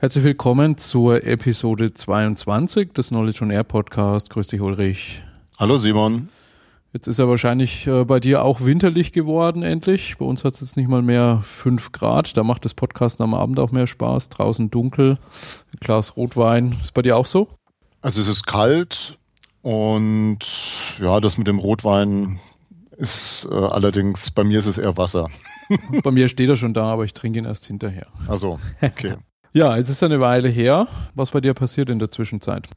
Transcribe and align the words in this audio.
Herzlich 0.00 0.24
willkommen 0.24 0.78
zur 0.78 1.24
Episode 1.24 1.92
22 1.92 2.94
des 2.94 3.08
Knowledge 3.08 3.44
on 3.44 3.50
Air 3.50 3.64
Podcast. 3.64 4.30
Grüß 4.30 4.46
dich, 4.46 4.58
Ulrich. 4.58 5.22
Hallo, 5.58 5.76
Simon. 5.76 6.30
Jetzt 6.94 7.06
ist 7.06 7.18
er 7.18 7.28
wahrscheinlich 7.28 7.86
äh, 7.86 8.06
bei 8.06 8.18
dir 8.18 8.42
auch 8.42 8.62
winterlich 8.62 9.12
geworden, 9.12 9.62
endlich. 9.62 10.16
Bei 10.16 10.24
uns 10.24 10.42
hat 10.42 10.54
es 10.54 10.60
jetzt 10.62 10.78
nicht 10.78 10.88
mal 10.88 11.02
mehr 11.02 11.42
fünf 11.44 11.92
Grad. 11.92 12.34
Da 12.38 12.44
macht 12.44 12.64
das 12.64 12.72
Podcast 12.72 13.20
am 13.20 13.34
Abend 13.34 13.58
auch 13.58 13.72
mehr 13.72 13.86
Spaß. 13.86 14.30
Draußen 14.30 14.70
dunkel, 14.70 15.18
ein 15.70 15.80
Glas 15.80 16.16
Rotwein. 16.16 16.78
Ist 16.80 16.94
bei 16.94 17.02
dir 17.02 17.18
auch 17.18 17.26
so? 17.26 17.48
Also 18.00 18.22
es 18.22 18.26
ist 18.26 18.46
kalt 18.46 19.18
und 19.60 20.38
ja, 20.98 21.20
das 21.20 21.36
mit 21.36 21.46
dem 21.46 21.58
Rotwein 21.58 22.40
ist 22.96 23.46
äh, 23.50 23.54
allerdings, 23.54 24.30
bei 24.30 24.44
mir 24.44 24.60
ist 24.60 24.66
es 24.66 24.78
eher 24.78 24.96
Wasser. 24.96 25.28
bei 26.02 26.10
mir 26.10 26.28
steht 26.28 26.48
er 26.48 26.56
schon 26.56 26.72
da, 26.72 26.90
aber 26.90 27.04
ich 27.04 27.12
trinke 27.12 27.38
ihn 27.38 27.44
erst 27.44 27.66
hinterher. 27.66 28.06
Also, 28.28 28.58
okay. 28.80 29.16
Ja, 29.52 29.76
jetzt 29.76 29.88
ist 29.88 30.02
eine 30.02 30.20
Weile 30.20 30.48
her. 30.48 30.86
Was 31.14 31.30
bei 31.30 31.40
dir 31.40 31.54
passiert 31.54 31.90
in 31.90 31.98
der 31.98 32.10
Zwischenzeit? 32.10 32.68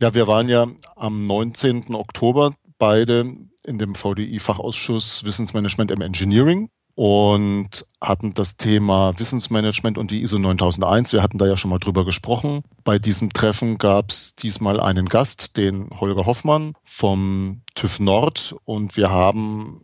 Ja, 0.00 0.14
wir 0.14 0.26
waren 0.26 0.48
ja 0.48 0.66
am 0.96 1.26
19. 1.26 1.94
Oktober 1.94 2.52
beide 2.78 3.34
in 3.64 3.78
dem 3.78 3.94
VDI-Fachausschuss 3.94 5.24
Wissensmanagement 5.24 5.90
im 5.90 6.00
Engineering 6.00 6.70
und 6.96 7.86
hatten 8.00 8.34
das 8.34 8.56
Thema 8.56 9.16
Wissensmanagement 9.16 9.96
und 9.96 10.10
die 10.10 10.22
ISO 10.22 10.38
9001. 10.38 11.12
Wir 11.12 11.22
hatten 11.22 11.38
da 11.38 11.46
ja 11.46 11.56
schon 11.56 11.70
mal 11.70 11.78
drüber 11.78 12.04
gesprochen. 12.04 12.62
Bei 12.82 12.98
diesem 12.98 13.32
Treffen 13.32 13.78
gab 13.78 14.10
es 14.10 14.34
diesmal 14.34 14.80
einen 14.80 15.08
Gast, 15.08 15.56
den 15.56 15.90
Holger 16.00 16.26
Hoffmann 16.26 16.72
vom 16.82 17.62
TÜV 17.76 18.00
Nord 18.00 18.56
und 18.64 18.96
wir 18.96 19.10
haben 19.10 19.82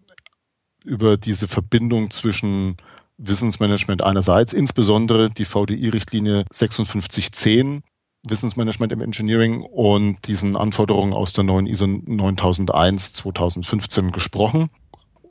über 0.82 1.16
diese 1.16 1.46
Verbindung 1.46 2.10
zwischen 2.10 2.76
Wissensmanagement 3.18 4.02
einerseits, 4.02 4.52
insbesondere 4.52 5.30
die 5.30 5.44
VDI-Richtlinie 5.44 6.44
5610, 6.52 7.82
Wissensmanagement 8.26 8.92
im 8.92 9.00
Engineering 9.00 9.62
und 9.62 10.26
diesen 10.26 10.56
Anforderungen 10.56 11.12
aus 11.12 11.32
der 11.34 11.44
neuen 11.44 11.66
ISO 11.66 11.86
9001 11.86 13.12
2015 13.12 14.12
gesprochen. 14.12 14.70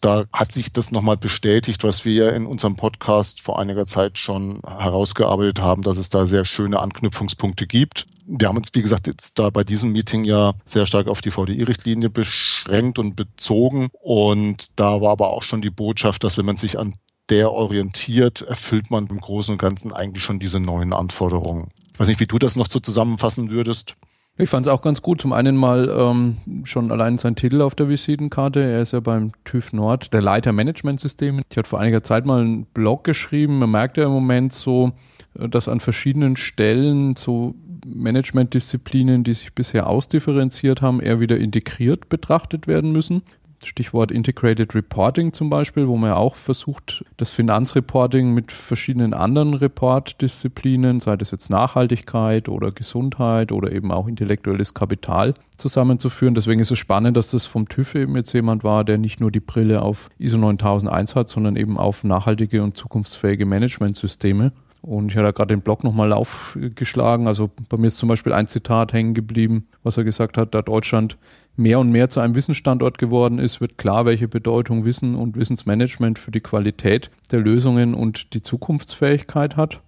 Da 0.01 0.25
hat 0.33 0.51
sich 0.51 0.73
das 0.73 0.91
nochmal 0.91 1.17
bestätigt, 1.17 1.83
was 1.83 2.03
wir 2.03 2.25
ja 2.25 2.29
in 2.31 2.45
unserem 2.45 2.75
Podcast 2.75 3.41
vor 3.41 3.57
einiger 3.57 3.85
Zeit 3.85 4.17
schon 4.17 4.61
herausgearbeitet 4.67 5.61
haben, 5.61 5.81
dass 5.81 5.97
es 5.97 6.09
da 6.09 6.25
sehr 6.25 6.43
schöne 6.43 6.79
Anknüpfungspunkte 6.79 7.67
gibt. 7.67 8.05
Wir 8.25 8.47
haben 8.47 8.57
uns, 8.57 8.73
wie 8.73 8.81
gesagt, 8.81 9.07
jetzt 9.07 9.39
da 9.39 9.49
bei 9.49 9.63
diesem 9.63 9.91
Meeting 9.91 10.23
ja 10.23 10.53
sehr 10.65 10.85
stark 10.85 11.07
auf 11.07 11.21
die 11.21 11.31
VDI-Richtlinie 11.31 12.09
beschränkt 12.09 12.99
und 12.99 13.15
bezogen. 13.15 13.87
Und 14.01 14.77
da 14.77 15.01
war 15.01 15.11
aber 15.11 15.29
auch 15.29 15.43
schon 15.43 15.61
die 15.61 15.69
Botschaft, 15.69 16.23
dass 16.23 16.37
wenn 16.37 16.45
man 16.45 16.57
sich 16.57 16.77
an 16.77 16.95
der 17.29 17.51
orientiert, 17.51 18.41
erfüllt 18.41 18.91
man 18.91 19.07
im 19.07 19.19
Großen 19.19 19.53
und 19.53 19.57
Ganzen 19.57 19.93
eigentlich 19.93 20.23
schon 20.23 20.39
diese 20.39 20.59
neuen 20.59 20.93
Anforderungen. 20.93 21.71
Ich 21.93 21.99
weiß 21.99 22.07
nicht, 22.07 22.19
wie 22.19 22.27
du 22.27 22.39
das 22.39 22.55
noch 22.55 22.69
so 22.69 22.79
zusammenfassen 22.79 23.49
würdest. 23.49 23.95
Ich 24.35 24.49
fand 24.49 24.65
es 24.65 24.71
auch 24.71 24.81
ganz 24.81 25.03
gut. 25.03 25.21
Zum 25.21 25.31
einen 25.31 25.55
mal 25.55 25.93
ähm, 25.95 26.37
schon 26.63 26.91
allein 26.91 27.19
sein 27.19 27.35
Titel 27.35 27.61
auf 27.61 27.75
der 27.75 27.87
Visitenkarte. 27.87 28.61
Er 28.61 28.81
ist 28.81 28.91
ja 28.91 28.99
beim 28.99 29.31
TÜV 29.43 29.73
Nord 29.73 30.11
der 30.11 30.23
Leiter 30.23 30.51
Managementsysteme. 30.53 31.43
Ich 31.51 31.57
hatte 31.57 31.69
vor 31.69 31.79
einiger 31.79 32.01
Zeit 32.01 32.25
mal 32.25 32.41
einen 32.41 32.65
Blog 32.65 33.03
geschrieben. 33.03 33.59
Man 33.59 33.69
merkt 33.69 33.97
ja 33.97 34.05
im 34.05 34.11
Moment 34.11 34.51
so, 34.51 34.93
äh, 35.37 35.47
dass 35.47 35.67
an 35.67 35.79
verschiedenen 35.81 36.35
Stellen 36.35 37.15
so 37.15 37.53
Managementdisziplinen, 37.85 39.23
die 39.23 39.33
sich 39.33 39.53
bisher 39.53 39.87
ausdifferenziert 39.87 40.81
haben, 40.81 40.99
eher 40.99 41.19
wieder 41.19 41.37
integriert 41.37 42.09
betrachtet 42.09 42.65
werden 42.65 42.91
müssen. 42.91 43.21
Stichwort 43.65 44.11
Integrated 44.11 44.75
Reporting 44.75 45.33
zum 45.33 45.49
Beispiel, 45.49 45.87
wo 45.87 45.97
man 45.97 46.11
ja 46.11 46.15
auch 46.15 46.35
versucht, 46.35 47.05
das 47.17 47.31
Finanzreporting 47.31 48.33
mit 48.33 48.51
verschiedenen 48.51 49.13
anderen 49.13 49.53
Reportdisziplinen, 49.53 50.99
sei 50.99 51.15
das 51.17 51.31
jetzt 51.31 51.49
Nachhaltigkeit 51.49 52.49
oder 52.49 52.71
Gesundheit 52.71 53.51
oder 53.51 53.71
eben 53.71 53.91
auch 53.91 54.07
intellektuelles 54.07 54.73
Kapital 54.73 55.33
zusammenzuführen. 55.57 56.35
Deswegen 56.35 56.61
ist 56.61 56.71
es 56.71 56.79
spannend, 56.79 57.17
dass 57.17 57.31
das 57.31 57.45
vom 57.45 57.69
TÜV 57.69 57.95
eben 57.95 58.15
jetzt 58.15 58.33
jemand 58.33 58.63
war, 58.63 58.83
der 58.83 58.97
nicht 58.97 59.19
nur 59.19 59.31
die 59.31 59.39
Brille 59.39 59.81
auf 59.81 60.09
ISO 60.17 60.37
9001 60.37 61.15
hat, 61.15 61.29
sondern 61.29 61.55
eben 61.55 61.77
auf 61.77 62.03
nachhaltige 62.03 62.63
und 62.63 62.77
zukunftsfähige 62.77 63.45
Managementsysteme. 63.45 64.51
Und 64.83 65.11
ich 65.11 65.17
hatte 65.17 65.31
gerade 65.31 65.55
den 65.55 65.61
Blog 65.61 65.85
nochmal 65.85 66.11
aufgeschlagen. 66.11 67.25
Also 67.25 67.49
bei 67.69 67.77
mir 67.77 67.87
ist 67.87 67.97
zum 67.97 68.09
Beispiel 68.09 68.33
ein 68.33 68.47
Zitat 68.47 68.91
hängen 68.91 69.13
geblieben, 69.13 69.65
was 69.81 69.95
er 69.95 70.03
gesagt 70.03 70.37
hat, 70.37 70.53
da 70.53 70.61
Deutschland 70.61 71.17
mehr 71.55 71.79
und 71.79 71.89
mehr 71.89 72.09
zu 72.09 72.19
einem 72.19 72.35
Wissensstandort 72.35 72.97
geworden 72.97 73.39
ist, 73.39 73.61
wird 73.61 73.77
klar, 73.77 74.05
welche 74.05 74.27
Bedeutung 74.27 74.83
Wissen 74.83 75.15
und 75.15 75.37
Wissensmanagement 75.37 76.19
für 76.19 76.31
die 76.31 76.41
Qualität 76.41 77.11
der 77.31 77.39
Lösungen 77.39 77.93
und 77.93 78.33
die 78.33 78.41
Zukunftsfähigkeit 78.41 79.55
hat. 79.55 79.79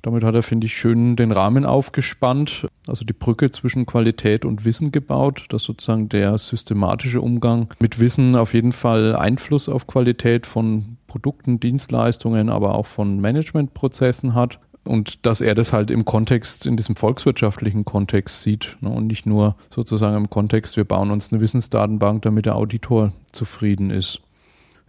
Damit 0.00 0.24
hat 0.24 0.34
er, 0.34 0.42
finde 0.42 0.66
ich, 0.66 0.74
schön 0.74 1.14
den 1.14 1.30
Rahmen 1.30 1.66
aufgespannt, 1.66 2.66
also 2.88 3.04
die 3.04 3.12
Brücke 3.12 3.50
zwischen 3.52 3.84
Qualität 3.84 4.46
und 4.46 4.64
Wissen 4.64 4.92
gebaut, 4.92 5.44
dass 5.50 5.64
sozusagen 5.64 6.08
der 6.08 6.38
systematische 6.38 7.20
Umgang 7.20 7.68
mit 7.78 8.00
Wissen 8.00 8.34
auf 8.34 8.54
jeden 8.54 8.72
Fall 8.72 9.14
Einfluss 9.14 9.68
auf 9.68 9.86
Qualität 9.86 10.46
von 10.46 10.96
Produkten, 11.12 11.60
Dienstleistungen, 11.60 12.48
aber 12.48 12.74
auch 12.74 12.86
von 12.86 13.20
Managementprozessen 13.20 14.34
hat 14.34 14.58
und 14.82 15.26
dass 15.26 15.42
er 15.42 15.54
das 15.54 15.74
halt 15.74 15.90
im 15.90 16.06
Kontext, 16.06 16.64
in 16.64 16.78
diesem 16.78 16.96
volkswirtschaftlichen 16.96 17.84
Kontext 17.84 18.42
sieht 18.42 18.78
ne, 18.80 18.88
und 18.88 19.08
nicht 19.08 19.26
nur 19.26 19.54
sozusagen 19.68 20.16
im 20.16 20.30
Kontext, 20.30 20.78
wir 20.78 20.84
bauen 20.84 21.10
uns 21.10 21.30
eine 21.30 21.42
Wissensdatenbank, 21.42 22.22
damit 22.22 22.46
der 22.46 22.56
Auditor 22.56 23.12
zufrieden 23.30 23.90
ist 23.90 24.22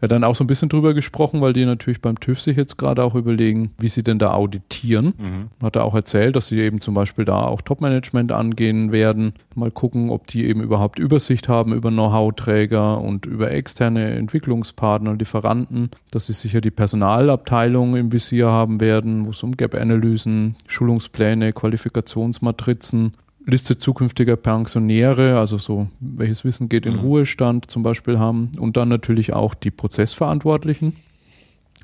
ja 0.03 0.07
dann 0.09 0.25
auch 0.25 0.35
so 0.35 0.43
ein 0.43 0.47
bisschen 0.47 0.67
drüber 0.67 0.93
gesprochen, 0.93 1.39
weil 1.39 1.53
die 1.53 1.63
natürlich 1.63 2.01
beim 2.01 2.19
TÜV 2.19 2.41
sich 2.41 2.57
jetzt 2.57 2.77
gerade 2.77 3.05
auch 3.05 3.15
überlegen, 3.15 3.71
wie 3.79 3.87
sie 3.87 4.03
denn 4.03 4.19
da 4.19 4.33
auditieren. 4.33 5.13
Mhm. 5.17 5.65
Hat 5.65 5.77
er 5.77 5.85
auch 5.85 5.95
erzählt, 5.95 6.35
dass 6.35 6.47
sie 6.47 6.59
eben 6.59 6.81
zum 6.81 6.93
Beispiel 6.93 7.23
da 7.23 7.43
auch 7.43 7.61
Top-Management 7.61 8.33
angehen 8.33 8.91
werden. 8.91 9.33
Mal 9.55 9.71
gucken, 9.71 10.09
ob 10.09 10.27
die 10.27 10.45
eben 10.45 10.61
überhaupt 10.61 10.99
Übersicht 10.99 11.47
haben 11.47 11.73
über 11.73 11.89
Know-how-Träger 11.89 12.99
und 12.99 13.25
über 13.25 13.51
externe 13.51 14.11
Entwicklungspartner, 14.15 15.13
Lieferanten, 15.13 15.89
dass 16.11 16.25
sie 16.25 16.33
sicher 16.33 16.59
die 16.59 16.71
Personalabteilung 16.71 17.95
im 17.95 18.11
Visier 18.11 18.51
haben 18.51 18.81
werden, 18.81 19.25
wo 19.25 19.29
es 19.29 19.41
um 19.41 19.55
Gap-Analysen, 19.55 20.57
Schulungspläne, 20.67 21.53
Qualifikationsmatrizen 21.53 23.13
Liste 23.45 23.77
zukünftiger 23.77 24.35
Pensionäre, 24.35 25.37
also 25.37 25.57
so, 25.57 25.87
welches 25.99 26.43
Wissen 26.43 26.69
geht 26.69 26.85
in 26.85 26.93
mhm. 26.93 26.99
Ruhestand 26.99 27.69
zum 27.69 27.83
Beispiel 27.83 28.19
haben 28.19 28.51
und 28.57 28.77
dann 28.77 28.89
natürlich 28.89 29.33
auch 29.33 29.53
die 29.53 29.71
Prozessverantwortlichen, 29.71 30.95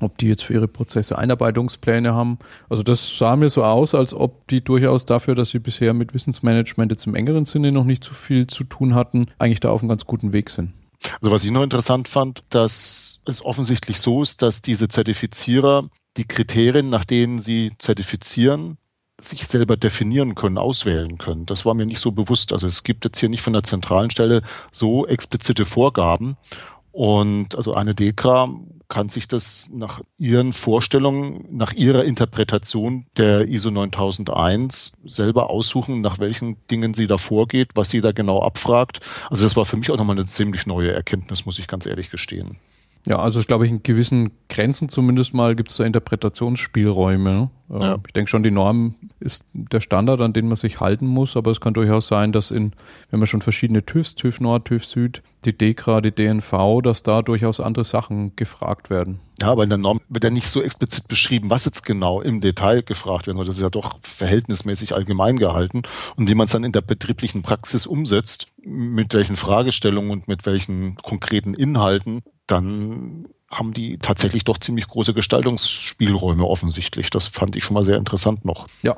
ob 0.00 0.16
die 0.18 0.28
jetzt 0.28 0.42
für 0.42 0.54
ihre 0.54 0.68
Prozesse 0.68 1.18
Einarbeitungspläne 1.18 2.14
haben. 2.14 2.38
Also 2.70 2.82
das 2.82 3.18
sah 3.18 3.36
mir 3.36 3.50
so 3.50 3.62
aus, 3.62 3.94
als 3.94 4.14
ob 4.14 4.46
die 4.48 4.64
durchaus 4.64 5.04
dafür, 5.04 5.34
dass 5.34 5.50
sie 5.50 5.58
bisher 5.58 5.92
mit 5.92 6.14
Wissensmanagement 6.14 6.92
jetzt 6.92 7.06
im 7.06 7.14
engeren 7.14 7.44
Sinne 7.44 7.72
noch 7.72 7.84
nicht 7.84 8.04
so 8.04 8.14
viel 8.14 8.46
zu 8.46 8.64
tun 8.64 8.94
hatten, 8.94 9.26
eigentlich 9.38 9.60
da 9.60 9.70
auf 9.70 9.82
einem 9.82 9.90
ganz 9.90 10.06
guten 10.06 10.32
Weg 10.32 10.48
sind. 10.48 10.72
Also 11.20 11.30
was 11.30 11.44
ich 11.44 11.50
noch 11.50 11.62
interessant 11.62 12.08
fand, 12.08 12.42
dass 12.50 13.20
es 13.26 13.44
offensichtlich 13.44 14.00
so 14.00 14.22
ist, 14.22 14.42
dass 14.42 14.62
diese 14.62 14.88
Zertifizierer 14.88 15.88
die 16.16 16.26
Kriterien, 16.26 16.90
nach 16.90 17.04
denen 17.04 17.38
sie 17.38 17.72
zertifizieren, 17.78 18.76
sich 19.22 19.46
selber 19.46 19.76
definieren 19.76 20.34
können, 20.34 20.58
auswählen 20.58 21.18
können. 21.18 21.46
Das 21.46 21.64
war 21.64 21.74
mir 21.74 21.86
nicht 21.86 22.00
so 22.00 22.12
bewusst. 22.12 22.52
Also 22.52 22.66
es 22.66 22.82
gibt 22.82 23.04
jetzt 23.04 23.18
hier 23.18 23.28
nicht 23.28 23.42
von 23.42 23.52
der 23.52 23.62
zentralen 23.62 24.10
Stelle 24.10 24.42
so 24.72 25.06
explizite 25.06 25.64
Vorgaben. 25.64 26.36
Und 26.92 27.54
also 27.54 27.74
eine 27.74 27.94
DEKRA 27.94 28.48
kann 28.88 29.08
sich 29.08 29.28
das 29.28 29.68
nach 29.72 30.00
ihren 30.18 30.52
Vorstellungen, 30.52 31.46
nach 31.50 31.72
ihrer 31.72 32.04
Interpretation 32.04 33.06
der 33.16 33.46
ISO 33.48 33.70
9001 33.70 34.92
selber 35.04 35.48
aussuchen, 35.48 36.00
nach 36.00 36.18
welchen 36.18 36.56
Dingen 36.68 36.92
sie 36.92 37.06
da 37.06 37.16
vorgeht, 37.16 37.68
was 37.76 37.90
sie 37.90 38.00
da 38.00 38.12
genau 38.12 38.42
abfragt. 38.42 39.00
Also 39.30 39.44
das 39.44 39.56
war 39.56 39.64
für 39.64 39.76
mich 39.76 39.90
auch 39.90 39.96
nochmal 39.96 40.16
eine 40.16 40.26
ziemlich 40.26 40.66
neue 40.66 40.92
Erkenntnis, 40.92 41.46
muss 41.46 41.58
ich 41.58 41.68
ganz 41.68 41.86
ehrlich 41.86 42.10
gestehen. 42.10 42.58
Ja, 43.06 43.18
also 43.18 43.40
ich 43.40 43.46
glaube, 43.46 43.66
in 43.66 43.82
gewissen 43.82 44.32
Grenzen 44.48 44.88
zumindest 44.88 45.32
mal 45.32 45.56
gibt 45.56 45.70
es 45.70 45.78
da 45.78 45.84
Interpretationsspielräume. 45.84 47.30
Ne? 47.30 47.50
Ähm, 47.70 47.80
ja. 47.80 47.98
Ich 48.06 48.12
denke 48.12 48.28
schon, 48.28 48.42
die 48.42 48.50
Norm 48.50 48.94
ist 49.20 49.44
der 49.52 49.80
Standard, 49.80 50.20
an 50.20 50.32
den 50.32 50.48
man 50.48 50.56
sich 50.56 50.80
halten 50.80 51.06
muss, 51.06 51.36
aber 51.36 51.50
es 51.50 51.60
kann 51.60 51.74
durchaus 51.74 52.08
sein, 52.08 52.32
dass 52.32 52.50
in, 52.50 52.72
wenn 53.10 53.20
man 53.20 53.26
schon 53.26 53.42
verschiedene 53.42 53.84
TÜVs, 53.84 54.14
TÜV 54.14 54.40
Nord, 54.40 54.66
TÜV 54.66 54.84
Süd, 54.84 55.22
die 55.44 55.56
DEKRA, 55.56 56.00
die 56.00 56.12
DNV, 56.12 56.80
dass 56.82 57.02
da 57.02 57.22
durchaus 57.22 57.60
andere 57.60 57.84
Sachen 57.84 58.34
gefragt 58.36 58.90
werden. 58.90 59.20
Ja, 59.40 59.52
aber 59.52 59.62
in 59.62 59.70
der 59.70 59.78
Norm 59.78 60.00
wird 60.08 60.24
ja 60.24 60.30
nicht 60.30 60.48
so 60.48 60.62
explizit 60.62 61.08
beschrieben, 61.08 61.48
was 61.48 61.64
jetzt 61.64 61.84
genau 61.84 62.20
im 62.20 62.40
Detail 62.40 62.82
gefragt 62.82 63.26
wird, 63.26 63.38
das 63.38 63.56
ist 63.56 63.60
ja 63.60 63.70
doch 63.70 63.98
verhältnismäßig 64.02 64.94
allgemein 64.94 65.38
gehalten 65.38 65.82
und 66.16 66.28
wie 66.28 66.34
man 66.34 66.46
es 66.46 66.52
dann 66.52 66.64
in 66.64 66.72
der 66.72 66.82
betrieblichen 66.82 67.42
Praxis 67.42 67.86
umsetzt, 67.86 68.48
mit 68.64 69.14
welchen 69.14 69.36
Fragestellungen 69.36 70.10
und 70.10 70.28
mit 70.28 70.44
welchen 70.44 70.96
konkreten 70.96 71.54
Inhalten, 71.54 72.22
dann 72.46 73.26
haben 73.50 73.72
die 73.72 73.98
tatsächlich 73.98 74.44
doch 74.44 74.58
ziemlich 74.58 74.86
große 74.86 75.12
Gestaltungsspielräume 75.12 76.44
offensichtlich. 76.44 77.10
Das 77.10 77.26
fand 77.26 77.56
ich 77.56 77.64
schon 77.64 77.74
mal 77.74 77.84
sehr 77.84 77.96
interessant 77.96 78.44
noch. 78.44 78.68
Ja, 78.82 78.96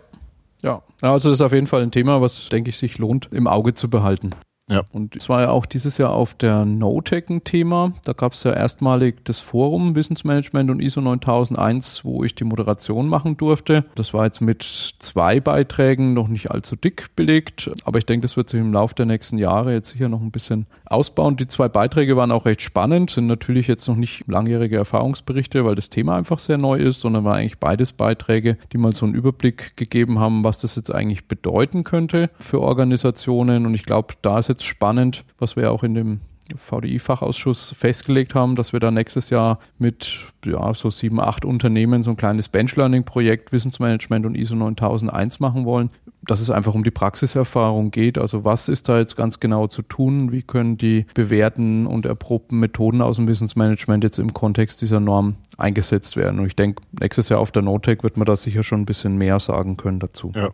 ja. 0.63 0.83
Also 1.01 1.29
das 1.29 1.39
ist 1.39 1.43
auf 1.43 1.53
jeden 1.53 1.67
Fall 1.67 1.83
ein 1.83 1.91
Thema, 1.91 2.21
was, 2.21 2.49
denke 2.49 2.71
ich, 2.71 2.79
sich 2.79 2.99
lohnt, 2.99 3.29
im 3.33 3.47
Auge 3.47 3.75
zu 3.75 3.91
behalten. 3.91 4.31
Ja. 4.73 4.83
Und 4.93 5.17
es 5.17 5.29
war 5.29 5.43
ja 5.43 5.51
auch 5.51 5.67
dieses 5.67 5.99
Jahr 5.99 6.11
auf 6.11 6.35
der 6.35 6.65
NoTech 6.65 7.29
ein 7.29 7.45
Thema. 7.45 7.93
Da 8.05 8.13
gab 8.13 8.33
es 8.33 8.43
ja 8.43 8.53
erstmalig 8.53 9.25
das 9.25 9.39
Forum 9.39 9.95
Wissensmanagement 9.95 10.71
und 10.71 10.81
ISO 10.81 11.01
9001, 11.01 12.05
wo 12.05 12.25
ich 12.25 12.35
die 12.35 12.45
Moderation 12.45 13.09
machen 13.09 13.37
durfte. 13.37 13.85
Das 13.95 14.15
war 14.15 14.25
jetzt 14.25 14.41
mit 14.41 14.63
zwei 14.99 15.41
Beiträgen 15.41 16.15
noch 16.15 16.29
nicht 16.29 16.51
allzu 16.51 16.77
dick 16.77 17.15
belegt, 17.17 17.71
aber 17.85 17.99
ich 17.99 18.07
denke, 18.07 18.23
das 18.23 18.37
wird 18.37 18.49
sich 18.49 18.61
im 18.61 18.73
Laufe 18.73 18.95
der 18.95 19.07
nächsten 19.07 19.39
Jahre 19.39 19.73
jetzt 19.73 19.91
sicher 19.91 20.09
noch 20.09 20.21
ein 20.21 20.31
bisschen 20.31 20.67
ausbauen. 20.87 21.37
Die 21.37 21.49
zwei 21.49 21.69
Beiträge 21.69 22.17
waren 22.17 22.33
auch 22.33 22.47
recht 22.47 22.63
spannend, 22.63 23.11
sind 23.11 23.27
natürlich 23.27 23.67
jetzt 23.67 23.87
noch 23.89 23.97
nicht 23.97 24.27
langjährige 24.27 24.77
Erfahrungsberichte, 24.77 25.65
weil 25.65 25.75
das 25.75 25.91
Thema 25.91 26.17
einfach 26.17 26.39
sehr 26.39 26.59
neu 26.59 26.79
ist, 26.79 27.01
sondern 27.01 27.25
waren 27.25 27.37
eigentlich 27.37 27.59
beides 27.59 27.93
Beiträge, 27.93 28.57
die 28.73 28.79
mal 28.79 28.95
so 28.95 29.07
einen 29.07 29.15
Überblick 29.15 29.77
gegeben 29.77 30.19
haben, 30.19 30.45
was 30.45 30.61
das 30.61 30.77
jetzt 30.77 30.95
eigentlich 30.95 31.27
bedeuten 31.29 31.85
könnte 31.85 32.31
für 32.39 32.61
Organisationen. 32.61 33.67
Und 33.67 33.75
ich 33.75 33.85
glaube, 33.85 34.15
da 34.23 34.39
ist 34.39 34.49
jetzt 34.49 34.62
spannend, 34.65 35.25
was 35.39 35.57
wir 35.57 35.71
auch 35.73 35.83
in 35.83 35.95
dem 35.95 36.21
VDI-Fachausschuss 36.57 37.73
festgelegt 37.73 38.35
haben, 38.35 38.57
dass 38.57 38.73
wir 38.73 38.81
da 38.81 38.91
nächstes 38.91 39.31
Jahr 39.31 39.59
mit 39.79 40.27
ja, 40.45 40.75
so 40.75 40.91
sieben, 40.91 41.21
acht 41.21 41.45
Unternehmen 41.45 42.03
so 42.03 42.11
ein 42.11 42.17
kleines 42.17 42.49
Bench-Learning-Projekt 42.49 43.53
Wissensmanagement 43.53 44.27
und 44.27 44.35
ISO 44.35 44.55
9001 44.55 45.41
machen 45.41 45.65
wollen, 45.65 45.91
dass 46.23 46.41
es 46.41 46.51
einfach 46.51 46.75
um 46.75 46.85
die 46.85 46.91
Praxiserfahrung 46.91 47.91
geht. 47.91 48.19
Also 48.19 48.45
was 48.45 48.69
ist 48.69 48.89
da 48.89 48.99
jetzt 48.99 49.17
ganz 49.17 49.41
genau 49.41 49.67
zu 49.67 49.83
tun? 49.83 50.33
Wie 50.33 50.43
können 50.43 50.77
die 50.77 51.07
bewährten 51.15 51.87
und 51.87 52.07
erprobten 52.07 52.59
Methoden 52.59 53.03
aus 53.03 53.17
dem 53.17 53.29
Wissensmanagement 53.29 54.05
jetzt 54.05 54.19
im 54.19 54.33
Kontext 54.33 54.83
dieser 54.83 55.01
Norm 55.01 55.37
eingesetzt 55.59 56.17
werden? 56.17 56.41
Und 56.41 56.47
ich 56.47 56.57
denke, 56.57 56.83
nächstes 57.01 57.29
Jahr 57.29 57.41
auf 57.41 57.53
der 57.53 57.63
NoTech 57.63 58.03
wird 58.03 58.17
man 58.17 58.27
da 58.27 58.37
sicher 58.37 58.63
schon 58.63 58.83
ein 58.83 58.87
bisschen 58.87 59.17
mehr 59.17 59.41
sagen 59.41 59.77
können 59.77 60.01
dazu. 60.01 60.33
Ja. 60.35 60.51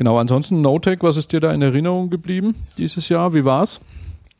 Genau, 0.00 0.16
ansonsten 0.16 0.62
NoTech, 0.62 1.00
was 1.02 1.18
ist 1.18 1.30
dir 1.30 1.40
da 1.40 1.52
in 1.52 1.60
Erinnerung 1.60 2.08
geblieben 2.08 2.54
dieses 2.78 3.10
Jahr? 3.10 3.34
Wie 3.34 3.44
war's? 3.44 3.82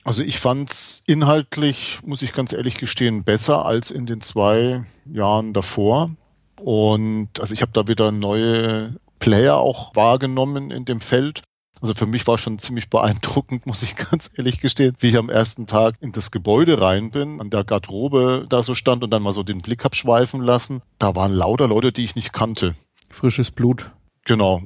Also 0.05 0.23
ich 0.23 0.41
fand's 0.41 1.03
inhaltlich, 1.05 1.99
muss 2.03 2.23
ich 2.23 2.33
ganz 2.33 2.55
ehrlich 2.55 2.77
gestehen, 2.77 3.25
besser 3.25 3.67
als 3.67 3.91
in 3.91 4.07
den 4.07 4.23
zwei 4.23 4.87
Jahren 5.05 5.53
davor. 5.53 6.13
Und 6.59 7.29
also 7.39 7.53
ich 7.53 7.61
habe 7.61 7.73
da 7.75 7.87
wieder 7.89 8.11
neue 8.11 8.97
Player 9.19 9.59
auch 9.59 9.95
wahrgenommen 9.95 10.71
in 10.71 10.87
dem 10.87 11.03
Feld. 11.03 11.43
Also 11.83 11.93
für 11.93 12.07
mich 12.07 12.27
war 12.27 12.39
schon 12.39 12.59
ziemlich 12.59 12.89
beeindruckend, 12.89 13.67
muss 13.67 13.83
ich 13.83 13.97
ganz 13.97 14.31
ehrlich 14.35 14.63
gestehen, 14.63 14.95
wie 15.01 15.09
ich 15.09 15.19
am 15.19 15.29
ersten 15.29 15.67
Tag 15.67 15.97
in 16.01 16.13
das 16.13 16.31
Gebäude 16.31 16.81
rein 16.81 17.11
bin, 17.11 17.39
an 17.39 17.51
der 17.51 17.65
Garderobe 17.65 18.47
da 18.49 18.63
so 18.63 18.75
stand 18.75 19.05
und 19.05 19.11
dann 19.11 19.23
mal 19.23 19.35
so 19.35 19.43
den 19.43 19.61
Blick 19.61 19.85
hab 19.85 19.95
schweifen 19.95 20.41
lassen. 20.41 20.81
Da 20.99 21.15
waren 21.15 21.33
lauter 21.33 21.69
Leute, 21.69 21.93
die 21.93 22.05
ich 22.05 22.17
nicht 22.17 22.33
kannte. 22.33 22.77
Frisches 23.11 23.51
Blut. 23.51 23.91
Genau. 24.25 24.63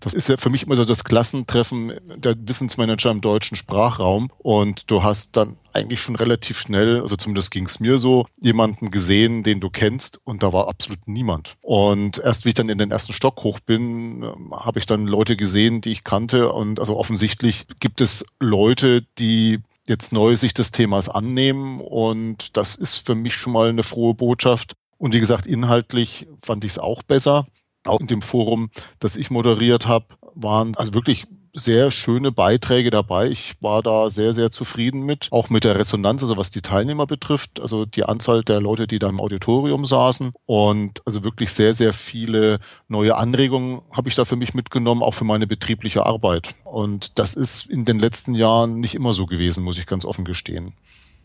Das 0.00 0.12
ist 0.12 0.28
ja 0.28 0.36
für 0.36 0.50
mich 0.50 0.64
immer 0.64 0.76
so 0.76 0.84
das 0.84 1.02
Klassentreffen 1.02 1.94
der 2.16 2.36
Wissensmanager 2.38 3.10
im 3.10 3.20
deutschen 3.20 3.56
Sprachraum. 3.56 4.30
Und 4.38 4.90
du 4.90 5.02
hast 5.02 5.36
dann 5.36 5.58
eigentlich 5.72 6.00
schon 6.00 6.14
relativ 6.14 6.58
schnell, 6.58 7.00
also 7.00 7.16
zumindest 7.16 7.50
ging 7.50 7.66
es 7.66 7.80
mir 7.80 7.98
so, 7.98 8.26
jemanden 8.38 8.90
gesehen, 8.90 9.42
den 9.42 9.60
du 9.60 9.70
kennst 9.70 10.20
und 10.24 10.42
da 10.42 10.52
war 10.52 10.68
absolut 10.68 11.06
niemand. 11.06 11.54
Und 11.62 12.18
erst 12.18 12.44
wie 12.44 12.50
ich 12.50 12.54
dann 12.54 12.68
in 12.68 12.78
den 12.78 12.90
ersten 12.90 13.12
Stock 13.12 13.42
hoch 13.44 13.60
bin, 13.60 14.24
habe 14.52 14.78
ich 14.78 14.86
dann 14.86 15.06
Leute 15.06 15.36
gesehen, 15.36 15.80
die 15.80 15.90
ich 15.90 16.04
kannte. 16.04 16.52
Und 16.52 16.78
also 16.78 16.96
offensichtlich 16.96 17.66
gibt 17.80 18.00
es 18.00 18.26
Leute, 18.40 19.02
die 19.18 19.60
jetzt 19.86 20.12
neu 20.12 20.36
sich 20.36 20.52
des 20.52 20.70
Themas 20.70 21.08
annehmen. 21.08 21.80
Und 21.80 22.56
das 22.58 22.74
ist 22.74 23.06
für 23.06 23.14
mich 23.14 23.34
schon 23.36 23.54
mal 23.54 23.70
eine 23.70 23.82
frohe 23.82 24.14
Botschaft. 24.14 24.74
Und 24.98 25.14
wie 25.14 25.20
gesagt, 25.20 25.46
inhaltlich 25.46 26.26
fand 26.42 26.64
ich 26.64 26.72
es 26.72 26.78
auch 26.78 27.02
besser 27.02 27.46
auch 27.84 28.00
in 28.00 28.06
dem 28.06 28.22
Forum, 28.22 28.70
das 29.00 29.16
ich 29.16 29.30
moderiert 29.30 29.86
habe, 29.86 30.06
waren 30.34 30.76
also 30.76 30.94
wirklich 30.94 31.26
sehr 31.54 31.90
schöne 31.90 32.32
Beiträge 32.32 32.90
dabei. 32.90 33.28
Ich 33.28 33.54
war 33.60 33.82
da 33.82 34.10
sehr, 34.10 34.34
sehr 34.34 34.50
zufrieden 34.50 35.02
mit, 35.02 35.28
auch 35.30 35.50
mit 35.50 35.64
der 35.64 35.78
Resonanz, 35.78 36.22
also 36.22 36.36
was 36.36 36.50
die 36.50 36.62
Teilnehmer 36.62 37.06
betrifft, 37.06 37.60
also 37.60 37.84
die 37.84 38.04
Anzahl 38.04 38.42
der 38.42 38.60
Leute, 38.60 38.86
die 38.86 38.98
da 38.98 39.08
im 39.08 39.20
Auditorium 39.20 39.86
saßen 39.86 40.32
und 40.46 41.02
also 41.06 41.24
wirklich 41.24 41.52
sehr, 41.52 41.74
sehr 41.74 41.92
viele 41.92 42.60
neue 42.86 43.16
Anregungen 43.16 43.80
habe 43.96 44.08
ich 44.08 44.14
da 44.14 44.24
für 44.24 44.36
mich 44.36 44.54
mitgenommen, 44.54 45.02
auch 45.02 45.14
für 45.14 45.24
meine 45.24 45.46
betriebliche 45.46 46.06
Arbeit. 46.06 46.54
Und 46.64 47.18
das 47.18 47.34
ist 47.34 47.66
in 47.66 47.84
den 47.84 47.98
letzten 47.98 48.34
Jahren 48.34 48.80
nicht 48.80 48.94
immer 48.94 49.14
so 49.14 49.26
gewesen, 49.26 49.64
muss 49.64 49.78
ich 49.78 49.86
ganz 49.86 50.04
offen 50.04 50.24
gestehen. 50.24 50.74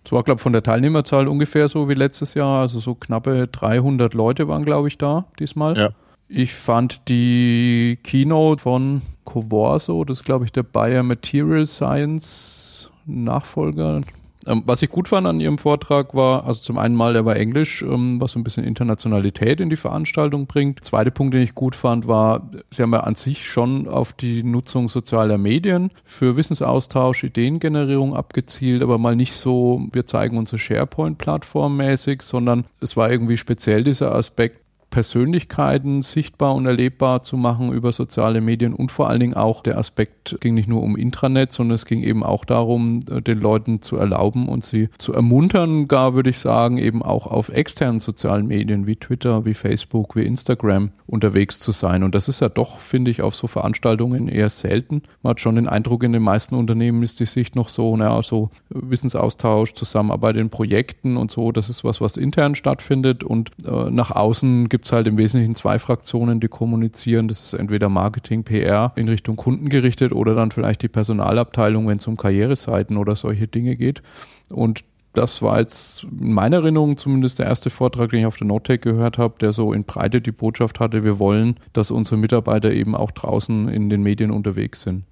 Es 0.05 0.11
war, 0.11 0.23
glaube 0.23 0.39
ich, 0.39 0.43
von 0.43 0.51
der 0.51 0.63
Teilnehmerzahl 0.63 1.29
ungefähr 1.29 1.69
so 1.69 1.87
wie 1.87 1.93
letztes 1.93 2.33
Jahr. 2.33 2.61
Also 2.61 2.81
so 2.81 2.93
knappe 2.93 3.47
300 3.47 4.13
Leute 4.13 4.49
waren, 4.49 4.65
glaube 4.65 4.89
ich, 4.89 4.97
da 4.97 5.25
diesmal. 5.39 5.77
Ja. 5.77 5.89
Ich 6.27 6.53
fand 6.53 7.07
die 7.09 7.99
Keynote 8.03 8.61
von 8.61 9.01
Covorso, 9.25 10.03
das 10.03 10.19
ist 10.19 10.25
glaube 10.25 10.45
ich 10.45 10.51
der 10.51 10.63
Bayer 10.63 11.03
Material 11.03 11.65
Science 11.67 12.89
Nachfolger. 13.05 14.01
Ähm, 14.45 14.63
was 14.65 14.81
ich 14.81 14.89
gut 14.89 15.07
fand 15.07 15.25
an 15.27 15.39
ihrem 15.39 15.57
Vortrag 15.57 16.13
war, 16.13 16.45
also 16.45 16.61
zum 16.61 16.77
einen 16.77 16.95
mal, 16.95 17.13
der 17.13 17.25
war 17.25 17.35
Englisch, 17.35 17.81
ähm, 17.81 18.19
was 18.19 18.33
so 18.33 18.39
ein 18.39 18.43
bisschen 18.43 18.63
Internationalität 18.63 19.61
in 19.61 19.69
die 19.69 19.77
Veranstaltung 19.77 20.47
bringt. 20.47 20.83
Zweiter 20.83 21.11
Punkt, 21.11 21.33
den 21.33 21.43
ich 21.43 21.55
gut 21.55 21.75
fand, 21.75 22.07
war, 22.07 22.49
sie 22.69 22.81
haben 22.81 22.93
ja 22.93 23.01
an 23.01 23.15
sich 23.15 23.49
schon 23.49 23.87
auf 23.87 24.13
die 24.13 24.43
Nutzung 24.43 24.89
sozialer 24.89 25.37
Medien 25.37 25.91
für 26.03 26.35
Wissensaustausch, 26.35 27.23
Ideengenerierung 27.23 28.15
abgezielt, 28.15 28.81
aber 28.81 28.97
mal 28.97 29.15
nicht 29.15 29.33
so, 29.33 29.87
wir 29.91 30.05
zeigen 30.05 30.37
unsere 30.37 30.59
SharePoint-Plattform 30.59 31.77
mäßig, 31.77 32.21
sondern 32.21 32.65
es 32.81 32.97
war 32.97 33.09
irgendwie 33.11 33.37
speziell 33.37 33.83
dieser 33.83 34.13
Aspekt, 34.13 34.62
Persönlichkeiten 34.93 36.03
sichtbar 36.03 36.53
und 36.53 36.67
erlebbar 36.67 37.23
zu 37.23 37.35
machen 37.35 37.73
über 37.73 37.91
soziale 37.91 38.41
Medien 38.41 38.75
und 38.75 38.91
vor 38.91 39.09
allen 39.09 39.19
Dingen 39.19 39.33
auch 39.33 39.63
der 39.63 39.79
Aspekt 39.79 40.37
ging 40.39 40.53
nicht 40.53 40.69
nur 40.69 40.83
um 40.83 40.95
Intranet, 40.95 41.51
sondern 41.51 41.73
es 41.73 41.85
ging 41.85 42.03
eben 42.03 42.21
auch 42.21 42.45
darum, 42.45 42.99
äh, 43.09 43.19
den 43.19 43.39
Leuten 43.39 43.81
zu 43.81 43.97
erlauben 43.97 44.47
und 44.47 44.63
sie 44.63 44.89
zu 44.99 45.11
ermuntern, 45.11 45.87
gar 45.87 46.13
würde 46.13 46.29
ich 46.29 46.37
sagen, 46.37 46.77
eben 46.77 47.01
auch 47.01 47.25
auf 47.25 47.49
externen 47.49 48.01
sozialen 48.01 48.45
Medien 48.45 48.85
wie 48.85 48.95
Twitter, 48.95 49.45
wie 49.45 49.55
Facebook, 49.55 50.15
wie 50.15 50.27
Instagram 50.27 50.91
unterwegs 51.07 51.59
zu 51.59 51.71
sein. 51.71 52.03
Und 52.03 52.13
das 52.13 52.27
ist 52.27 52.41
ja 52.41 52.49
doch, 52.49 52.77
finde 52.77 53.09
ich, 53.09 53.23
auf 53.23 53.33
so 53.33 53.47
Veranstaltungen 53.47 54.27
eher 54.27 54.51
selten. 54.51 55.01
Man 55.23 55.31
hat 55.31 55.39
schon 55.39 55.55
den 55.55 55.67
Eindruck, 55.67 56.03
in 56.03 56.13
den 56.13 56.21
meisten 56.21 56.53
Unternehmen 56.53 57.01
ist 57.01 57.19
die 57.19 57.25
Sicht 57.25 57.55
noch 57.55 57.69
so, 57.69 57.97
naja, 57.97 58.21
so 58.21 58.51
Wissensaustausch, 58.69 59.73
Zusammenarbeit 59.73 60.35
in 60.35 60.51
Projekten 60.51 61.17
und 61.17 61.31
so, 61.31 61.51
das 61.51 61.67
ist 61.69 61.83
was, 61.83 61.99
was 61.99 62.15
intern 62.15 62.53
stattfindet 62.53 63.23
und 63.23 63.49
äh, 63.65 63.89
nach 63.89 64.11
außen 64.11 64.69
gibt 64.69 64.82
gibt 64.83 64.89
es 64.89 64.97
halt 64.97 65.07
im 65.07 65.17
Wesentlichen 65.17 65.55
zwei 65.55 65.79
Fraktionen, 65.79 66.41
die 66.41 66.49
kommunizieren. 66.49 67.29
Das 67.29 67.39
ist 67.39 67.53
entweder 67.53 67.87
Marketing, 67.87 68.43
PR 68.43 68.91
in 68.97 69.07
Richtung 69.07 69.37
Kunden 69.37 69.69
gerichtet 69.69 70.11
oder 70.11 70.35
dann 70.35 70.51
vielleicht 70.51 70.81
die 70.81 70.89
Personalabteilung, 70.89 71.87
wenn 71.87 71.99
es 71.99 72.07
um 72.07 72.17
Karriereseiten 72.17 72.97
oder 72.97 73.15
solche 73.15 73.47
Dinge 73.47 73.77
geht. 73.77 74.03
Und 74.49 74.83
das 75.13 75.41
war 75.41 75.61
jetzt 75.61 76.03
in 76.03 76.33
meiner 76.33 76.57
Erinnerung 76.57 76.97
zumindest 76.97 77.39
der 77.39 77.45
erste 77.45 77.69
Vortrag, 77.69 78.09
den 78.09 78.19
ich 78.19 78.25
auf 78.25 78.35
der 78.35 78.47
Notec 78.47 78.81
gehört 78.81 79.17
habe, 79.17 79.35
der 79.39 79.53
so 79.53 79.71
in 79.71 79.85
Breite 79.85 80.19
die 80.19 80.33
Botschaft 80.33 80.81
hatte, 80.81 81.05
wir 81.05 81.17
wollen, 81.17 81.61
dass 81.71 81.89
unsere 81.89 82.17
Mitarbeiter 82.17 82.73
eben 82.73 82.93
auch 82.93 83.11
draußen 83.11 83.69
in 83.69 83.89
den 83.89 84.03
Medien 84.03 84.31
unterwegs 84.31 84.81
sind. 84.81 85.05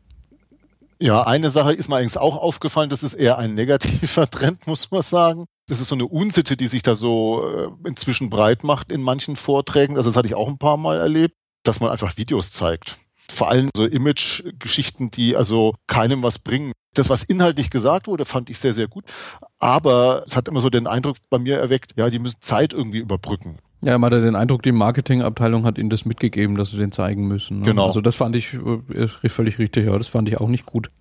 Ja, 1.00 1.24
eine 1.24 1.50
Sache 1.50 1.72
ist 1.72 1.88
mir 1.88 1.96
eigentlich 1.96 2.18
auch 2.18 2.36
aufgefallen, 2.36 2.90
das 2.90 3.04
ist 3.04 3.14
eher 3.14 3.38
ein 3.38 3.56
negativer 3.56 4.30
Trend, 4.30 4.68
muss 4.68 4.92
man 4.92 5.02
sagen 5.02 5.46
das 5.72 5.80
ist 5.80 5.88
so 5.88 5.96
eine 5.96 6.06
Unsitte, 6.06 6.58
die 6.58 6.68
sich 6.68 6.84
da 6.84 6.96
so 6.96 7.50
äh, 7.50 7.88
inzwischen 7.88 8.30
breit 8.30 8.66
macht 8.66 8.92
in 8.92 9.02
manchen 9.02 9.38
Vorträgen. 9.38 9.96
Also 9.96 10.10
das 10.10 10.18
hatte 10.18 10.28
ich 10.28 10.36
auch 10.36 10.50
ein 10.50 10.58
paar 10.58 10.76
Mal 10.76 10.98
erlebt, 10.98 11.36
dass 11.64 11.80
man 11.80 11.92
einfach 11.92 12.18
Videos 12.18 12.52
zeigt. 12.52 12.98
Vor 13.32 13.50
allem 13.50 13.70
so 13.74 13.86
Image-Geschichten, 13.86 15.12
die 15.12 15.38
also 15.38 15.74
keinem 15.88 16.24
was 16.24 16.40
bringen. 16.40 16.74
Das, 16.94 17.10
was 17.10 17.24
inhaltlich 17.24 17.70
gesagt 17.70 18.08
wurde, 18.08 18.26
fand 18.26 18.50
ich 18.50 18.60
sehr, 18.60 18.74
sehr 18.74 18.90
gut. 18.90 19.06
Aber 19.60 20.24
es 20.26 20.36
hat 20.36 20.50
immer 20.50 20.60
so 20.60 20.70
den 20.70 20.88
Eindruck 20.88 21.16
bei 21.30 21.40
mir 21.40 21.58
erweckt, 21.58 21.94
ja, 21.96 22.10
die 22.10 22.20
müssen 22.20 22.42
Zeit 22.42 22.74
irgendwie 22.74 23.00
überbrücken. 23.00 23.58
Ja, 23.82 23.98
man 23.98 24.14
hat 24.14 24.22
den 24.22 24.36
Eindruck, 24.36 24.64
die 24.64 24.74
Marketingabteilung 24.74 25.64
hat 25.66 25.78
ihnen 25.78 25.90
das 25.90 26.04
mitgegeben, 26.04 26.58
dass 26.58 26.72
sie 26.72 26.78
den 26.78 26.92
zeigen 26.92 27.30
müssen. 27.30 27.60
Ne? 27.60 27.68
Genau. 27.68 27.86
Also 27.86 28.02
das 28.02 28.16
fand 28.16 28.36
ich 28.36 28.56
äh, 28.56 29.30
völlig 29.30 29.58
richtig, 29.58 29.86
ja, 29.86 29.98
das 29.98 30.10
fand 30.10 30.28
ich 30.28 30.38
auch 30.42 30.50
nicht 30.50 30.66
gut. 30.66 30.92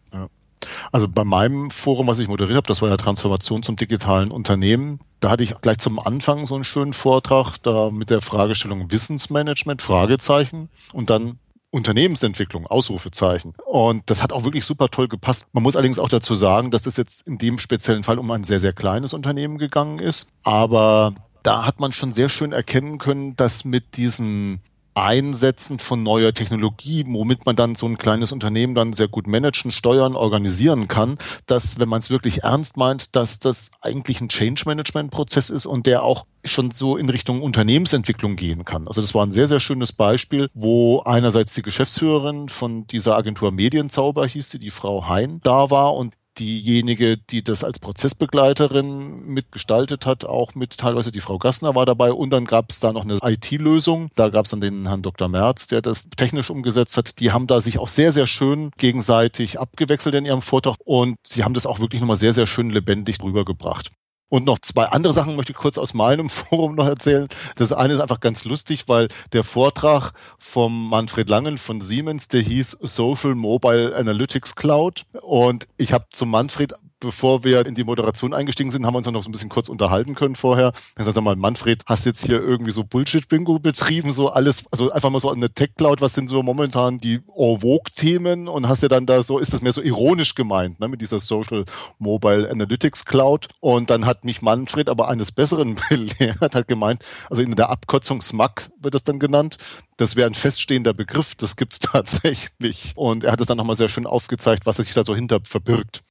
Also 0.92 1.08
bei 1.08 1.24
meinem 1.24 1.70
Forum, 1.70 2.06
was 2.06 2.18
ich 2.18 2.28
moderiert 2.28 2.56
habe, 2.56 2.66
das 2.66 2.82
war 2.82 2.88
ja 2.88 2.96
Transformation 2.96 3.62
zum 3.62 3.76
digitalen 3.76 4.30
Unternehmen. 4.30 5.00
Da 5.20 5.30
hatte 5.30 5.44
ich 5.44 5.54
gleich 5.60 5.78
zum 5.78 5.98
Anfang 5.98 6.46
so 6.46 6.54
einen 6.54 6.64
schönen 6.64 6.92
Vortrag 6.92 7.58
da 7.62 7.90
mit 7.90 8.10
der 8.10 8.20
Fragestellung 8.20 8.90
Wissensmanagement, 8.90 9.82
Fragezeichen 9.82 10.68
und 10.92 11.10
dann 11.10 11.38
Unternehmensentwicklung, 11.70 12.66
Ausrufezeichen. 12.66 13.54
Und 13.64 14.02
das 14.10 14.22
hat 14.22 14.32
auch 14.32 14.44
wirklich 14.44 14.64
super 14.64 14.88
toll 14.88 15.08
gepasst. 15.08 15.46
Man 15.52 15.62
muss 15.62 15.76
allerdings 15.76 15.98
auch 16.00 16.08
dazu 16.08 16.34
sagen, 16.34 16.70
dass 16.70 16.86
es 16.86 16.96
jetzt 16.96 17.26
in 17.26 17.38
dem 17.38 17.58
speziellen 17.58 18.02
Fall 18.02 18.18
um 18.18 18.30
ein 18.30 18.44
sehr, 18.44 18.60
sehr 18.60 18.72
kleines 18.72 19.12
Unternehmen 19.12 19.56
gegangen 19.56 20.00
ist. 20.00 20.26
Aber 20.42 21.14
da 21.42 21.64
hat 21.64 21.78
man 21.78 21.92
schon 21.92 22.12
sehr 22.12 22.28
schön 22.28 22.52
erkennen 22.52 22.98
können, 22.98 23.36
dass 23.36 23.64
mit 23.64 23.96
diesem 23.96 24.60
Einsetzen 25.00 25.78
von 25.78 26.02
neuer 26.02 26.34
Technologie, 26.34 27.04
womit 27.06 27.46
man 27.46 27.56
dann 27.56 27.74
so 27.74 27.86
ein 27.86 27.98
kleines 27.98 28.32
Unternehmen 28.32 28.74
dann 28.74 28.92
sehr 28.92 29.08
gut 29.08 29.26
managen, 29.26 29.72
steuern, 29.72 30.14
organisieren 30.14 30.88
kann, 30.88 31.18
dass, 31.46 31.78
wenn 31.78 31.88
man 31.88 32.00
es 32.00 32.10
wirklich 32.10 32.42
ernst 32.42 32.76
meint, 32.76 33.16
dass 33.16 33.38
das 33.38 33.70
eigentlich 33.80 34.20
ein 34.20 34.28
Change-Management-Prozess 34.28 35.50
ist 35.50 35.66
und 35.66 35.86
der 35.86 36.02
auch 36.02 36.26
schon 36.44 36.70
so 36.70 36.96
in 36.96 37.10
Richtung 37.10 37.42
Unternehmensentwicklung 37.42 38.36
gehen 38.36 38.64
kann. 38.64 38.88
Also 38.88 39.00
das 39.00 39.14
war 39.14 39.26
ein 39.26 39.32
sehr, 39.32 39.48
sehr 39.48 39.60
schönes 39.60 39.92
Beispiel, 39.92 40.48
wo 40.54 41.00
einerseits 41.00 41.54
die 41.54 41.62
Geschäftsführerin 41.62 42.48
von 42.48 42.86
dieser 42.86 43.16
Agentur 43.16 43.52
Medienzauber 43.52 44.26
hieß 44.26 44.50
sie, 44.50 44.58
die 44.58 44.70
Frau 44.70 45.08
Hein, 45.08 45.40
da 45.42 45.70
war 45.70 45.94
und 45.94 46.14
diejenige, 46.40 47.18
die 47.18 47.44
das 47.44 47.62
als 47.62 47.78
Prozessbegleiterin 47.78 49.26
mitgestaltet 49.26 50.06
hat, 50.06 50.24
auch 50.24 50.54
mit 50.54 50.78
teilweise 50.78 51.12
die 51.12 51.20
Frau 51.20 51.38
Gassner 51.38 51.74
war 51.74 51.86
dabei 51.86 52.12
und 52.12 52.30
dann 52.30 52.46
gab 52.46 52.70
es 52.70 52.80
da 52.80 52.92
noch 52.92 53.04
eine 53.04 53.18
IT-Lösung. 53.22 54.10
Da 54.16 54.30
gab 54.30 54.46
es 54.46 54.50
dann 54.50 54.60
den 54.60 54.88
Herrn 54.88 55.02
Dr. 55.02 55.28
Merz, 55.28 55.68
der 55.68 55.82
das 55.82 56.08
technisch 56.16 56.50
umgesetzt 56.50 56.96
hat. 56.96 57.20
Die 57.20 57.30
haben 57.30 57.46
da 57.46 57.60
sich 57.60 57.78
auch 57.78 57.88
sehr, 57.88 58.12
sehr 58.12 58.26
schön 58.26 58.70
gegenseitig 58.78 59.60
abgewechselt 59.60 60.14
in 60.14 60.24
ihrem 60.24 60.42
Vortrag 60.42 60.76
und 60.84 61.16
sie 61.24 61.44
haben 61.44 61.54
das 61.54 61.66
auch 61.66 61.78
wirklich 61.78 62.00
nochmal 62.00 62.16
sehr, 62.16 62.34
sehr 62.34 62.46
schön 62.46 62.70
lebendig 62.70 63.22
rübergebracht. 63.22 63.90
Und 64.30 64.46
noch 64.46 64.60
zwei 64.60 64.86
andere 64.86 65.12
Sachen 65.12 65.36
möchte 65.36 65.52
ich 65.52 65.58
kurz 65.58 65.76
aus 65.76 65.92
meinem 65.92 66.30
Forum 66.30 66.76
noch 66.76 66.86
erzählen. 66.86 67.28
Das 67.56 67.72
eine 67.72 67.94
ist 67.94 68.00
einfach 68.00 68.20
ganz 68.20 68.44
lustig, 68.44 68.84
weil 68.86 69.08
der 69.32 69.44
Vortrag 69.44 70.12
vom 70.38 70.88
Manfred 70.88 71.28
Langen 71.28 71.58
von 71.58 71.82
Siemens, 71.82 72.28
der 72.28 72.40
hieß 72.40 72.78
Social 72.80 73.34
Mobile 73.34 73.94
Analytics 73.94 74.54
Cloud. 74.54 75.04
Und 75.20 75.66
ich 75.76 75.92
habe 75.92 76.06
zum 76.12 76.30
Manfred 76.30 76.74
bevor 77.00 77.42
wir 77.44 77.66
in 77.66 77.74
die 77.74 77.84
Moderation 77.84 78.34
eingestiegen 78.34 78.70
sind, 78.70 78.86
haben 78.86 78.94
wir 78.94 78.98
uns 78.98 79.06
noch 79.06 79.22
so 79.22 79.28
ein 79.28 79.32
bisschen 79.32 79.48
kurz 79.48 79.68
unterhalten 79.68 80.14
können 80.14 80.36
vorher. 80.36 80.72
Dann 80.94 81.06
sagt 81.06 81.16
er 81.16 81.22
mal, 81.22 81.36
Manfred, 81.36 81.82
hast 81.86 82.06
jetzt 82.06 82.24
hier 82.24 82.40
irgendwie 82.40 82.72
so 82.72 82.84
Bullshit-Bingo 82.84 83.58
betrieben, 83.58 84.12
so 84.12 84.28
alles, 84.30 84.64
also 84.70 84.92
einfach 84.92 85.10
mal 85.10 85.20
so 85.20 85.30
eine 85.30 85.52
Tech-Cloud, 85.52 86.00
was 86.00 86.14
sind 86.14 86.28
so 86.28 86.42
momentan 86.42 87.00
die 87.00 87.20
en 87.36 87.60
vogue-Themen 87.60 88.48
und 88.48 88.68
hast 88.68 88.82
ja 88.82 88.88
dann 88.88 89.06
da 89.06 89.22
so, 89.22 89.38
ist 89.38 89.52
das 89.52 89.62
mehr 89.62 89.72
so 89.72 89.82
ironisch 89.82 90.34
gemeint, 90.34 90.78
ne, 90.78 90.88
mit 90.88 91.00
dieser 91.00 91.20
Social 91.20 91.64
Mobile 91.98 92.48
Analytics 92.50 93.04
Cloud. 93.04 93.48
Und 93.60 93.90
dann 93.90 94.06
hat 94.06 94.24
mich 94.24 94.42
Manfred 94.42 94.88
aber 94.88 95.08
eines 95.08 95.32
Besseren 95.32 95.76
belehrt, 95.88 96.54
hat 96.54 96.68
gemeint, 96.68 97.02
also 97.30 97.42
in 97.42 97.56
der 97.56 97.70
Abkürzung 97.70 98.22
SMAC 98.22 98.70
wird 98.80 98.94
das 98.94 99.04
dann 99.04 99.18
genannt, 99.18 99.56
das 99.96 100.16
wäre 100.16 100.28
ein 100.28 100.34
feststehender 100.34 100.94
Begriff, 100.94 101.34
das 101.34 101.56
gibt's 101.56 101.78
tatsächlich. 101.80 102.92
Und 102.94 103.24
er 103.24 103.32
hat 103.32 103.40
es 103.40 103.46
dann 103.46 103.56
nochmal 103.58 103.76
sehr 103.76 103.88
schön 103.88 104.06
aufgezeigt, 104.06 104.66
was 104.66 104.76
sich 104.76 104.92
da 104.92 105.04
so 105.04 105.14
hinter 105.14 105.40
verbirgt. 105.44 106.02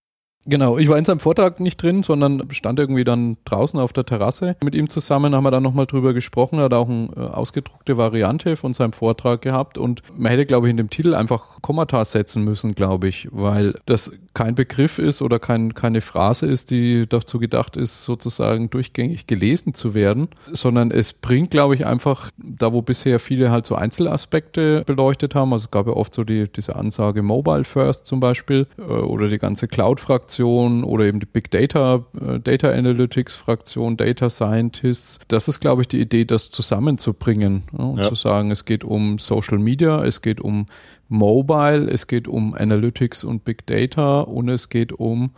Genau, 0.49 0.79
ich 0.79 0.89
war 0.89 0.97
in 0.97 1.05
seinem 1.05 1.19
Vortrag 1.19 1.59
nicht 1.59 1.81
drin, 1.81 2.01
sondern 2.01 2.47
stand 2.51 2.79
irgendwie 2.79 3.03
dann 3.03 3.37
draußen 3.45 3.79
auf 3.79 3.93
der 3.93 4.03
Terrasse 4.03 4.55
mit 4.63 4.73
ihm 4.73 4.89
zusammen, 4.89 5.35
haben 5.35 5.43
wir 5.43 5.51
dann 5.51 5.61
nochmal 5.61 5.85
drüber 5.85 6.15
gesprochen, 6.15 6.57
er 6.57 6.65
hat 6.65 6.73
auch 6.73 6.89
eine 6.89 7.09
äh, 7.15 7.19
ausgedruckte 7.19 7.97
Variante 7.97 8.55
von 8.55 8.73
seinem 8.73 8.93
Vortrag 8.93 9.43
gehabt 9.43 9.77
und 9.77 10.01
man 10.17 10.31
hätte, 10.31 10.47
glaube 10.47 10.65
ich, 10.67 10.71
in 10.71 10.77
dem 10.77 10.89
Titel 10.89 11.13
einfach 11.13 11.61
Kommata 11.61 12.03
setzen 12.03 12.43
müssen, 12.43 12.73
glaube 12.73 13.07
ich, 13.07 13.27
weil 13.31 13.75
das 13.85 14.11
kein 14.33 14.55
Begriff 14.55 14.99
ist 14.99 15.21
oder 15.21 15.39
kein, 15.39 15.73
keine 15.73 16.01
Phrase 16.01 16.45
ist, 16.45 16.71
die 16.71 17.05
dazu 17.07 17.39
gedacht 17.39 17.75
ist, 17.75 18.03
sozusagen 18.03 18.69
durchgängig 18.69 19.27
gelesen 19.27 19.73
zu 19.73 19.93
werden, 19.93 20.29
sondern 20.51 20.91
es 20.91 21.13
bringt, 21.13 21.51
glaube 21.51 21.75
ich, 21.75 21.85
einfach 21.85 22.31
da, 22.37 22.73
wo 22.73 22.81
bisher 22.81 23.19
viele 23.19 23.51
halt 23.51 23.65
so 23.65 23.75
Einzelaspekte 23.75 24.83
beleuchtet 24.85 25.35
haben, 25.35 25.53
also 25.53 25.65
es 25.65 25.71
gab 25.71 25.87
ja 25.87 25.93
oft 25.93 26.13
so 26.13 26.23
die, 26.23 26.47
diese 26.51 26.75
Ansage 26.75 27.21
Mobile 27.21 27.63
First 27.63 28.05
zum 28.05 28.19
Beispiel 28.19 28.67
äh, 28.77 28.81
oder 28.81 29.27
die 29.27 29.39
ganze 29.39 29.67
Cloud-Fraktion 29.67 30.83
oder 30.83 31.05
eben 31.05 31.19
die 31.19 31.25
Big 31.25 31.51
Data, 31.51 32.05
äh, 32.19 32.39
Data 32.39 32.69
Analytics-Fraktion, 32.71 33.97
Data 33.97 34.29
Scientists. 34.29 35.19
Das 35.27 35.47
ist, 35.47 35.59
glaube 35.59 35.81
ich, 35.81 35.87
die 35.87 35.99
Idee, 35.99 36.25
das 36.25 36.51
zusammenzubringen 36.51 37.63
ja, 37.71 37.83
und 37.83 37.97
ja. 37.99 38.09
zu 38.09 38.15
sagen, 38.15 38.51
es 38.51 38.65
geht 38.65 38.83
um 38.83 39.17
Social 39.17 39.57
Media, 39.57 40.03
es 40.03 40.21
geht 40.21 40.41
um 40.41 40.67
Mobile, 41.09 41.89
es 41.89 42.07
geht 42.07 42.27
um 42.27 42.53
Analytics 42.53 43.23
und 43.23 43.43
Big 43.43 43.65
Data 43.67 44.21
und 44.21 44.49
es 44.49 44.69
geht 44.69 44.93
um 44.93 45.31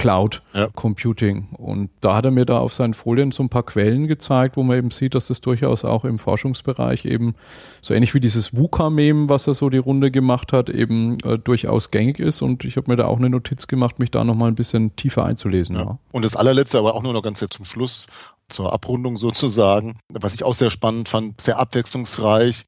Cloud 0.00 0.42
ja. 0.54 0.68
Computing. 0.74 1.48
Und 1.58 1.90
da 2.00 2.16
hat 2.16 2.24
er 2.24 2.30
mir 2.30 2.46
da 2.46 2.58
auf 2.58 2.72
seinen 2.72 2.94
Folien 2.94 3.32
so 3.32 3.42
ein 3.42 3.50
paar 3.50 3.64
Quellen 3.64 4.06
gezeigt, 4.06 4.56
wo 4.56 4.62
man 4.62 4.78
eben 4.78 4.90
sieht, 4.90 5.14
dass 5.14 5.26
das 5.26 5.40
durchaus 5.40 5.84
auch 5.84 6.04
im 6.04 6.18
Forschungsbereich 6.18 7.04
eben 7.04 7.34
so 7.82 7.92
ähnlich 7.92 8.14
wie 8.14 8.20
dieses 8.20 8.56
VUCA-Mem, 8.56 9.28
was 9.28 9.46
er 9.46 9.54
so 9.54 9.68
die 9.68 9.78
Runde 9.78 10.10
gemacht 10.10 10.52
hat, 10.52 10.70
eben 10.70 11.18
äh, 11.20 11.38
durchaus 11.38 11.90
gängig 11.90 12.18
ist. 12.18 12.40
Und 12.40 12.64
ich 12.64 12.76
habe 12.76 12.90
mir 12.90 12.96
da 12.96 13.06
auch 13.06 13.18
eine 13.18 13.28
Notiz 13.30 13.66
gemacht, 13.66 13.98
mich 13.98 14.10
da 14.10 14.24
nochmal 14.24 14.48
ein 14.48 14.54
bisschen 14.54 14.96
tiefer 14.96 15.24
einzulesen. 15.24 15.76
Ja. 15.76 15.82
Ja. 15.82 15.98
Und 16.12 16.24
das 16.24 16.34
allerletzte, 16.34 16.78
aber 16.78 16.94
auch 16.94 17.02
nur 17.02 17.12
noch 17.12 17.22
ganz 17.22 17.40
jetzt 17.40 17.54
zum 17.54 17.66
Schluss, 17.66 18.06
zur 18.48 18.72
Abrundung 18.72 19.16
sozusagen, 19.16 19.98
was 20.08 20.34
ich 20.34 20.44
auch 20.44 20.54
sehr 20.54 20.70
spannend 20.70 21.08
fand, 21.08 21.40
sehr 21.40 21.58
abwechslungsreich, 21.58 22.64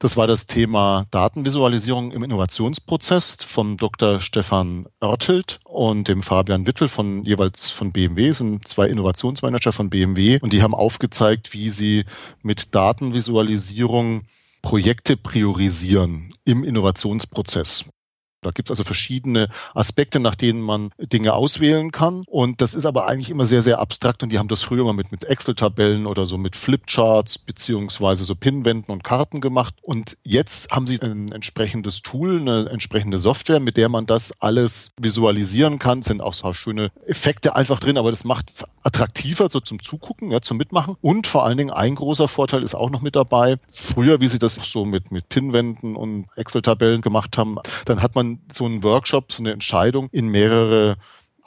das 0.00 0.16
war 0.16 0.26
das 0.26 0.46
Thema 0.46 1.06
Datenvisualisierung 1.10 2.10
im 2.10 2.24
Innovationsprozess 2.24 3.36
vom 3.44 3.76
Dr. 3.76 4.20
Stefan 4.20 4.88
Oertelt 5.00 5.60
und 5.64 6.08
dem 6.08 6.22
Fabian 6.22 6.66
Wittel 6.66 6.88
von 6.88 7.22
jeweils 7.22 7.70
von 7.70 7.92
BMW, 7.92 8.32
sind 8.32 8.66
zwei 8.66 8.88
Innovationsmanager 8.88 9.72
von 9.72 9.90
BMW 9.90 10.38
und 10.40 10.54
die 10.54 10.62
haben 10.62 10.74
aufgezeigt, 10.74 11.52
wie 11.52 11.68
sie 11.68 12.06
mit 12.42 12.74
Datenvisualisierung 12.74 14.22
Projekte 14.62 15.18
priorisieren 15.18 16.32
im 16.46 16.64
Innovationsprozess. 16.64 17.84
Da 18.42 18.50
gibt's 18.50 18.70
also 18.70 18.84
verschiedene 18.84 19.48
Aspekte, 19.74 20.18
nach 20.18 20.34
denen 20.34 20.62
man 20.62 20.90
Dinge 20.98 21.34
auswählen 21.34 21.92
kann. 21.92 22.24
Und 22.26 22.62
das 22.62 22.72
ist 22.72 22.86
aber 22.86 23.06
eigentlich 23.06 23.28
immer 23.30 23.44
sehr, 23.44 23.62
sehr 23.62 23.80
abstrakt. 23.80 24.22
Und 24.22 24.32
die 24.32 24.38
haben 24.38 24.48
das 24.48 24.62
früher 24.62 24.84
mal 24.84 24.94
mit, 24.94 25.12
mit 25.12 25.24
Excel-Tabellen 25.24 26.06
oder 26.06 26.24
so 26.24 26.38
mit 26.38 26.56
Flipcharts 26.56 27.38
beziehungsweise 27.38 28.24
so 28.24 28.34
Pinwänden 28.34 28.92
und 28.92 29.04
Karten 29.04 29.40
gemacht. 29.42 29.74
Und 29.82 30.16
jetzt 30.24 30.70
haben 30.70 30.86
sie 30.86 31.00
ein 31.02 31.30
entsprechendes 31.32 32.00
Tool, 32.00 32.40
eine 32.40 32.70
entsprechende 32.70 33.18
Software, 33.18 33.60
mit 33.60 33.76
der 33.76 33.90
man 33.90 34.06
das 34.06 34.32
alles 34.40 34.92
visualisieren 34.98 35.78
kann. 35.78 35.98
Es 35.98 36.06
sind 36.06 36.22
auch 36.22 36.34
so 36.34 36.52
schöne 36.54 36.90
Effekte 37.06 37.56
einfach 37.56 37.78
drin, 37.78 37.98
aber 37.98 38.10
das 38.10 38.24
macht 38.24 38.50
es 38.50 38.64
attraktiver 38.82 39.50
so 39.50 39.60
zum 39.60 39.82
Zugucken, 39.82 40.30
ja, 40.30 40.40
zum 40.40 40.56
Mitmachen. 40.56 40.94
Und 41.02 41.26
vor 41.26 41.44
allen 41.44 41.58
Dingen 41.58 41.70
ein 41.70 41.94
großer 41.94 42.28
Vorteil 42.28 42.62
ist 42.62 42.74
auch 42.74 42.88
noch 42.88 43.02
mit 43.02 43.16
dabei. 43.16 43.56
Früher, 43.72 44.20
wie 44.20 44.28
sie 44.28 44.38
das 44.38 44.54
so 44.54 44.86
mit, 44.86 45.12
mit 45.12 45.28
Pinwänden 45.28 45.96
und 45.96 46.26
Excel-Tabellen 46.36 47.02
gemacht 47.02 47.36
haben, 47.36 47.58
dann 47.84 48.00
hat 48.00 48.14
man 48.14 48.29
so 48.52 48.64
einen 48.64 48.82
Workshop, 48.82 49.32
so 49.32 49.42
eine 49.42 49.52
Entscheidung 49.52 50.08
in 50.12 50.28
mehrere 50.28 50.96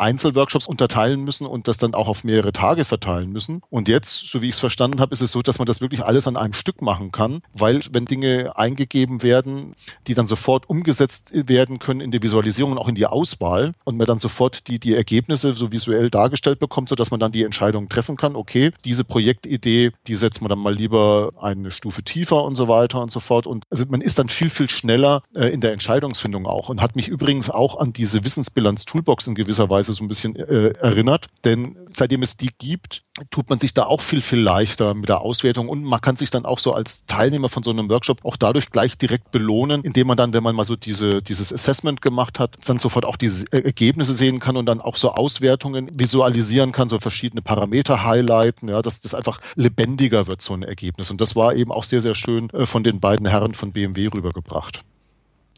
Einzelworkshops 0.03 0.67
unterteilen 0.67 1.24
müssen 1.24 1.48
und 1.48 1.67
das 1.67 1.77
dann 1.77 1.95
auch 1.95 2.07
auf 2.07 2.24
mehrere 2.24 2.51
Tage 2.51 2.86
verteilen 2.86 3.31
müssen. 3.31 3.62
Und 3.69 3.88
jetzt, 3.88 4.27
so 4.27 4.41
wie 4.41 4.50
ich 4.50 4.55
es 4.55 4.60
verstanden 4.60 5.00
habe, 5.00 5.13
ist 5.13 5.22
es 5.22 5.31
so, 5.31 5.41
dass 5.41 5.60
man 5.60 5.65
das 5.65 5.81
wirklich 5.81 6.03
alles 6.03 6.27
an 6.27 6.36
einem 6.36 6.53
Stück 6.53 6.81
machen 6.81 7.12
kann, 7.12 7.41
weil 7.53 7.81
wenn 7.91 8.05
Dinge 8.05 8.55
eingegeben 8.55 9.24
werden, 9.24 9.75
die 10.07 10.13
dann 10.13 10.27
sofort 10.27 10.69
umgesetzt 10.69 11.31
werden 11.33 11.79
können 11.79 12.01
in 12.01 12.12
die 12.12 12.22
Visualisierung 12.22 12.74
und 12.74 12.77
auch 12.77 12.89
in 12.89 12.95
die 12.95 13.05
Auswahl 13.05 13.74
und 13.86 13.98
man 13.98 14.05
dann 14.05 14.19
sofort 14.19 14.67
die, 14.67 14.77
die 14.77 14.93
Ergebnisse 14.93 15.53
so 15.53 15.72
visuell 15.72 16.10
dargestellt 16.10 16.60
bekommt, 16.60 16.89
sodass 16.89 17.10
man 17.10 17.19
dann 17.19 17.31
die 17.31 17.43
Entscheidung 17.43 17.88
treffen 17.88 18.17
kann, 18.17 18.36
okay, 18.36 18.72
diese 18.83 19.05
Projektidee, 19.05 19.91
die 20.07 20.15
setzt 20.15 20.41
man 20.41 20.50
dann 20.50 20.60
mal 20.60 20.74
lieber 20.74 21.31
eine 21.39 21.72
Stufe 21.72 22.03
tiefer 22.03 22.43
und 22.43 22.55
so 22.55 22.67
weiter 22.67 23.01
und 23.01 23.12
so 23.12 23.22
fort. 23.22 23.48
Und 23.48 23.63
also 23.69 23.86
man 23.88 24.01
ist 24.01 24.19
dann 24.19 24.27
viel, 24.27 24.50
viel 24.50 24.69
schneller 24.69 25.24
äh, 25.33 25.48
in 25.48 25.62
der 25.62 25.72
Entscheidungsfindung 25.72 26.45
auch 26.45 26.67
und 26.67 26.81
hat 26.81 26.95
mich 26.98 27.07
übrigens 27.07 27.50
auch 27.50 27.79
an 27.79 27.93
diese 27.93 28.25
Wissensbilanz 28.25 28.83
Toolbox 28.86 29.27
in 29.27 29.36
gewisser 29.36 29.69
Weise 29.69 29.92
So 29.93 30.03
ein 30.03 30.07
bisschen 30.07 30.35
äh, 30.35 30.69
erinnert. 30.79 31.27
Denn 31.45 31.75
seitdem 31.91 32.23
es 32.23 32.38
die 32.38 32.50
gibt, 32.57 33.03
tut 33.29 33.50
man 33.50 33.59
sich 33.59 33.73
da 33.73 33.83
auch 33.83 34.01
viel, 34.01 34.21
viel 34.21 34.39
leichter 34.39 34.93
mit 34.95 35.07
der 35.07 35.21
Auswertung 35.21 35.69
und 35.69 35.83
man 35.83 36.01
kann 36.01 36.15
sich 36.15 36.31
dann 36.31 36.45
auch 36.45 36.57
so 36.57 36.73
als 36.73 37.05
Teilnehmer 37.05 37.47
von 37.47 37.62
so 37.62 37.69
einem 37.69 37.89
Workshop 37.89 38.25
auch 38.25 38.38
dadurch 38.38 38.71
gleich 38.71 38.97
direkt 38.97 39.31
belohnen, 39.31 39.81
indem 39.83 40.07
man 40.07 40.17
dann, 40.17 40.33
wenn 40.33 40.41
man 40.41 40.55
mal 40.55 40.65
so 40.65 40.75
diese, 40.75 41.21
dieses 41.21 41.53
Assessment 41.53 42.01
gemacht 42.01 42.39
hat, 42.39 42.57
dann 42.65 42.79
sofort 42.79 43.05
auch 43.05 43.17
diese 43.17 43.45
Ergebnisse 43.51 44.13
sehen 44.13 44.39
kann 44.39 44.57
und 44.57 44.65
dann 44.65 44.81
auch 44.81 44.95
so 44.95 45.12
Auswertungen 45.12 45.89
visualisieren 45.93 46.71
kann, 46.71 46.89
so 46.89 47.00
verschiedene 47.00 47.43
Parameter 47.43 48.03
highlighten, 48.03 48.69
ja, 48.69 48.81
dass 48.81 49.01
das 49.01 49.13
einfach 49.13 49.39
lebendiger 49.55 50.25
wird, 50.25 50.41
so 50.41 50.53
ein 50.53 50.63
Ergebnis. 50.63 51.12
Und 51.12 51.21
das 51.21 51.35
war 51.35 51.53
eben 51.53 51.71
auch 51.71 51.83
sehr, 51.83 52.01
sehr 52.01 52.15
schön 52.15 52.50
äh, 52.50 52.65
von 52.65 52.83
den 52.83 53.00
beiden 53.00 53.27
Herren 53.27 53.53
von 53.53 53.73
BMW 53.73 54.07
rübergebracht. 54.07 54.81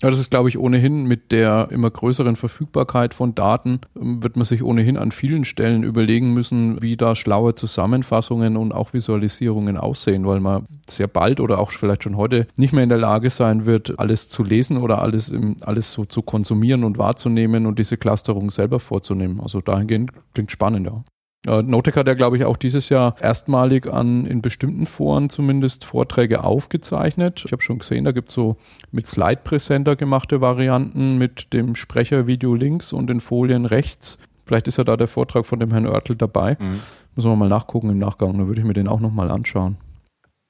Ja, 0.02 0.10
das 0.10 0.20
ist, 0.20 0.30
glaube 0.30 0.50
ich, 0.50 0.58
ohnehin 0.58 1.06
mit 1.06 1.32
der 1.32 1.70
immer 1.72 1.90
größeren 1.90 2.36
Verfügbarkeit 2.36 3.14
von 3.14 3.34
Daten 3.34 3.80
ähm, 3.96 4.22
wird 4.22 4.36
man 4.36 4.44
sich 4.44 4.62
ohnehin 4.62 4.98
an 4.98 5.12
vielen 5.12 5.46
Stellen 5.46 5.84
überlegen 5.84 6.34
müssen, 6.34 6.82
wie 6.82 6.98
da 6.98 7.16
schlaue 7.16 7.56
Zusammenfassungen 7.56 8.58
und 8.58 8.74
auch 8.74 8.92
Visualisierungen 8.92 9.78
aussehen, 9.78 10.28
weil 10.28 10.42
man 10.42 10.66
sehr 10.90 11.08
bald 11.08 11.40
oder 11.40 11.60
auch 11.60 11.72
vielleicht 11.72 12.04
schon 12.04 12.18
heute 12.18 12.46
nicht 12.58 12.74
mehr 12.74 12.84
in 12.84 12.90
der 12.90 12.98
Lage 12.98 13.30
sein 13.30 13.66
wird, 13.66 13.98
alles 13.98 14.28
zu 14.28 14.44
lesen 14.44 14.78
oder 14.78 15.02
alles, 15.02 15.32
alles 15.62 15.94
so 15.94 16.04
zu 16.04 16.22
konsumieren 16.22 16.84
und 16.84 16.98
wahrzunehmen 16.98 17.66
und 17.66 17.80
diese 17.80 17.96
Clusterung 17.96 18.52
selber 18.52 18.82
vorzunehmen. 18.82 19.40
Also 19.40 19.62
dahingehend 19.62 20.12
klingt 20.34 20.52
spannend, 20.52 20.88
ja. 20.88 21.04
Äh, 21.48 21.62
Notec 21.64 21.96
hat 21.96 22.08
ja, 22.08 22.14
glaube 22.14 22.38
ich, 22.38 22.46
auch 22.46 22.58
dieses 22.58 22.90
Jahr 22.90 23.16
erstmalig 23.20 23.88
an 23.88 24.26
in 24.26 24.42
bestimmten 24.42 24.86
Foren 24.86 25.30
zumindest 25.30 25.86
Vorträge 25.86 26.44
aufgezeichnet. 26.44 27.44
Ich 27.46 27.52
habe 27.52 27.62
schon 27.62 27.80
gesehen, 27.80 28.06
da 28.06 28.12
gibt 28.12 28.30
es 28.30 28.36
so 28.36 28.58
mit 28.92 29.08
Slide-Präsenter 29.08 29.96
gemachte 29.96 30.42
Varianten 30.42 31.18
mit 31.18 31.54
dem 31.54 31.76
Sprechervideo 31.76 32.56
links 32.56 32.94
und 32.94 33.08
den 33.08 33.20
Folien 33.20 33.66
rechts. 33.66 34.18
Vielleicht 34.46 34.68
ist 34.68 34.78
ja 34.78 34.84
da 34.84 34.98
der 34.98 35.08
Vortrag 35.08 35.46
von 35.46 35.60
dem 35.60 35.72
Herrn 35.72 35.88
Oertel 35.88 36.16
dabei. 36.16 36.58
Mhm. 36.60 36.80
Müssen 37.16 37.30
wir 37.30 37.36
mal 37.36 37.50
nachgucken 37.50 37.90
im 37.90 37.98
Nachgang, 37.98 38.38
dann 38.38 38.48
würde 38.48 38.62
ich 38.62 38.68
mir 38.68 38.74
den 38.74 38.88
auch 38.88 39.00
nochmal 39.00 39.32
anschauen. 39.32 39.78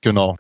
Genau 0.02 0.36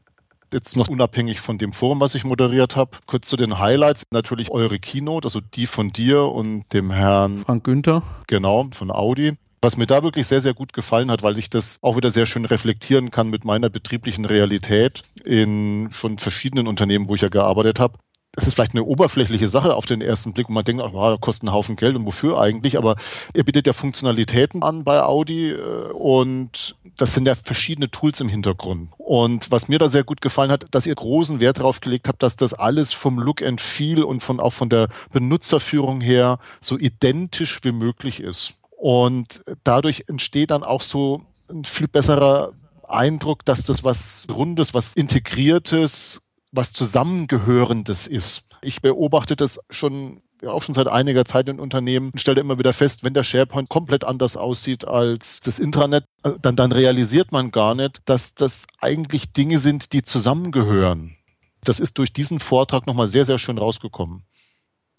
jetzt 0.53 0.77
noch 0.77 0.88
unabhängig 0.88 1.41
von 1.41 1.57
dem 1.57 1.74
Forum, 1.74 2.00
was 2.00 2.15
ich 2.15 2.24
moderiert 2.24 2.75
habe. 2.75 2.91
Kurz 3.07 3.27
zu 3.27 3.35
den 3.35 3.59
Highlights. 3.59 4.03
Natürlich 4.12 4.51
eure 4.51 4.79
Keynote, 4.79 5.25
also 5.25 5.41
die 5.41 5.67
von 5.67 5.91
dir 5.91 6.24
und 6.24 6.71
dem 6.71 6.91
Herrn 6.91 7.39
Frank 7.39 7.65
Günther. 7.65 8.03
Genau, 8.27 8.67
von 8.71 8.89
Audi. 8.89 9.33
Was 9.65 9.77
mir 9.77 9.88
da 9.88 10.03
wirklich 10.03 10.27
sehr, 10.27 10.41
sehr 10.41 10.53
gut 10.53 10.74
gefallen 10.74 11.10
hat, 11.10 11.24
weil 11.24 11.39
ich 11.39 11.50
das 11.50 11.79
auch 11.81 11.98
wieder 11.98 12.12
sehr 12.12 12.27
schön 12.27 12.45
reflektieren 12.45 13.10
kann 13.10 13.31
mit 13.31 13.45
meiner 13.45 13.67
betrieblichen 13.67 14.24
Realität 14.24 15.01
in 15.24 15.89
schon 15.91 16.19
verschiedenen 16.19 16.67
Unternehmen, 16.67 17.10
wo 17.10 17.15
ich 17.15 17.22
ja 17.22 17.29
gearbeitet 17.29 17.79
habe. 17.79 17.98
das 18.34 18.45
ist 18.45 18.53
vielleicht 18.53 18.74
eine 18.74 18.84
oberflächliche 18.84 19.48
Sache 19.48 19.74
auf 19.74 19.88
den 19.88 20.01
ersten 20.01 20.34
Blick 20.34 20.50
und 20.50 20.53
man 20.53 20.65
denkt, 20.65 20.84
oh, 20.84 21.10
das 21.10 21.19
kostet 21.19 21.48
einen 21.48 21.55
Haufen 21.55 21.77
Geld 21.77 21.95
und 21.95 22.05
wofür 22.05 22.39
eigentlich? 22.39 22.77
Aber 22.77 22.95
er 23.34 23.43
bietet 23.43 23.65
ja 23.65 23.74
Funktionalitäten 23.74 24.62
an 24.62 24.84
bei 24.84 25.01
Audi 25.01 25.50
äh, 25.53 25.91
und 25.93 26.75
das 26.98 27.15
sind 27.15 27.25
ja 27.25 27.34
verschiedene 27.34 27.89
Tools 27.89 28.19
im 28.19 28.29
Hintergrund. 28.29 28.91
Und 29.00 29.50
was 29.50 29.67
mir 29.67 29.79
da 29.79 29.89
sehr 29.89 30.03
gut 30.03 30.22
gefallen 30.22 30.51
hat, 30.51 30.67
dass 30.69 30.86
ihr 30.86 30.93
großen 30.93 31.39
Wert 31.39 31.57
darauf 31.57 31.81
gelegt 31.81 32.07
habt, 32.07 32.22
dass 32.22 32.36
das 32.36 32.53
alles 32.53 32.93
vom 32.93 33.17
Look 33.17 33.41
and 33.41 33.60
Feel 33.60 34.03
und 34.03 34.22
von 34.22 34.39
auch 34.39 34.53
von 34.53 34.69
der 34.69 34.89
Benutzerführung 35.12 36.01
her 36.01 36.38
so 36.62 36.77
identisch 36.77 37.62
wie 37.63 37.72
möglich 37.72 38.19
ist. 38.19 38.53
Und 38.77 39.41
dadurch 39.63 40.05
entsteht 40.08 40.51
dann 40.51 40.63
auch 40.63 40.82
so 40.82 41.22
ein 41.50 41.65
viel 41.65 41.88
besserer 41.88 42.53
Eindruck, 42.84 43.46
dass 43.46 43.63
das 43.63 43.84
was 43.84 44.27
Rundes, 44.29 44.74
was 44.74 44.94
Integriertes, 44.94 46.22
was 46.51 46.74
Zusammengehörendes 46.74 48.08
ist. 48.08 48.44
Ich 48.62 48.82
beobachte 48.82 49.36
das 49.36 49.60
schon 49.70 50.22
auch 50.46 50.62
schon 50.62 50.75
seit 50.75 50.88
einiger 50.88 51.25
Zeit 51.25 51.48
in 51.48 51.60
Unternehmen 51.60 52.12
und 52.12 52.20
stelle 52.20 52.41
immer 52.41 52.60
wieder 52.60 52.74
fest, 52.74 53.03
wenn 53.03 53.13
der 53.13 53.24
SharePoint 53.24 53.70
komplett 53.70 54.03
anders 54.03 54.38
aussieht 54.38 54.86
als 54.86 55.39
das 55.39 55.60
Intranet, 55.60 56.05
äh, 56.24 56.32
dann, 56.41 56.55
dann 56.55 56.72
realisiert 56.72 57.32
man 57.32 57.51
gar 57.51 57.74
nicht, 57.74 58.01
dass 58.05 58.36
das 58.36 58.67
eigentlich 58.79 59.32
Dinge 59.32 59.60
sind, 59.60 59.94
die 59.94 60.03
zusammengehören. 60.03 61.15
Das 61.63 61.79
ist 61.79 61.98
durch 61.98 62.13
diesen 62.13 62.39
Vortrag 62.39 62.86
nochmal 62.86 63.08
sehr, 63.08 63.25
sehr 63.25 63.39
schön 63.39 63.58
rausgekommen. 63.58 64.24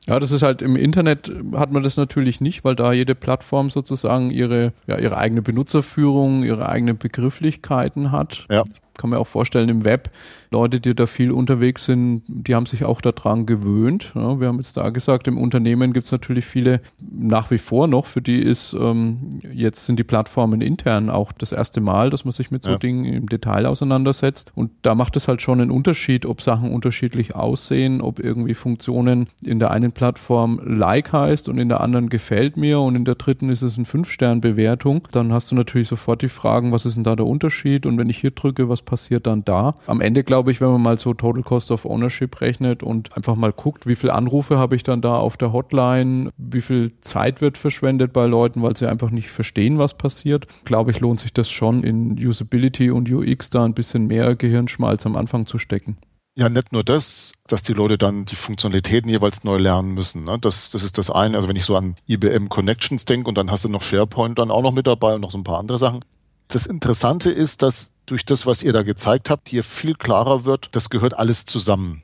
Ja, 0.07 0.21
das 0.21 0.31
ist 0.31 0.43
halt 0.43 0.63
im 0.63 0.77
Internet 0.77 1.33
hat 1.55 1.73
man 1.73 1.83
das 1.83 1.97
natürlich 1.97 2.41
nicht, 2.41 2.65
weil 2.65 2.77
da 2.77 2.93
jede 2.93 3.15
Plattform 3.15 3.71
sozusagen 3.71 4.31
ihre, 4.31 4.73
ja, 4.87 4.99
ihre 4.99 5.17
eigene 5.17 5.43
Benutzerführung, 5.43 6.45
ihre 6.45 6.69
eigenen 6.69 6.97
Begrifflichkeiten 6.97 8.13
hat. 8.13 8.47
Ja 8.51 8.63
kann 8.97 9.11
mir 9.11 9.19
auch 9.19 9.27
vorstellen, 9.27 9.69
im 9.69 9.85
Web, 9.85 10.11
Leute, 10.51 10.81
die 10.81 10.95
da 10.95 11.07
viel 11.07 11.33
unterwegs 11.33 11.85
sind, 11.85 12.23
die 12.27 12.55
haben 12.55 12.67
sich 12.67 12.85
auch 12.85 13.01
daran 13.01 13.47
gewöhnt. 13.47 14.13
Ja, 14.15 14.41
wir 14.41 14.49
haben 14.49 14.57
jetzt 14.57 14.77
da 14.77 14.91
gesagt, 14.91 15.29
im 15.29 15.39
Unternehmen 15.39 15.93
gibt 15.93 16.07
es 16.07 16.13
natürlich 16.13 16.47
viele 16.47 16.81
nach 17.01 17.51
wie 17.51 17.59
vor 17.59 17.89
noch, 17.89 18.07
für 18.07 18.23
die 18.23 18.41
ist 18.41 18.77
ähm, 18.79 19.31
jetzt 19.53 19.87
sind 19.87 19.99
die 19.99 20.05
Plattformen 20.05 20.61
intern 20.61 21.11
auch 21.11 21.33
das 21.33 21.53
erste 21.53 21.81
Mal, 21.81 22.11
dass 22.11 22.25
man 22.25 22.33
sich 22.33 22.51
mit 22.51 22.63
so 22.63 22.71
ja. 22.71 22.79
Dingen 22.79 23.05
im 23.05 23.29
Detail 23.29 23.67
auseinandersetzt. 23.67 24.53
Und 24.55 24.71
da 24.83 24.95
macht 24.95 25.17
es 25.17 25.29
halt 25.29 25.43
schon 25.43 25.61
einen 25.61 25.71
Unterschied, 25.71 26.27
ob 26.27 26.43
Sachen 26.43 26.73
unterschiedlich 26.73 27.35
aussehen, 27.35 28.01
ob 28.01 28.19
irgendwie 28.21 28.55
Funktionen 28.55 29.29
in 29.45 29.59
der 29.59 29.71
einen 29.71 29.93
Plattform 29.93 30.61
like 30.65 31.13
heißt 31.13 31.49
und 31.49 31.59
in 31.59 31.69
der 31.69 31.81
anderen 31.81 32.09
gefällt 32.09 32.57
mir 32.57 32.81
und 32.81 32.95
in 32.97 33.05
der 33.05 33.15
dritten 33.17 33.49
ist 33.49 33.63
es 33.63 33.77
eine 33.77 33.87
Fünf-Stern-Bewertung. 33.87 35.09
Dann 35.13 35.33
hast 35.33 35.51
du 35.51 35.55
natürlich 35.55 35.89
sofort 35.89 36.23
die 36.23 36.29
Fragen, 36.29 36.73
was 36.73 36.87
ist 36.87 36.97
denn 36.97 37.05
da 37.05 37.17
der 37.17 37.27
Unterschied? 37.27 37.87
Und 37.87 37.99
wenn 37.99 38.11
ich 38.11 38.19
hier 38.19 38.31
drücke, 38.31 38.69
was 38.69 38.83
passiert 38.87 39.27
dann 39.27 39.45
da? 39.45 39.77
Am 39.87 40.01
Ende 40.01 40.25
glaube 40.25 40.51
ich, 40.51 40.63
wenn 40.63 40.71
man 40.71 40.81
mal 40.81 40.99
so 40.99 41.13
Total 41.13 41.43
Cost 41.43 41.71
of 41.71 41.85
Ownership 41.85 42.41
rechnet 42.41 42.83
und 42.83 43.15
einfach 43.15 43.35
mal 43.35 43.53
guckt, 43.53 43.87
wie 43.87 43.97
viele 43.97 44.15
Anrufe 44.15 44.59
habe 44.59 44.75
ich 44.77 44.83
dann 44.83 45.03
da 45.03 45.19
auf 45.19 45.37
der 45.37 45.53
Hotline, 45.53 46.31
wie 46.39 46.63
viel 46.63 46.93
Zeit 47.03 47.43
wird 47.43 47.59
verschwendet 47.59 48.15
bei 48.15 48.25
Leuten, 48.25 48.63
weil 48.63 48.75
sie 48.75 48.89
einfach 48.89 49.11
nicht 49.11 49.31
verstehen, 49.31 49.79
was 49.79 49.95
passiert, 49.95 50.47
glaube 50.65 50.91
ich, 50.91 51.01
lohnt 51.01 51.21
sich 51.21 51.35
das 51.35 51.51
schon 51.51 51.85
in 51.85 52.13
Usability 52.17 52.91
und 52.91 53.11
UX 53.11 53.51
da 53.51 53.65
ein 53.65 53.75
bisschen 53.75 54.07
mehr 54.07 54.35
Gehirnschmalz 54.35 55.05
am 55.05 55.17
Anfang 55.17 55.47
zu 55.47 55.59
stecken. 55.59 55.99
Ja, 56.39 56.51
nicht 56.51 56.71
nur 56.71 56.85
das, 56.85 57.33
dass 57.47 57.63
die 57.63 57.73
Leute 57.73 57.97
dann 57.97 58.27
die 58.27 58.37
Funktionalitäten 58.37 59.11
jeweils 59.11 59.43
neu 59.43 59.57
lernen 59.57 59.93
müssen. 59.93 60.25
Ne? 60.25 60.39
Das, 60.39 60.71
das 60.71 60.83
ist 60.83 60.99
das 60.99 61.11
eine. 61.11 61.37
Also 61.37 61.49
wenn 61.49 61.57
ich 61.57 61.65
so 61.65 61.77
an 61.77 61.97
IBM 62.07 62.51
Connections 62.51 63.07
denke 63.07 63.29
und 63.31 63.39
dann 63.39 63.51
hast 63.51 63.65
du 63.65 63.71
noch 63.71 63.83
SharePoint 63.83 64.39
dann 64.39 64.51
auch 64.51 64.61
noch 64.61 64.73
mit 64.73 64.87
dabei 64.87 65.15
und 65.15 65.23
noch 65.23 65.31
so 65.31 65.39
ein 65.39 65.45
paar 65.45 65.59
andere 65.59 65.79
Sachen. 65.79 66.05
Das 66.49 66.67
Interessante 66.67 67.31
ist, 67.31 67.63
dass 67.63 67.93
durch 68.07 68.25
das, 68.25 68.47
was 68.47 68.63
ihr 68.63 68.73
da 68.73 68.83
gezeigt 68.83 69.31
habt, 69.31 69.49
hier 69.49 69.65
viel 69.65 69.95
klarer 69.95 70.45
wird, 70.45 70.69
das 70.73 70.91
gehört 70.91 71.19
alles 71.19 71.47
zusammen. 71.47 72.03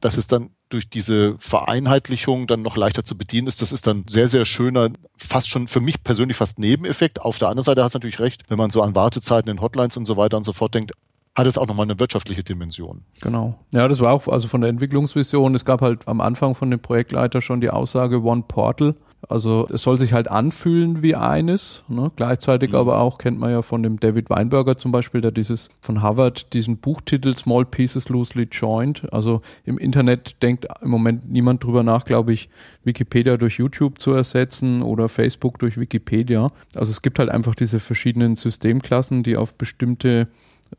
Dass 0.00 0.16
es 0.16 0.26
dann 0.26 0.50
durch 0.68 0.88
diese 0.88 1.36
Vereinheitlichung 1.38 2.46
dann 2.46 2.62
noch 2.62 2.76
leichter 2.76 3.02
zu 3.02 3.16
bedienen 3.16 3.48
ist, 3.48 3.62
das 3.62 3.72
ist 3.72 3.86
dann 3.86 4.04
sehr, 4.06 4.28
sehr 4.28 4.44
schöner, 4.44 4.90
fast 5.16 5.48
schon 5.48 5.66
für 5.66 5.80
mich 5.80 6.04
persönlich 6.04 6.36
fast 6.36 6.58
Nebeneffekt. 6.58 7.22
Auf 7.22 7.38
der 7.38 7.48
anderen 7.48 7.64
Seite 7.64 7.82
hast 7.82 7.94
du 7.94 7.98
natürlich 7.98 8.20
recht, 8.20 8.44
wenn 8.48 8.58
man 8.58 8.70
so 8.70 8.82
an 8.82 8.94
Wartezeiten 8.94 9.50
in 9.50 9.60
Hotlines 9.60 9.96
und 9.96 10.04
so 10.04 10.16
weiter 10.16 10.36
und 10.36 10.44
so 10.44 10.52
fort 10.52 10.74
denkt, 10.74 10.92
hat 11.34 11.46
es 11.46 11.56
auch 11.56 11.66
nochmal 11.66 11.86
eine 11.86 11.98
wirtschaftliche 11.98 12.42
Dimension. 12.42 13.04
Genau. 13.20 13.58
Ja, 13.72 13.88
das 13.88 14.00
war 14.00 14.12
auch 14.12 14.26
also 14.28 14.48
von 14.48 14.60
der 14.60 14.70
Entwicklungsvision. 14.70 15.54
Es 15.54 15.64
gab 15.64 15.80
halt 15.80 16.06
am 16.06 16.20
Anfang 16.20 16.54
von 16.54 16.70
dem 16.70 16.80
Projektleiter 16.80 17.40
schon 17.40 17.60
die 17.60 17.70
Aussage 17.70 18.22
One 18.22 18.44
Portal. 18.46 18.96
Also 19.26 19.66
es 19.72 19.82
soll 19.82 19.96
sich 19.96 20.12
halt 20.12 20.28
anfühlen 20.28 21.02
wie 21.02 21.16
eines. 21.16 21.82
Ne? 21.88 22.12
Gleichzeitig 22.14 22.70
mhm. 22.70 22.76
aber 22.76 23.00
auch 23.00 23.18
kennt 23.18 23.38
man 23.38 23.50
ja 23.50 23.62
von 23.62 23.82
dem 23.82 23.98
David 23.98 24.30
Weinberger 24.30 24.76
zum 24.76 24.92
Beispiel, 24.92 25.20
der 25.20 25.32
dieses 25.32 25.70
von 25.80 26.02
Harvard 26.02 26.52
diesen 26.52 26.78
Buchtitel 26.78 27.34
Small 27.36 27.64
Pieces 27.64 28.08
Loosely 28.08 28.48
Joined. 28.50 29.12
Also 29.12 29.42
im 29.64 29.76
Internet 29.78 30.42
denkt 30.42 30.66
im 30.82 30.90
Moment 30.90 31.30
niemand 31.30 31.64
drüber 31.64 31.82
nach, 31.82 32.04
glaube 32.04 32.32
ich, 32.32 32.48
Wikipedia 32.84 33.36
durch 33.36 33.58
YouTube 33.58 33.98
zu 33.98 34.12
ersetzen 34.12 34.82
oder 34.82 35.08
Facebook 35.08 35.58
durch 35.58 35.78
Wikipedia. 35.78 36.48
Also 36.74 36.92
es 36.92 37.02
gibt 37.02 37.18
halt 37.18 37.28
einfach 37.28 37.56
diese 37.56 37.80
verschiedenen 37.80 38.36
Systemklassen, 38.36 39.24
die 39.24 39.36
auf 39.36 39.54
bestimmte 39.54 40.28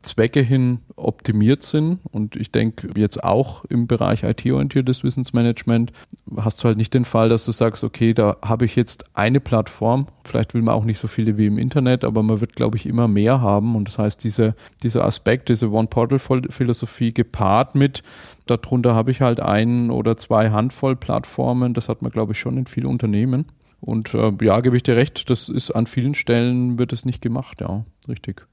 Zwecke 0.02 0.40
hin 0.40 0.80
optimiert 0.96 1.62
sind. 1.62 1.98
Und 2.10 2.36
ich 2.36 2.50
denke, 2.52 2.90
jetzt 2.96 3.22
auch 3.22 3.64
im 3.66 3.86
Bereich 3.86 4.22
IT-orientiertes 4.22 5.04
Wissensmanagement 5.04 5.92
hast 6.36 6.62
du 6.62 6.68
halt 6.68 6.76
nicht 6.76 6.94
den 6.94 7.04
Fall, 7.04 7.28
dass 7.28 7.44
du 7.44 7.52
sagst, 7.52 7.84
okay, 7.84 8.14
da 8.14 8.36
habe 8.42 8.64
ich 8.64 8.76
jetzt 8.76 9.04
eine 9.14 9.40
Plattform. 9.40 10.06
Vielleicht 10.24 10.54
will 10.54 10.62
man 10.62 10.74
auch 10.74 10.84
nicht 10.84 10.98
so 10.98 11.08
viele 11.08 11.36
wie 11.36 11.46
im 11.46 11.58
Internet, 11.58 12.04
aber 12.04 12.22
man 12.22 12.40
wird, 12.40 12.54
glaube 12.54 12.76
ich, 12.76 12.86
immer 12.86 13.08
mehr 13.08 13.40
haben. 13.40 13.76
Und 13.76 13.88
das 13.88 13.98
heißt, 13.98 14.22
diese, 14.24 14.54
dieser 14.82 15.04
Aspekt, 15.04 15.48
diese 15.48 15.70
One-Portal-Philosophie 15.70 17.12
gepaart 17.12 17.74
mit, 17.74 18.02
darunter 18.46 18.94
habe 18.94 19.10
ich 19.10 19.20
halt 19.20 19.40
ein 19.40 19.90
oder 19.90 20.16
zwei 20.16 20.50
Handvoll 20.50 20.96
Plattformen. 20.96 21.74
Das 21.74 21.88
hat 21.88 22.02
man, 22.02 22.10
glaube 22.10 22.32
ich, 22.32 22.38
schon 22.38 22.56
in 22.56 22.66
vielen 22.66 22.86
Unternehmen. 22.86 23.46
Und 23.80 24.14
äh, 24.14 24.32
ja, 24.42 24.60
gebe 24.60 24.76
ich 24.76 24.82
dir 24.82 24.96
recht, 24.96 25.30
das 25.30 25.48
ist 25.48 25.70
an 25.70 25.86
vielen 25.86 26.14
Stellen 26.14 26.78
wird 26.78 26.92
es 26.92 27.04
nicht 27.04 27.22
gemacht, 27.22 27.60
ja, 27.60 27.84
richtig. 28.08 28.46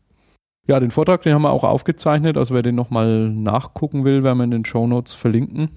Ja, 0.67 0.81
den 0.81 0.91
Vortrag, 0.91 1.21
den 1.21 1.33
haben 1.33 1.43
wir 1.43 1.51
auch 1.51 1.63
aufgezeichnet. 1.63 2.37
Also 2.37 2.53
wer 2.53 2.61
den 2.61 2.75
nochmal 2.75 3.29
nachgucken 3.29 4.03
will, 4.03 4.23
werden 4.23 4.37
wir 4.39 4.43
in 4.43 4.51
den 4.51 4.65
Show 4.65 4.85
Notes 4.85 5.13
verlinken. 5.13 5.69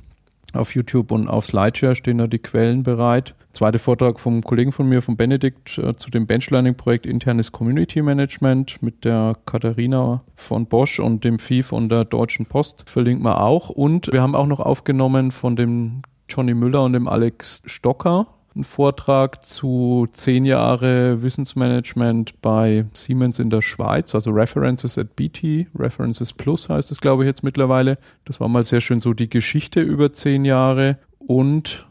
Auf 0.53 0.74
YouTube 0.74 1.12
und 1.12 1.29
auf 1.29 1.46
Slideshare 1.46 1.94
stehen 1.94 2.18
da 2.18 2.26
die 2.26 2.40
Quellen 2.40 2.83
bereit. 2.83 3.37
Zweiter 3.53 3.79
Vortrag 3.79 4.18
vom 4.18 4.42
Kollegen 4.42 4.72
von 4.72 4.88
mir, 4.88 5.00
von 5.00 5.16
Benedikt, 5.16 5.79
äh, 5.79 5.94
zu 5.94 6.11
dem 6.11 6.26
Benchlearning-Projekt 6.26 7.07
Internes 7.07 7.53
Community 7.53 8.03
Management 8.03 8.83
mit 8.83 9.05
der 9.05 9.37
Katharina 9.46 10.22
von 10.35 10.66
Bosch 10.66 10.98
und 10.98 11.22
dem 11.22 11.38
Vieh 11.38 11.62
von 11.62 11.88
der 11.88 12.05
Deutschen 12.05 12.46
Post 12.46 12.83
verlinken 12.90 13.24
wir 13.24 13.40
auch. 13.40 13.70
Und 13.70 14.12
wir 14.12 14.22
haben 14.22 14.35
auch 14.35 14.46
noch 14.46 14.59
aufgenommen 14.59 15.31
von 15.31 15.55
dem 15.55 16.03
Johnny 16.29 16.55
Müller 16.55 16.83
und 16.83 16.94
dem 16.94 17.07
Alex 17.07 17.62
Stocker 17.66 18.26
einen 18.54 18.64
Vortrag 18.64 19.44
zu 19.44 20.08
zehn 20.12 20.44
Jahre 20.44 21.22
Wissensmanagement 21.22 22.40
bei 22.40 22.84
Siemens 22.92 23.38
in 23.38 23.50
der 23.50 23.62
Schweiz, 23.62 24.14
also 24.14 24.30
References 24.30 24.98
at 24.98 25.14
BT, 25.14 25.68
References 25.78 26.32
Plus 26.32 26.68
heißt 26.68 26.90
es, 26.90 27.00
glaube 27.00 27.22
ich, 27.22 27.28
jetzt 27.28 27.44
mittlerweile. 27.44 27.98
Das 28.24 28.40
war 28.40 28.48
mal 28.48 28.64
sehr 28.64 28.80
schön 28.80 29.00
so 29.00 29.14
die 29.14 29.30
Geschichte 29.30 29.80
über 29.80 30.12
zehn 30.12 30.44
Jahre 30.44 30.98
und 31.18 31.86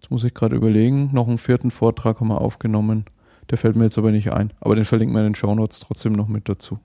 jetzt 0.00 0.10
muss 0.10 0.24
ich 0.24 0.34
gerade 0.34 0.56
überlegen, 0.56 1.10
noch 1.12 1.28
einen 1.28 1.38
vierten 1.38 1.70
Vortrag 1.70 2.20
haben 2.20 2.28
wir 2.28 2.40
aufgenommen. 2.40 3.04
Der 3.50 3.58
fällt 3.58 3.76
mir 3.76 3.84
jetzt 3.84 3.98
aber 3.98 4.10
nicht 4.10 4.32
ein, 4.32 4.52
aber 4.60 4.74
den 4.74 4.84
verlinken 4.84 5.14
wir 5.14 5.20
in 5.20 5.28
den 5.28 5.34
Show 5.34 5.54
Notes 5.54 5.80
trotzdem 5.80 6.12
noch 6.12 6.28
mit 6.28 6.48
dazu. 6.48 6.80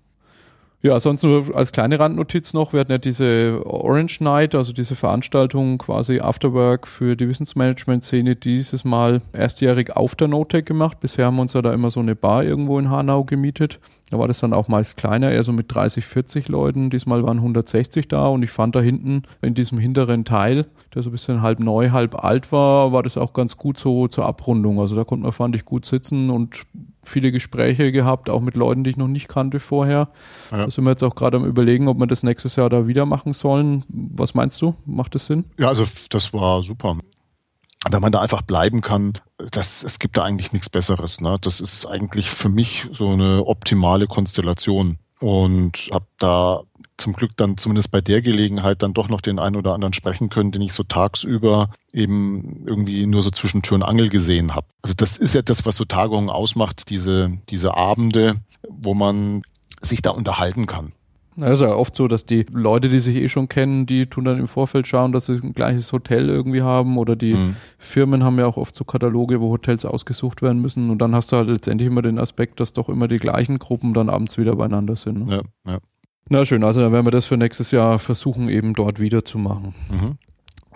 Ja, 0.85 0.99
sonst 0.99 1.23
nur 1.23 1.55
als 1.55 1.71
kleine 1.71 1.97
Randnotiz 1.97 2.51
noch, 2.51 2.73
wir 2.73 2.81
hatten 2.81 2.91
ja 2.91 2.97
diese 2.97 3.61
Orange 3.65 4.19
Night, 4.19 4.53
also 4.53 4.73
diese 4.73 4.97
Veranstaltung 4.97 5.77
quasi 5.77 6.19
Afterwork 6.19 6.87
für 6.87 7.15
die 7.15 7.29
Wissensmanagement-Szene 7.29 8.35
dieses 8.35 8.83
Mal 8.83 9.21
erstjährig 9.31 9.95
auf 9.95 10.15
der 10.15 10.27
Notec 10.27 10.65
gemacht. 10.65 10.99
Bisher 10.99 11.27
haben 11.27 11.37
wir 11.37 11.43
uns 11.43 11.53
ja 11.53 11.61
da 11.61 11.73
immer 11.73 11.89
so 11.89 12.01
eine 12.01 12.17
Bar 12.17 12.43
irgendwo 12.43 12.77
in 12.79 12.89
Hanau 12.89 13.23
gemietet. 13.23 13.79
Da 14.11 14.19
war 14.19 14.27
das 14.27 14.41
dann 14.41 14.51
auch 14.51 14.67
meist 14.67 14.97
kleiner, 14.97 15.31
eher 15.31 15.45
so 15.45 15.53
mit 15.53 15.73
30, 15.73 16.03
40 16.03 16.49
Leuten. 16.49 16.89
Diesmal 16.89 17.23
waren 17.23 17.37
160 17.37 18.09
da 18.09 18.27
und 18.27 18.43
ich 18.43 18.51
fand 18.51 18.75
da 18.75 18.81
hinten 18.81 19.23
in 19.41 19.53
diesem 19.53 19.77
hinteren 19.77 20.25
Teil, 20.25 20.65
der 20.93 21.01
so 21.01 21.11
ein 21.11 21.13
bisschen 21.13 21.41
halb 21.41 21.61
neu, 21.61 21.91
halb 21.91 22.21
alt 22.21 22.51
war, 22.51 22.91
war 22.91 23.03
das 23.03 23.15
auch 23.15 23.31
ganz 23.31 23.55
gut 23.55 23.79
so 23.79 24.09
zur 24.09 24.25
Abrundung. 24.25 24.81
Also 24.81 24.97
da 24.97 25.05
konnte 25.05 25.23
man, 25.23 25.31
fand 25.31 25.55
ich, 25.55 25.63
gut 25.63 25.85
sitzen 25.85 26.29
und 26.29 26.65
viele 27.05 27.31
Gespräche 27.31 27.91
gehabt, 27.91 28.29
auch 28.29 28.41
mit 28.41 28.55
Leuten, 28.55 28.83
die 28.83 28.91
ich 28.91 28.97
noch 28.97 29.07
nicht 29.07 29.27
kannte 29.27 29.59
vorher. 29.59 30.09
Ja. 30.51 30.65
Da 30.65 30.71
sind 30.71 30.83
wir 30.83 30.91
jetzt 30.91 31.03
auch 31.03 31.15
gerade 31.15 31.37
am 31.37 31.45
überlegen, 31.45 31.87
ob 31.87 31.97
wir 31.99 32.07
das 32.07 32.23
nächstes 32.23 32.55
Jahr 32.55 32.69
da 32.69 32.87
wieder 32.87 33.05
machen 33.05 33.33
sollen. 33.33 33.83
Was 33.89 34.33
meinst 34.33 34.61
du? 34.61 34.75
Macht 34.85 35.15
das 35.15 35.25
Sinn? 35.25 35.45
Ja, 35.57 35.69
also 35.69 35.85
das 36.09 36.33
war 36.33 36.63
super. 36.63 36.97
Wenn 37.89 38.01
man 38.01 38.11
da 38.13 38.21
einfach 38.21 38.41
bleiben 38.41 38.81
kann, 38.81 39.13
das, 39.51 39.83
es 39.83 39.99
gibt 39.99 40.15
da 40.15 40.23
eigentlich 40.23 40.53
nichts 40.53 40.69
Besseres. 40.69 41.19
Ne? 41.19 41.37
Das 41.41 41.59
ist 41.59 41.85
eigentlich 41.85 42.29
für 42.29 42.49
mich 42.49 42.87
so 42.93 43.09
eine 43.09 43.45
optimale 43.45 44.07
Konstellation. 44.07 44.97
Und 45.19 45.89
habe 45.91 46.05
da 46.17 46.63
zum 46.97 47.13
Glück 47.13 47.31
dann 47.37 47.57
zumindest 47.57 47.91
bei 47.91 48.01
der 48.01 48.21
Gelegenheit 48.21 48.81
dann 48.83 48.93
doch 48.93 49.09
noch 49.09 49.21
den 49.21 49.39
einen 49.39 49.55
oder 49.55 49.73
anderen 49.73 49.93
sprechen 49.93 50.29
können, 50.29 50.51
den 50.51 50.61
ich 50.61 50.73
so 50.73 50.83
tagsüber 50.83 51.69
eben 51.91 52.65
irgendwie 52.65 53.05
nur 53.05 53.23
so 53.23 53.31
zwischen 53.31 53.61
Tür 53.61 53.75
und 53.75 53.83
Angel 53.83 54.09
gesehen 54.09 54.55
habe. 54.55 54.67
Also 54.81 54.93
das 54.95 55.17
ist 55.17 55.35
ja 55.35 55.41
das, 55.41 55.65
was 55.65 55.75
so 55.75 55.85
Tagungen 55.85 56.29
ausmacht, 56.29 56.89
diese, 56.89 57.37
diese 57.49 57.75
Abende, 57.75 58.35
wo 58.69 58.93
man 58.93 59.41
sich 59.81 60.01
da 60.01 60.11
unterhalten 60.11 60.65
kann. 60.65 60.93
Na, 61.35 61.47
ist 61.47 61.61
ja 61.61 61.73
oft 61.73 61.95
so, 61.95 62.07
dass 62.07 62.25
die 62.25 62.45
Leute, 62.51 62.89
die 62.89 62.99
sich 62.99 63.15
eh 63.15 63.27
schon 63.27 63.49
kennen, 63.49 63.85
die 63.85 64.05
tun 64.05 64.25
dann 64.25 64.37
im 64.37 64.47
Vorfeld 64.47 64.87
schauen, 64.87 65.11
dass 65.11 65.25
sie 65.25 65.33
ein 65.33 65.53
gleiches 65.53 65.91
Hotel 65.91 66.29
irgendwie 66.29 66.61
haben 66.61 66.97
oder 66.97 67.15
die 67.15 67.33
mhm. 67.33 67.55
Firmen 67.79 68.23
haben 68.23 68.37
ja 68.37 68.45
auch 68.45 68.57
oft 68.57 68.75
so 68.75 68.83
Kataloge, 68.83 69.41
wo 69.41 69.49
Hotels 69.49 69.83
ausgesucht 69.83 70.41
werden 70.43 70.61
müssen 70.61 70.91
und 70.91 70.99
dann 70.99 71.15
hast 71.15 71.31
du 71.31 71.37
halt 71.37 71.49
letztendlich 71.49 71.87
immer 71.87 72.03
den 72.03 72.19
Aspekt, 72.19 72.59
dass 72.59 72.73
doch 72.73 72.87
immer 72.87 73.07
die 73.07 73.17
gleichen 73.17 73.57
Gruppen 73.57 73.93
dann 73.95 74.09
abends 74.09 74.37
wieder 74.37 74.55
beieinander 74.55 74.95
sind. 74.95 75.27
Ne? 75.27 75.41
Ja, 75.65 75.71
ja. 75.71 75.79
Na 76.29 76.45
schön, 76.45 76.63
also 76.63 76.81
dann 76.81 76.91
werden 76.91 77.05
wir 77.05 77.11
das 77.11 77.25
für 77.25 77.37
nächstes 77.37 77.71
Jahr 77.71 77.99
versuchen, 77.99 78.49
eben 78.49 78.73
dort 78.73 78.99
wieder 78.99 79.25
zu 79.25 79.37
machen. 79.37 79.73
Mhm. 79.89 80.17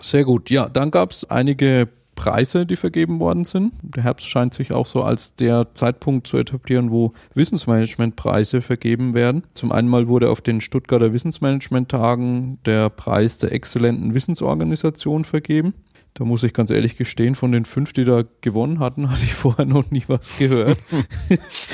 Sehr 0.00 0.24
gut. 0.24 0.50
Ja, 0.50 0.68
dann 0.68 0.90
gab 0.90 1.10
es 1.10 1.28
einige 1.28 1.88
Preise, 2.18 2.66
die 2.66 2.74
vergeben 2.74 3.20
worden 3.20 3.44
sind. 3.44 3.72
Der 3.80 4.02
Herbst 4.02 4.26
scheint 4.26 4.52
sich 4.52 4.72
auch 4.72 4.86
so 4.86 5.04
als 5.04 5.36
der 5.36 5.72
Zeitpunkt 5.74 6.26
zu 6.26 6.36
etablieren, 6.36 6.90
wo 6.90 7.12
Wissensmanagement-Preise 7.34 8.60
vergeben 8.60 9.14
werden. 9.14 9.44
Zum 9.54 9.70
einen 9.70 9.88
mal 9.88 10.08
wurde 10.08 10.28
auf 10.28 10.40
den 10.40 10.60
Stuttgarter 10.60 11.12
Wissensmanagement-Tagen 11.12 12.58
der 12.66 12.90
Preis 12.90 13.38
der 13.38 13.52
exzellenten 13.52 14.14
Wissensorganisation 14.14 15.24
vergeben. 15.24 15.74
Da 16.18 16.24
muss 16.24 16.42
ich 16.42 16.52
ganz 16.52 16.70
ehrlich 16.70 16.96
gestehen, 16.96 17.36
von 17.36 17.52
den 17.52 17.64
fünf, 17.64 17.92
die 17.92 18.04
da 18.04 18.24
gewonnen 18.40 18.80
hatten, 18.80 19.08
hatte 19.10 19.22
ich 19.22 19.34
vorher 19.34 19.66
noch 19.66 19.90
nie 19.92 20.02
was 20.08 20.36
gehört. 20.36 20.76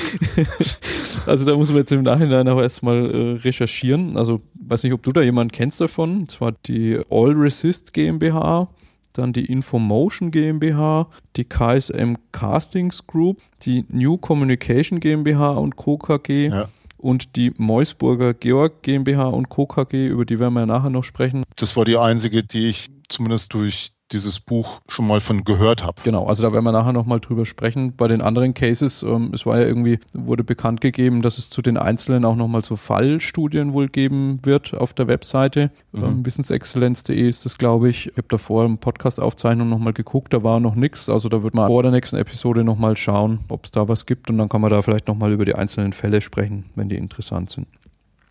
also 1.25 1.45
da 1.45 1.57
muss 1.57 1.69
man 1.69 1.79
jetzt 1.79 1.91
im 1.91 2.03
Nachhinein 2.03 2.47
auch 2.47 2.61
erstmal 2.61 3.09
äh, 3.09 3.31
recherchieren. 3.39 4.15
Also 4.17 4.41
weiß 4.53 4.83
nicht, 4.83 4.93
ob 4.93 5.01
du 5.01 5.11
da 5.11 5.21
jemanden 5.21 5.51
kennst 5.51 5.81
davon. 5.81 6.19
Und 6.19 6.31
zwar 6.31 6.51
die 6.51 7.01
All 7.09 7.31
Resist 7.31 7.93
GmbH, 7.93 8.69
dann 9.13 9.33
die 9.33 9.45
Infomotion 9.45 10.29
GmbH, 10.29 11.09
die 11.37 11.45
KSM 11.45 12.13
Castings 12.31 13.07
Group, 13.07 13.41
die 13.63 13.85
New 13.89 14.17
Communication 14.17 14.99
GmbH 14.99 15.53
und 15.53 15.75
Co. 15.75 15.97
KG. 15.97 16.49
Ja 16.49 16.69
und 16.97 17.35
die 17.35 17.53
Meusburger 17.57 18.33
Georg 18.33 18.81
GmbH 18.81 19.27
und 19.27 19.49
Co. 19.49 19.67
KG, 19.67 20.07
über 20.07 20.25
die 20.25 20.39
werden 20.39 20.55
wir 20.55 20.61
ja 20.61 20.65
nachher 20.65 20.89
noch 20.89 21.03
sprechen. 21.03 21.43
Das 21.55 21.77
war 21.77 21.85
die 21.85 21.97
einzige, 21.97 22.43
die 22.43 22.69
ich 22.69 22.87
zumindest 23.09 23.53
durch 23.53 23.91
dieses 24.11 24.39
Buch 24.39 24.81
schon 24.87 25.07
mal 25.07 25.19
von 25.19 25.43
gehört 25.43 25.83
habe. 25.83 26.01
Genau, 26.03 26.25
also 26.25 26.43
da 26.43 26.53
werden 26.53 26.63
wir 26.63 26.71
nachher 26.71 26.93
nochmal 26.93 27.19
drüber 27.19 27.45
sprechen. 27.45 27.95
Bei 27.95 28.07
den 28.07 28.21
anderen 28.21 28.53
Cases, 28.53 29.03
ähm, 29.03 29.31
es 29.33 29.45
war 29.45 29.59
ja 29.59 29.65
irgendwie, 29.65 29.99
wurde 30.13 30.43
bekannt 30.43 30.81
gegeben, 30.81 31.21
dass 31.21 31.37
es 31.37 31.49
zu 31.49 31.61
den 31.61 31.77
Einzelnen 31.77 32.23
auch 32.25 32.35
nochmal 32.35 32.63
so 32.63 32.75
Fallstudien 32.75 33.73
wohl 33.73 33.87
geben 33.87 34.39
wird 34.43 34.73
auf 34.75 34.93
der 34.93 35.07
Webseite. 35.07 35.71
Mhm. 35.91 36.03
Ähm, 36.03 36.25
wissensexzellenz.de 36.25 37.27
ist 37.27 37.45
das, 37.45 37.57
glaube 37.57 37.89
ich. 37.89 38.07
Ich 38.07 38.17
habe 38.17 38.27
davor 38.27 38.65
im 38.65 38.77
Podcast-Aufzeichnung 38.77 39.69
nochmal 39.69 39.93
geguckt, 39.93 40.33
da 40.33 40.43
war 40.43 40.59
noch 40.59 40.75
nichts. 40.75 41.09
Also 41.09 41.29
da 41.29 41.41
wird 41.41 41.55
man 41.55 41.67
vor 41.67 41.81
der 41.81 41.91
nächsten 41.91 42.17
Episode 42.17 42.63
nochmal 42.63 42.95
schauen, 42.95 43.39
ob 43.49 43.65
es 43.65 43.71
da 43.71 43.87
was 43.87 44.05
gibt 44.05 44.29
und 44.29 44.37
dann 44.37 44.49
kann 44.49 44.61
man 44.61 44.69
da 44.69 44.81
vielleicht 44.81 45.07
nochmal 45.07 45.31
über 45.31 45.45
die 45.45 45.55
einzelnen 45.55 45.93
Fälle 45.93 46.21
sprechen, 46.21 46.65
wenn 46.75 46.89
die 46.89 46.97
interessant 46.97 47.49
sind. 47.49 47.67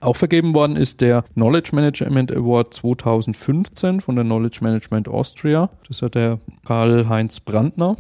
Auch 0.04 0.16
vergeben 0.16 0.52
worden 0.52 0.76
ist 0.76 1.00
der 1.00 1.24
Knowledge 1.32 1.70
Management 1.74 2.30
Award 2.30 2.74
2015 2.74 4.02
von 4.02 4.16
der 4.16 4.24
Knowledge 4.26 4.58
Management 4.60 5.08
Austria. 5.08 5.70
Das 5.88 6.02
hat 6.02 6.14
der 6.14 6.40
Karl-Heinz 6.66 7.40
Brandner. 7.40 7.96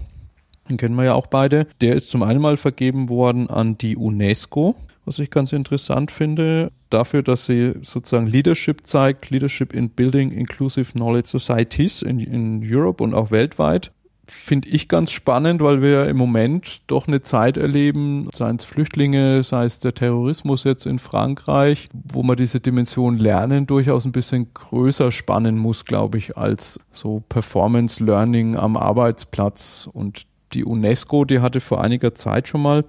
Den 0.68 0.76
kennen 0.76 0.96
wir 0.96 1.04
ja 1.04 1.14
auch 1.14 1.28
beide. 1.28 1.66
Der 1.80 1.94
ist 1.94 2.10
zum 2.10 2.22
einen 2.22 2.42
mal 2.42 2.58
vergeben 2.58 3.08
worden 3.08 3.48
an 3.48 3.78
die 3.78 3.96
UNESCO, 3.96 4.74
was 5.06 5.18
ich 5.18 5.30
ganz 5.30 5.54
interessant 5.54 6.10
finde, 6.10 6.72
dafür, 6.90 7.22
dass 7.22 7.46
sie 7.46 7.72
sozusagen 7.80 8.26
Leadership 8.26 8.86
zeigt, 8.86 9.30
Leadership 9.30 9.72
in 9.72 9.88
Building 9.88 10.30
Inclusive 10.30 10.92
Knowledge 10.92 11.30
Societies 11.30 12.02
in, 12.02 12.20
in 12.20 12.62
Europe 12.62 13.02
und 13.02 13.14
auch 13.14 13.30
weltweit 13.30 13.92
finde 14.26 14.68
ich 14.68 14.88
ganz 14.88 15.12
spannend, 15.12 15.62
weil 15.62 15.82
wir 15.82 16.06
im 16.08 16.16
Moment 16.16 16.82
doch 16.86 17.08
eine 17.08 17.22
Zeit 17.22 17.56
erleben, 17.56 18.28
seien 18.34 18.56
es 18.56 18.64
Flüchtlinge, 18.64 19.42
sei 19.42 19.64
es 19.64 19.80
der 19.80 19.94
Terrorismus 19.94 20.64
jetzt 20.64 20.86
in 20.86 20.98
Frankreich, 20.98 21.88
wo 21.92 22.22
man 22.22 22.36
diese 22.36 22.60
Dimension 22.60 23.18
Lernen 23.18 23.66
durchaus 23.66 24.04
ein 24.04 24.12
bisschen 24.12 24.52
größer 24.54 25.12
spannen 25.12 25.58
muss, 25.58 25.84
glaube 25.84 26.18
ich, 26.18 26.36
als 26.36 26.80
so 26.92 27.22
Performance 27.28 28.02
Learning 28.02 28.56
am 28.56 28.76
Arbeitsplatz. 28.76 29.88
Und 29.92 30.26
die 30.52 30.64
UNESCO, 30.64 31.24
die 31.24 31.40
hatte 31.40 31.60
vor 31.60 31.82
einiger 31.82 32.14
Zeit 32.14 32.48
schon 32.48 32.62
mal 32.62 32.84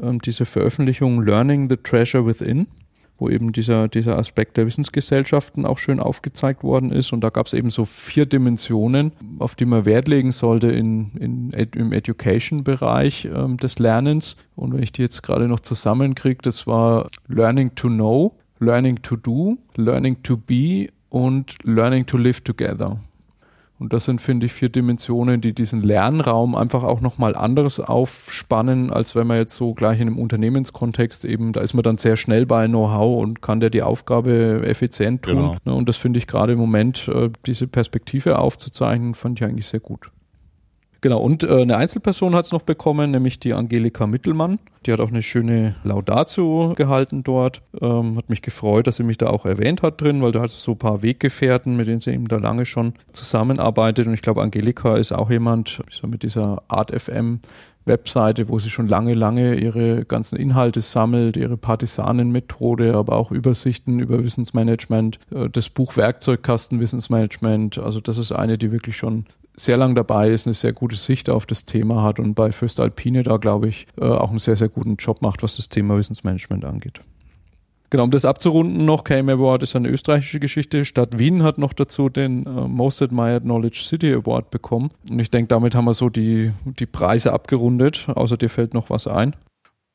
ähm, 0.00 0.20
diese 0.20 0.44
Veröffentlichung 0.44 1.22
Learning 1.22 1.68
the 1.68 1.76
Treasure 1.76 2.26
Within 2.26 2.66
wo 3.18 3.28
eben 3.28 3.52
dieser, 3.52 3.88
dieser 3.88 4.18
Aspekt 4.18 4.56
der 4.56 4.66
Wissensgesellschaften 4.66 5.64
auch 5.64 5.78
schön 5.78 6.00
aufgezeigt 6.00 6.62
worden 6.62 6.90
ist. 6.90 7.12
Und 7.12 7.22
da 7.22 7.30
gab 7.30 7.46
es 7.46 7.54
eben 7.54 7.70
so 7.70 7.84
vier 7.84 8.26
Dimensionen, 8.26 9.12
auf 9.38 9.54
die 9.54 9.64
man 9.64 9.84
Wert 9.84 10.08
legen 10.08 10.32
sollte 10.32 10.68
in, 10.68 11.12
in, 11.18 11.50
im 11.50 11.92
Education-Bereich 11.92 13.28
ähm, 13.34 13.56
des 13.56 13.78
Lernens. 13.78 14.36
Und 14.54 14.74
wenn 14.74 14.82
ich 14.82 14.92
die 14.92 15.02
jetzt 15.02 15.22
gerade 15.22 15.48
noch 15.48 15.60
zusammenkriege, 15.60 16.40
das 16.42 16.66
war 16.66 17.08
Learning 17.28 17.74
to 17.74 17.88
Know, 17.88 18.36
Learning 18.58 19.00
to 19.02 19.16
Do, 19.16 19.56
Learning 19.76 20.22
to 20.22 20.36
Be 20.36 20.88
und 21.08 21.56
Learning 21.62 22.04
to 22.06 22.18
Live 22.18 22.42
Together. 22.42 22.98
Und 23.78 23.92
das 23.92 24.06
sind, 24.06 24.22
finde 24.22 24.46
ich, 24.46 24.52
vier 24.52 24.70
Dimensionen, 24.70 25.42
die 25.42 25.52
diesen 25.52 25.82
Lernraum 25.82 26.54
einfach 26.54 26.82
auch 26.82 27.02
nochmal 27.02 27.34
anderes 27.34 27.78
aufspannen, 27.78 28.90
als 28.90 29.14
wenn 29.14 29.26
man 29.26 29.36
jetzt 29.36 29.54
so 29.54 29.74
gleich 29.74 30.00
in 30.00 30.08
einem 30.08 30.18
Unternehmenskontext 30.18 31.26
eben, 31.26 31.52
da 31.52 31.60
ist 31.60 31.74
man 31.74 31.82
dann 31.82 31.98
sehr 31.98 32.16
schnell 32.16 32.46
bei 32.46 32.66
Know-how 32.66 33.22
und 33.22 33.42
kann 33.42 33.60
der 33.60 33.68
die 33.68 33.82
Aufgabe 33.82 34.62
effizient 34.64 35.22
tun. 35.22 35.34
Genau. 35.34 35.56
Ne, 35.64 35.74
und 35.74 35.88
das 35.90 35.98
finde 35.98 36.18
ich 36.18 36.26
gerade 36.26 36.54
im 36.54 36.58
Moment, 36.58 37.08
äh, 37.08 37.28
diese 37.44 37.66
Perspektive 37.66 38.38
aufzuzeichnen, 38.38 39.14
fand 39.14 39.40
ich 39.40 39.46
eigentlich 39.46 39.66
sehr 39.66 39.80
gut. 39.80 40.10
Genau, 41.06 41.20
und 41.20 41.44
äh, 41.44 41.62
eine 41.62 41.76
Einzelperson 41.76 42.34
hat 42.34 42.46
es 42.46 42.52
noch 42.52 42.62
bekommen, 42.62 43.12
nämlich 43.12 43.38
die 43.38 43.54
Angelika 43.54 44.08
Mittelmann. 44.08 44.58
Die 44.86 44.92
hat 44.92 44.98
auch 44.98 45.10
eine 45.10 45.22
schöne 45.22 45.76
Laudatio 45.84 46.72
gehalten 46.74 47.22
dort. 47.22 47.62
Ähm, 47.80 48.16
hat 48.16 48.28
mich 48.28 48.42
gefreut, 48.42 48.88
dass 48.88 48.96
sie 48.96 49.04
mich 49.04 49.16
da 49.16 49.28
auch 49.28 49.46
erwähnt 49.46 49.82
hat 49.82 50.00
drin, 50.00 50.20
weil 50.20 50.32
da 50.32 50.40
hat 50.40 50.50
so 50.50 50.72
ein 50.72 50.78
paar 50.78 51.02
Weggefährten, 51.02 51.76
mit 51.76 51.86
denen 51.86 52.00
sie 52.00 52.10
eben 52.10 52.26
da 52.26 52.38
lange 52.38 52.66
schon 52.66 52.94
zusammenarbeitet. 53.12 54.08
Und 54.08 54.14
ich 54.14 54.20
glaube, 54.20 54.42
Angelika 54.42 54.96
ist 54.96 55.12
auch 55.12 55.30
jemand, 55.30 55.80
so 55.92 56.08
mit 56.08 56.24
dieser 56.24 56.64
Art 56.66 56.90
FM 56.90 57.38
Webseite, 57.84 58.48
wo 58.48 58.58
sie 58.58 58.70
schon 58.70 58.88
lange, 58.88 59.14
lange 59.14 59.54
ihre 59.54 60.04
ganzen 60.04 60.34
Inhalte 60.34 60.80
sammelt, 60.80 61.36
ihre 61.36 61.56
Partisanenmethode, 61.56 62.94
aber 62.94 63.14
auch 63.14 63.30
Übersichten 63.30 64.00
über 64.00 64.24
Wissensmanagement, 64.24 65.20
äh, 65.32 65.48
das 65.50 65.68
Buch 65.68 65.96
Werkzeugkasten 65.96 66.80
Wissensmanagement. 66.80 67.78
Also 67.78 68.00
das 68.00 68.18
ist 68.18 68.32
eine, 68.32 68.58
die 68.58 68.72
wirklich 68.72 68.96
schon 68.96 69.26
sehr 69.56 69.76
lang 69.76 69.94
dabei 69.94 70.30
ist, 70.30 70.46
eine 70.46 70.54
sehr 70.54 70.72
gute 70.72 70.96
Sicht 70.96 71.30
auf 71.30 71.46
das 71.46 71.64
Thema 71.64 72.02
hat 72.02 72.18
und 72.18 72.34
bei 72.34 72.52
Fürst 72.52 72.78
Alpine 72.78 73.22
da, 73.22 73.38
glaube 73.38 73.68
ich, 73.68 73.86
äh, 73.98 74.04
auch 74.04 74.30
einen 74.30 74.38
sehr, 74.38 74.56
sehr 74.56 74.68
guten 74.68 74.96
Job 74.96 75.22
macht, 75.22 75.42
was 75.42 75.56
das 75.56 75.68
Thema 75.68 75.96
Wissensmanagement 75.96 76.64
angeht. 76.64 77.00
Genau, 77.88 78.04
um 78.04 78.10
das 78.10 78.24
abzurunden 78.24 78.84
noch, 78.84 79.04
KM 79.04 79.28
Award 79.28 79.62
ist 79.62 79.76
eine 79.76 79.88
österreichische 79.88 80.40
Geschichte. 80.40 80.84
Stadt 80.84 81.18
Wien 81.18 81.44
hat 81.44 81.58
noch 81.58 81.72
dazu 81.72 82.08
den 82.08 82.44
äh, 82.44 82.48
Most 82.68 83.00
Admired 83.00 83.44
Knowledge 83.44 83.84
City 83.86 84.12
Award 84.12 84.50
bekommen. 84.50 84.90
Und 85.08 85.20
ich 85.20 85.30
denke, 85.30 85.48
damit 85.48 85.74
haben 85.74 85.84
wir 85.84 85.94
so 85.94 86.08
die, 86.08 86.50
die 86.64 86.86
Preise 86.86 87.32
abgerundet. 87.32 88.08
Außer 88.08 88.36
dir 88.36 88.50
fällt 88.50 88.74
noch 88.74 88.90
was 88.90 89.06
ein. 89.06 89.36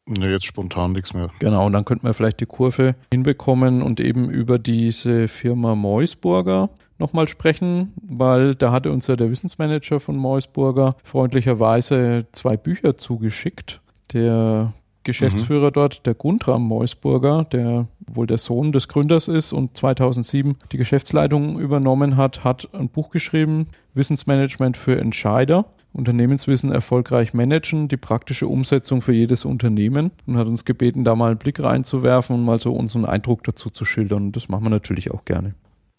Ne, 0.08 0.32
jetzt 0.32 0.46
spontan 0.46 0.94
nichts 0.94 1.14
mehr. 1.14 1.30
Genau, 1.40 1.66
und 1.68 1.74
dann 1.74 1.86
könnten 1.86 2.06
wir 2.06 2.14
vielleicht 2.14 2.40
die 2.40 2.46
Kurve 2.46 2.96
hinbekommen 3.12 3.82
und 3.82 4.00
eben 4.00 4.30
über 4.30 4.58
diese 4.58 5.28
Firma 5.28 5.76
Meusburger 5.76 6.70
nochmal 6.98 7.28
sprechen, 7.28 7.94
weil 8.02 8.56
da 8.56 8.72
hatte 8.72 8.92
uns 8.92 9.08
ja 9.08 9.16
der 9.16 9.30
Wissensmanager 9.30 10.00
von 10.00 10.18
Meusburger 10.18 10.96
freundlicherweise 11.04 12.28
zwei 12.32 12.58
Bücher 12.58 12.98
zugeschickt. 12.98 13.82
Der 14.14 14.74
Geschäftsführer 15.04 15.68
mhm. 15.68 15.74
dort, 15.74 16.06
der 16.06 16.14
Guntram 16.14 16.68
Meusburger, 16.68 17.44
der 17.46 17.88
wohl 18.08 18.28
der 18.28 18.38
Sohn 18.38 18.72
des 18.72 18.88
Gründers 18.88 19.28
ist 19.28 19.52
und 19.52 19.76
2007 19.76 20.58
die 20.72 20.78
Geschäftsleitung 20.78 21.60
übernommen 21.60 22.18
hat, 22.18 22.44
hat 22.44 22.70
ein 22.74 22.90
Buch 22.90 23.10
geschrieben, 23.10 23.68
Wissensmanagement 23.94 24.78
für 24.78 25.00
Entscheider. 25.00 25.66
Unternehmenswissen 25.94 26.72
erfolgreich 26.72 27.34
managen, 27.34 27.88
die 27.88 27.98
praktische 27.98 28.48
Umsetzung 28.48 29.02
für 29.02 29.14
jedes 29.14 29.46
Unternehmen 29.46 30.12
und 30.26 30.38
hat 30.38 30.48
uns 30.48 30.66
gebeten, 30.66 31.04
da 31.04 31.16
mal 31.16 31.32
einen 31.32 31.38
Blick 31.38 31.62
reinzuwerfen 31.62 32.36
und 32.36 32.46
mal 32.46 32.60
so 32.60 32.74
unseren 32.74 33.06
Eindruck 33.06 33.44
dazu 33.44 33.70
zu 33.70 33.84
schildern. 33.86 34.28
Und 34.28 34.36
das 34.36 34.50
machen 34.50 34.64
wir 34.66 34.70
natürlich 34.70 35.12
auch 35.12 35.26
gerne. 35.26 35.54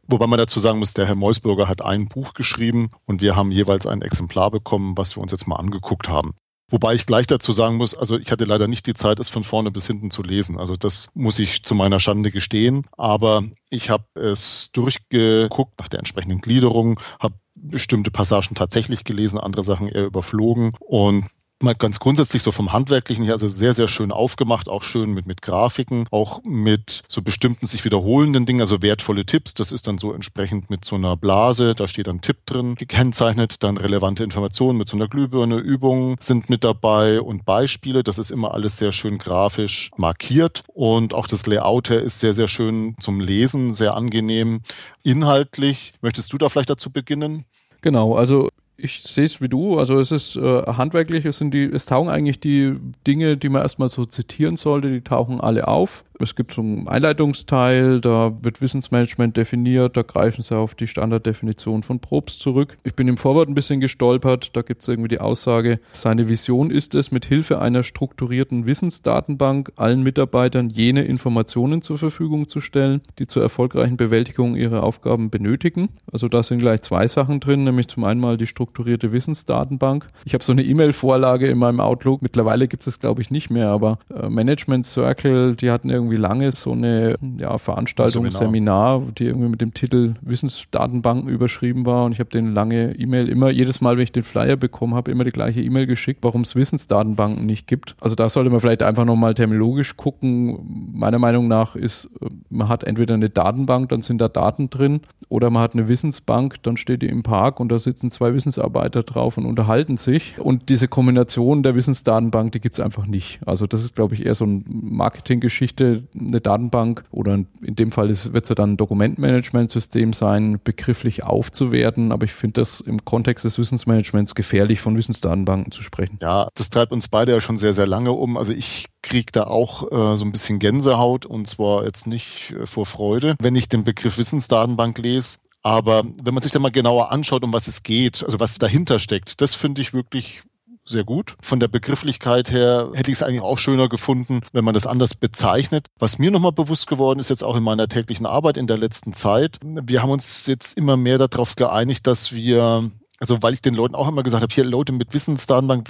Wobei 0.09 0.27
man 0.27 0.39
dazu 0.39 0.59
sagen 0.59 0.79
muss, 0.79 0.95
der 0.95 1.07
Herr 1.07 1.15
Meusburger 1.15 1.69
hat 1.69 1.83
ein 1.83 2.07
Buch 2.07 2.35
geschrieben 2.35 2.91
und 3.07 3.23
wir 3.23 3.37
haben 3.37 3.53
jeweils 3.53 3.87
ein 3.87 4.03
Exemplar 4.03 4.51
bekommen, 4.51 4.97
was 4.97 5.17
wir 5.17 5.23
uns 5.23 5.31
jetzt 5.31 5.47
mal 5.47 5.57
angeguckt 5.57 6.09
haben. 6.09 6.35
Wobei 6.73 6.95
ich 6.95 7.05
gleich 7.05 7.27
dazu 7.27 7.53
sagen 7.53 7.77
muss, 7.77 7.95
also 7.95 8.19
ich 8.19 8.33
hatte 8.33 8.47
leider 8.47 8.67
nicht 8.67 8.87
die 8.87 8.95
Zeit, 8.95 9.21
es 9.21 9.29
von 9.29 9.45
vorne 9.45 9.71
bis 9.71 9.87
hinten 9.87 10.11
zu 10.11 10.23
lesen. 10.23 10.59
Also 10.59 10.79
das 10.79 11.11
muss 11.13 11.39
ich 11.39 11.63
zu 11.65 11.75
meiner 11.75 12.01
Schande 12.01 12.31
gestehen. 12.31 12.87
Aber 12.97 13.45
ich 13.69 13.91
habe 13.91 14.07
es 14.15 14.71
durchgeguckt 14.73 15.79
nach 15.79 15.89
der 15.89 15.99
entsprechenden 15.99 16.41
Gliederung, 16.41 16.99
habe 17.21 17.35
bestimmte 17.55 18.11
Passagen 18.11 18.55
tatsächlich 18.55 19.05
gelesen, 19.05 19.39
andere 19.39 19.63
Sachen 19.63 19.87
eher 19.87 20.07
überflogen 20.07 20.73
und 20.81 21.27
mal 21.63 21.75
ganz 21.75 22.01
grundsätzlich 22.01 22.43
so 22.43 22.53
vom 22.53 22.73
Handwerklichen 22.73 23.25
her, 23.25 23.35
also 23.35 23.49
sehr, 23.49 23.75
sehr 23.75 23.89
schön 23.89 24.13
aufgemacht, 24.13 24.69
auch 24.69 24.83
schön 24.83 25.13
mit, 25.13 25.27
mit 25.27 25.43
Grafiken, 25.43 26.07
auch 26.11 26.41
mit 26.45 27.03
so 27.09 27.23
bestimmten 27.23 27.67
sich 27.67 27.85
wiederholenden 27.85 28.47
Dingen, 28.47 28.61
also 28.61 28.83
wertvolle 28.83 29.25
Tipps. 29.25 29.55
Das 29.55 29.73
ist 29.73 29.87
dann 29.87 29.99
so 29.99 30.13
entsprechend 30.13 30.71
mit 30.71 30.85
so 30.85 30.97
einer 30.97 31.17
Blase, 31.17 31.75
da 31.75 31.89
steht 31.89 32.07
dann 32.07 32.21
Tipp 32.21 32.47
drin, 32.47 32.75
gekennzeichnet, 32.75 33.63
dann 33.63 33.77
relevante 33.77 34.25
Informationen 34.25 34.79
mit 34.79 34.89
so 34.89 34.97
einer 34.97 35.09
Glühbirne, 35.09 35.57
Übungen 35.57 36.17
sind 36.21 36.51
mit 36.51 36.65
dabei 36.65 37.21
und 37.21 37.45
Beispiele. 37.45 38.03
Das 38.03 38.19
ist 38.19 38.31
immer 38.31 38.55
alles 38.55 38.77
sehr 38.77 38.93
schön 38.93 39.19
grafisch 39.19 39.91
markiert 39.97 40.63
und 40.69 41.15
auch 41.15 41.27
das 41.27 41.47
Layout 41.47 41.91
her 41.91 42.01
ist 42.01 42.21
sehr, 42.21 42.35
sehr 42.35 42.49
schön 42.49 42.97
zum 43.01 43.21
Lesen, 43.21 43.75
sehr 43.75 43.95
angenehm. 43.95 44.61
Inhaltlich, 45.03 45.95
möchtest 46.01 46.33
du 46.33 46.39
da 46.39 46.49
vielleicht 46.49 46.71
dazu 46.71 46.91
beginnen? 46.91 47.45
Genau, 47.83 48.15
also 48.15 48.49
ich 48.83 49.03
sehe 49.03 49.25
es 49.25 49.41
wie 49.41 49.49
du. 49.49 49.79
Also 49.79 50.01
es 50.01 50.11
ist 50.11 50.37
äh, 50.37 50.63
handwerklich, 50.63 51.25
es 51.25 51.39
sind 51.39 51.55
die, 51.55 51.65
es 51.65 51.87
tauchen 51.87 52.09
eigentlich 52.09 52.41
die 52.41 52.75
Dinge, 53.07 53.37
die 53.37 53.49
man 53.49 53.63
erstmal 53.63 53.89
so 53.89 54.05
zitieren 54.05 54.57
sollte, 54.57 54.91
die 54.91 55.03
tauchen 55.03 55.41
alle 55.41 55.69
auf. 55.69 56.05
Es 56.21 56.35
gibt 56.35 56.53
so 56.53 56.61
einen 56.61 56.89
Einleitungsteil, 56.89 58.01
da 58.01 58.33
wird 58.43 58.61
Wissensmanagement 58.61 59.37
definiert, 59.37 59.97
da 59.97 60.03
greifen 60.03 60.43
sie 60.43 60.57
auf 60.57 60.75
die 60.75 60.87
Standarddefinition 60.87 61.83
von 61.83 62.01
Probst 62.01 62.41
zurück. 62.41 62.79
Ich 62.85 62.95
bin 62.95 63.09
im 63.09 63.17
Vorwort 63.17 63.49
ein 63.49 63.55
bisschen 63.55 63.81
gestolpert, 63.81 64.57
da 64.57 64.63
gibt 64.63 64.83
es 64.83 64.89
irgendwie 64.89 65.09
die 65.09 65.21
Aussage, 65.21 65.81
seine 65.93 66.29
Vision 66.29 66.71
ist 66.71 66.95
es, 66.95 67.11
mit 67.11 67.25
Hilfe 67.25 67.61
einer 67.61 67.83
strukturierten 67.83 68.67
Wissensdatenbank 68.67 69.73
allen 69.77 70.03
Mitarbeitern 70.03 70.69
jene 70.69 71.05
Informationen 71.05 71.83
zur 71.83 71.99
Verfügung 71.99 72.49
zu 72.49 72.61
stellen, 72.61 73.01
die 73.19 73.27
zur 73.27 73.43
erfolgreichen 73.43 73.97
Bewältigung 73.97 74.57
ihrer 74.57 74.83
Aufgaben 74.83 75.31
benötigen. 75.31 75.89
Also 76.13 76.29
da 76.29 76.43
sind 76.43 76.59
gleich 76.59 76.83
zwei 76.83 77.07
Sachen 77.09 77.41
drin, 77.41 77.65
nämlich 77.65 77.89
zum 77.89 78.05
einen 78.05 78.21
mal 78.21 78.37
die 78.37 78.47
strukturierte 78.47 79.13
Wissensdatenbank. 79.13 80.07
Ich 80.25 80.35
habe 80.35 80.45
so 80.45 80.53
eine 80.53 80.63
E-Mail-Vorlage 80.63 81.49
in 81.49 81.59
meinem 81.59 81.81
Outlook, 81.81 82.23
mittlerweile 82.23 82.69
gibt 82.69 82.87
es 82.87 83.01
glaube 83.01 83.23
ich 83.23 83.31
nicht 83.31 83.51
mehr, 83.51 83.69
aber 83.69 83.99
äh, 84.15 84.29
Management 84.29 84.87
Circle, 84.87 85.57
die 85.57 85.71
hatten 85.71 85.91
irgendwie 85.91 86.02
irgendwie 86.03 86.17
lange 86.17 86.53
so 86.53 86.73
eine 86.73 87.17
ja, 87.39 87.57
Veranstaltung, 87.59 88.31
Seminar. 88.31 89.01
Seminar, 89.01 89.03
die 89.19 89.27
irgendwie 89.27 89.49
mit 89.49 89.61
dem 89.61 89.75
Titel 89.75 90.15
Wissensdatenbanken 90.21 91.29
überschrieben 91.29 91.87
war 91.87 92.05
und 92.05 92.13
ich 92.13 92.21
habe 92.21 92.31
den 92.31 92.53
lange 92.53 92.95
E-Mail 92.97 93.29
immer, 93.29 93.51
jedes 93.51 93.81
Mal, 93.81 93.97
wenn 93.97 94.05
ich 94.05 94.13
den 94.13 94.23
Flyer 94.23 94.57
bekommen 94.57 94.95
habe, 94.95 95.11
immer 95.11 95.25
die 95.25 95.31
gleiche 95.31 95.61
E-Mail 95.61 95.87
geschickt, 95.87 96.21
warum 96.23 96.43
es 96.43 96.57
Wissensdatenbanken 96.57 97.47
nicht 97.47 97.67
gibt. 97.67 97.97
Also 98.01 98.15
da 98.15 98.29
sollte 98.29 98.51
man 98.51 98.61
vielleicht 98.61 98.83
einfach 98.83 99.05
nochmal 99.05 99.35
terminologisch 99.35 99.97
gucken. 99.97 100.93
Meiner 100.95 101.19
Meinung 101.19 101.49
nach 101.49 101.77
ist, 101.77 102.11
man 102.51 102.69
hat 102.69 102.85
entweder 102.85 103.15
eine 103.15 103.31
Datenbank, 103.31 103.89
dann 103.91 104.03
sind 104.03 104.19
da 104.19 104.29
Daten 104.29 104.71
drin, 104.71 105.01
oder 105.29 105.51
man 105.51 105.63
hat 105.63 105.75
eine 105.75 105.89
Wissensbank, 105.89 106.63
dann 106.63 106.77
steht 106.77 107.03
die 107.03 107.07
im 107.07 107.23
Park 107.23 107.59
und 107.59 107.71
da 107.71 107.79
sitzen 107.79 108.11
zwei 108.11 108.35
Wissensarbeiter 108.35 109.03
drauf 109.03 109.39
und 109.39 109.47
unterhalten 109.47 109.97
sich. 109.97 110.39
Und 110.39 110.69
diese 110.69 110.89
Kombination 110.89 111.63
der 111.63 111.75
Wissensdatenbank, 111.75 112.53
die 112.53 112.61
gibt 112.61 112.79
es 112.79 112.85
einfach 112.85 113.07
nicht. 113.07 113.41
Also 113.47 113.67
das 113.67 113.83
ist, 113.83 113.95
glaube 113.95 114.15
ich, 114.15 114.27
eher 114.27 114.35
so 114.35 114.45
eine 114.45 114.63
Marketinggeschichte, 114.67 115.92
eine 116.19 116.41
Datenbank 116.41 117.05
oder 117.11 117.35
in 117.35 117.77
dem 117.77 117.93
Fall 117.93 118.09
wird 118.09 118.45
es 118.45 118.49
ja 118.49 118.55
dann 118.55 118.73
ein 118.73 118.77
Dokumentmanagementsystem 118.77 120.13
sein, 120.13 120.61
begrifflich 120.63 121.25
aufzuwerten. 121.25 122.13
Aber 122.13 122.25
ich 122.25 122.33
finde 122.33 122.61
das 122.61 122.81
im 122.81 123.05
Kontext 123.05 123.45
des 123.45 123.59
Wissensmanagements 123.59 124.35
gefährlich, 124.35 124.81
von 124.81 124.97
Wissensdatenbanken 124.97 125.73
zu 125.73 125.83
sprechen. 125.83 126.19
Ja, 126.23 126.49
das 126.55 126.71
treibt 126.71 126.93
uns 126.93 127.09
beide 127.09 127.33
ja 127.33 127.41
schon 127.41 127.59
sehr, 127.59 127.75
sehr 127.75 127.87
lange 127.87 128.13
um. 128.13 128.37
Also 128.37 128.53
ich 128.53 128.87
kriege 129.03 129.33
da 129.33 129.45
auch 129.45 129.91
äh, 129.91 130.17
so 130.17 130.25
ein 130.25 130.33
bisschen 130.33 130.59
Gänsehaut 130.59 131.27
und 131.27 131.47
zwar 131.47 131.85
jetzt 131.85 132.07
nicht 132.07 132.55
äh, 132.59 132.67
vor 132.67 132.87
Freude, 132.87 133.37
wenn 133.41 133.57
ich 133.57 133.69
den 133.69 133.85
Begriff 133.85 134.19
Wissensdatenbank 134.19 134.99
lese. 134.99 135.39
Aber 135.63 136.03
wenn 136.23 136.35
man 136.35 136.43
sich 136.43 136.53
da 136.53 136.59
mal 136.59 136.73
genauer 136.73 137.13
anschaut, 137.13 137.45
um 137.45 137.53
was 137.53 137.69
es 137.69 137.83
geht, 137.83 138.25
also 138.25 138.41
was 138.41 138.59
dahinter 138.59 138.99
steckt, 138.99 139.41
das 139.41 139.55
finde 139.55 139.81
ich 139.81 139.95
wirklich 139.95 140.43
sehr 140.85 141.05
gut. 141.05 141.37
Von 141.41 141.61
der 141.61 141.69
Begrifflichkeit 141.69 142.51
her 142.51 142.91
hätte 142.95 143.11
ich 143.11 143.19
es 143.19 143.23
eigentlich 143.23 143.43
auch 143.43 143.59
schöner 143.59 143.89
gefunden, 143.89 144.41
wenn 144.53 144.65
man 144.65 144.75
das 144.75 144.87
anders 144.87 145.15
bezeichnet. 145.15 145.87
Was 145.99 146.19
mir 146.19 146.31
nochmal 146.31 146.53
bewusst 146.53 146.87
geworden 146.87 147.21
ist, 147.21 147.31
jetzt 147.31 147.45
auch 147.45 147.57
in 147.57 147.63
meiner 147.63 147.89
täglichen 147.89 148.27
Arbeit 148.27 148.57
in 148.57 148.67
der 148.67 148.79
letzten 148.79 149.13
Zeit, 149.13 149.59
wir 149.63 150.03
haben 150.03 150.11
uns 150.11 150.47
jetzt 150.47 150.77
immer 150.77 150.97
mehr 150.97 151.19
darauf 151.19 151.57
geeinigt, 151.57 152.07
dass 152.07 152.33
wir, 152.33 152.91
also 153.19 153.43
weil 153.43 153.55
ich 153.55 153.63
den 153.63 153.75
Leuten 153.75 153.95
auch 153.95 154.09
immer 154.09 154.23
gesagt 154.23 154.43
habe, 154.43 154.53
hier 154.53 154.65
Leute 154.65 154.93
mit 154.93 155.15
Wissensdatenbank, 155.15 155.89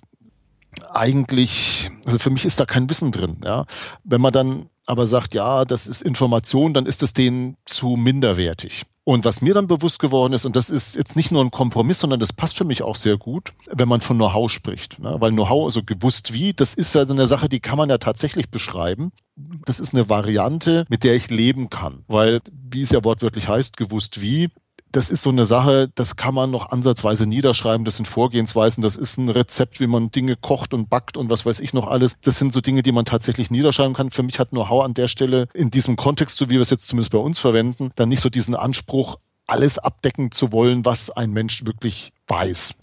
eigentlich, 0.93 1.91
also 2.05 2.19
für 2.19 2.31
mich 2.31 2.45
ist 2.45 2.61
da 2.61 2.67
kein 2.67 2.89
Wissen 2.89 3.13
drin. 3.13 3.41
Ja. 3.45 3.65
Wenn 4.05 4.21
man 4.21 4.33
dann 4.33 4.69
aber 4.87 5.07
sagt, 5.07 5.35
ja, 5.35 5.65
das 5.65 5.87
ist 5.87 6.03
Information, 6.03 6.75
dann 6.75 6.87
ist 6.87 7.03
es 7.03 7.13
denen 7.13 7.57
zu 7.65 7.91
minderwertig. 7.91 8.85
Und 9.05 9.25
was 9.25 9.43
mir 9.43 9.53
dann 9.53 9.67
bewusst 9.67 9.99
geworden 9.99 10.33
ist, 10.33 10.45
und 10.45 10.55
das 10.55 10.71
ist 10.71 10.95
jetzt 10.95 11.17
nicht 11.17 11.33
nur 11.33 11.43
ein 11.43 11.51
Kompromiss, 11.51 11.99
sondern 11.99 12.21
das 12.21 12.33
passt 12.33 12.57
für 12.57 12.65
mich 12.65 12.83
auch 12.83 12.95
sehr 12.95 13.17
gut, 13.17 13.51
wenn 13.67 13.89
man 13.89 14.01
von 14.01 14.17
Know-how 14.17 14.49
spricht. 14.49 15.01
Ne? 15.01 15.17
Weil 15.19 15.33
Know-how, 15.33 15.65
also 15.67 15.83
gewusst 15.83 16.33
wie, 16.33 16.53
das 16.53 16.75
ist 16.75 16.95
ja 16.95 17.05
so 17.05 17.13
eine 17.13 17.27
Sache, 17.27 17.49
die 17.49 17.59
kann 17.59 17.79
man 17.79 17.91
ja 17.91 17.99
tatsächlich 17.99 18.49
beschreiben. 18.51 19.11
Das 19.65 19.81
ist 19.81 19.93
eine 19.93 20.09
Variante, 20.09 20.85
mit 20.89 21.03
der 21.03 21.17
ich 21.17 21.31
leben 21.31 21.69
kann. 21.69 22.05
Weil, 22.07 22.41
wie 22.53 22.83
es 22.83 22.91
ja 22.91 23.03
wortwörtlich 23.03 23.49
heißt, 23.49 23.77
gewusst 23.77 24.21
wie, 24.21 24.51
das 24.93 25.11
ist 25.11 25.23
so 25.23 25.31
eine 25.31 25.45
Sache, 25.45 25.91
das 25.95 26.17
kann 26.17 26.35
man 26.35 26.51
noch 26.51 26.71
ansatzweise 26.71 27.27
niederschreiben. 27.27 27.85
Das 27.85 27.97
sind 27.97 28.07
Vorgehensweisen, 28.07 28.83
das 28.83 28.97
ist 28.97 29.19
ein 29.19 29.29
Rezept, 29.29 29.81
wie 29.81 29.87
man 29.87 30.11
Dinge 30.11 30.37
kocht 30.37 30.75
und 30.75 30.91
backt 30.91 31.17
und 31.17 31.31
was 31.31 31.45
weiß 31.45 31.61
ich 31.61 31.73
noch 31.73 31.89
alles. 31.89 32.15
Das 32.23 32.39
sind 32.39 32.53
so 32.53 32.61
Dinge, 32.61 32.83
die 32.83 32.93
man 32.93 33.05
tatsächlich 33.05 33.51
niederschreiben 33.51 33.95
kann. 33.95 34.11
Für 34.11 34.23
mich 34.23 34.39
hat 34.39 34.51
Know-how 34.51 34.85
an 34.85 34.95
der 34.95 35.09
Stelle 35.09 35.49
in 35.55 35.71
diesem 35.71 35.97
Kontext, 35.97 36.37
so 36.39 36.47
wie 36.49 36.55
wir 36.55 36.61
es 36.61 36.71
jetzt 36.71 36.87
zumindest 36.87 37.13
bei 37.13 37.19
uns 37.19 37.39
verwenden, 37.39 37.91
dann 37.97 38.09
nicht 38.09 38.21
so 38.21 38.29
diesen 38.29 38.55
Anspruch, 38.55 39.17
alles 39.47 39.79
abdecken 39.79 40.31
zu 40.31 40.53
wollen, 40.53 40.85
was 40.85 41.11
ein 41.11 41.31
Mensch 41.31 41.67
wirklich 41.67 42.13
weiß. 42.29 42.75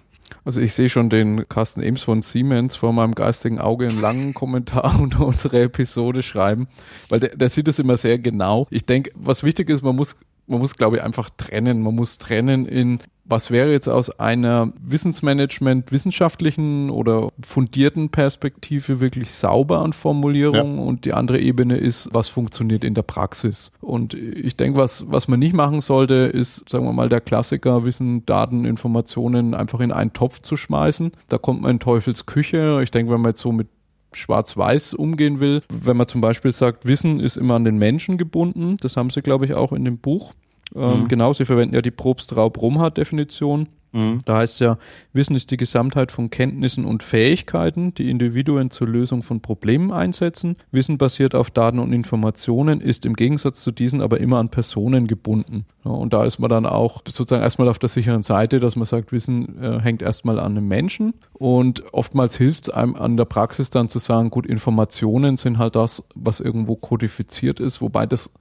Also 0.45 0.61
ich 0.61 0.73
sehe 0.73 0.89
schon 0.89 1.09
den 1.09 1.47
Carsten 1.49 1.81
Ems 1.81 2.03
von 2.03 2.21
Siemens 2.21 2.75
vor 2.75 2.93
meinem 2.93 3.15
geistigen 3.15 3.59
Auge 3.59 3.87
einen 3.87 3.99
langen 3.99 4.33
Kommentar 4.33 4.99
unter 5.01 5.25
unsere 5.25 5.61
Episode 5.61 6.23
schreiben, 6.23 6.67
weil 7.09 7.19
der, 7.19 7.35
der 7.35 7.49
sieht 7.49 7.67
es 7.67 7.79
immer 7.79 7.97
sehr 7.97 8.19
genau. 8.19 8.67
Ich 8.69 8.85
denke, 8.85 9.11
was 9.15 9.43
wichtig 9.43 9.69
ist, 9.69 9.83
man 9.83 9.95
muss 9.95 10.17
man 10.49 10.59
muss, 10.59 10.75
glaube 10.75 10.97
ich, 10.97 11.03
einfach 11.03 11.29
trennen. 11.37 11.81
Man 11.81 11.95
muss 11.95 12.17
trennen 12.17 12.65
in, 12.65 12.99
was 13.23 13.51
wäre 13.51 13.71
jetzt 13.71 13.87
aus 13.87 14.09
einer 14.19 14.73
Wissensmanagement 14.81 15.91
wissenschaftlichen 15.91 16.89
oder 16.89 17.29
fundierten 17.45 18.09
Perspektive 18.09 18.99
wirklich 18.99 19.31
sauber 19.31 19.79
an 19.79 19.93
Formulierungen 19.93 20.77
ja. 20.77 20.83
und 20.83 21.05
die 21.05 21.13
andere 21.13 21.39
Ebene 21.39 21.77
ist, 21.77 22.09
was 22.11 22.27
funktioniert 22.27 22.83
in 22.83 22.95
der 22.95 23.03
Praxis. 23.03 23.71
Und 23.79 24.15
ich 24.15 24.57
denke, 24.57 24.79
was, 24.79 25.09
was 25.09 25.27
man 25.27 25.39
nicht 25.39 25.53
machen 25.53 25.81
sollte, 25.81 26.15
ist, 26.15 26.67
sagen 26.67 26.85
wir 26.85 26.93
mal, 26.93 27.09
der 27.09 27.21
Klassiker, 27.21 27.85
Wissen, 27.85 28.25
Daten, 28.25 28.65
Informationen 28.65 29.53
einfach 29.53 29.79
in 29.79 29.91
einen 29.91 30.13
Topf 30.13 30.41
zu 30.41 30.57
schmeißen. 30.57 31.11
Da 31.27 31.37
kommt 31.37 31.61
man 31.61 31.71
in 31.71 31.79
Teufels 31.79 32.25
Küche. 32.25 32.81
Ich 32.81 32.91
denke, 32.91 33.13
wenn 33.13 33.21
man 33.21 33.31
jetzt 33.31 33.41
so 33.41 33.51
mit 33.51 33.67
schwarz-weiß 34.13 34.93
umgehen 34.93 35.39
will. 35.39 35.61
Wenn 35.69 35.97
man 35.97 36.07
zum 36.07 36.21
Beispiel 36.21 36.51
sagt, 36.51 36.85
Wissen 36.85 37.19
ist 37.19 37.37
immer 37.37 37.55
an 37.55 37.65
den 37.65 37.77
Menschen 37.77 38.17
gebunden, 38.17 38.77
das 38.81 38.97
haben 38.97 39.09
sie, 39.09 39.21
glaube 39.21 39.45
ich, 39.45 39.53
auch 39.53 39.71
in 39.71 39.85
dem 39.85 39.97
Buch. 39.97 40.33
Ähm, 40.75 41.01
mhm. 41.01 41.07
Genau, 41.07 41.33
sie 41.33 41.45
verwenden 41.45 41.75
ja 41.75 41.81
die 41.81 41.91
Probst-Raub-Rumhardt-Definition. 41.91 43.67
Mhm. 43.91 44.21
Da 44.25 44.37
heißt 44.37 44.55
es 44.55 44.59
ja, 44.59 44.77
Wissen 45.13 45.35
ist 45.35 45.51
die 45.51 45.57
Gesamtheit 45.57 46.11
von 46.11 46.29
Kenntnissen 46.29 46.85
und 46.85 47.03
Fähigkeiten, 47.03 47.93
die 47.93 48.09
Individuen 48.09 48.69
zur 48.69 48.87
Lösung 48.87 49.23
von 49.23 49.41
Problemen 49.41 49.91
einsetzen. 49.91 50.57
Wissen 50.71 50.97
basiert 50.97 51.35
auf 51.35 51.49
Daten 51.49 51.79
und 51.79 51.91
Informationen, 51.93 52.81
ist 52.81 53.05
im 53.05 53.15
Gegensatz 53.15 53.61
zu 53.61 53.71
diesen 53.71 54.01
aber 54.01 54.19
immer 54.19 54.37
an 54.37 54.49
Personen 54.49 55.07
gebunden. 55.07 55.65
Ja, 55.83 55.91
und 55.91 56.13
da 56.13 56.25
ist 56.25 56.39
man 56.39 56.49
dann 56.49 56.65
auch 56.65 57.01
sozusagen 57.07 57.43
erstmal 57.43 57.69
auf 57.69 57.79
der 57.79 57.89
sicheren 57.89 58.23
Seite, 58.23 58.59
dass 58.59 58.75
man 58.75 58.85
sagt, 58.85 59.11
Wissen 59.11 59.61
äh, 59.61 59.79
hängt 59.79 60.01
erstmal 60.01 60.39
an 60.39 60.57
einem 60.57 60.67
Menschen. 60.67 61.13
Und 61.33 61.83
oftmals 61.93 62.37
hilft 62.37 62.67
es 62.67 62.73
einem 62.73 62.95
an 62.95 63.17
der 63.17 63.25
Praxis 63.25 63.69
dann 63.69 63.89
zu 63.89 63.99
sagen, 63.99 64.29
gut, 64.29 64.45
Informationen 64.45 65.37
sind 65.37 65.57
halt 65.57 65.75
das, 65.75 66.03
was 66.15 66.39
irgendwo 66.39 66.75
kodifiziert 66.75 67.59
ist, 67.59 67.81
wobei 67.81 68.05
das 68.05 68.31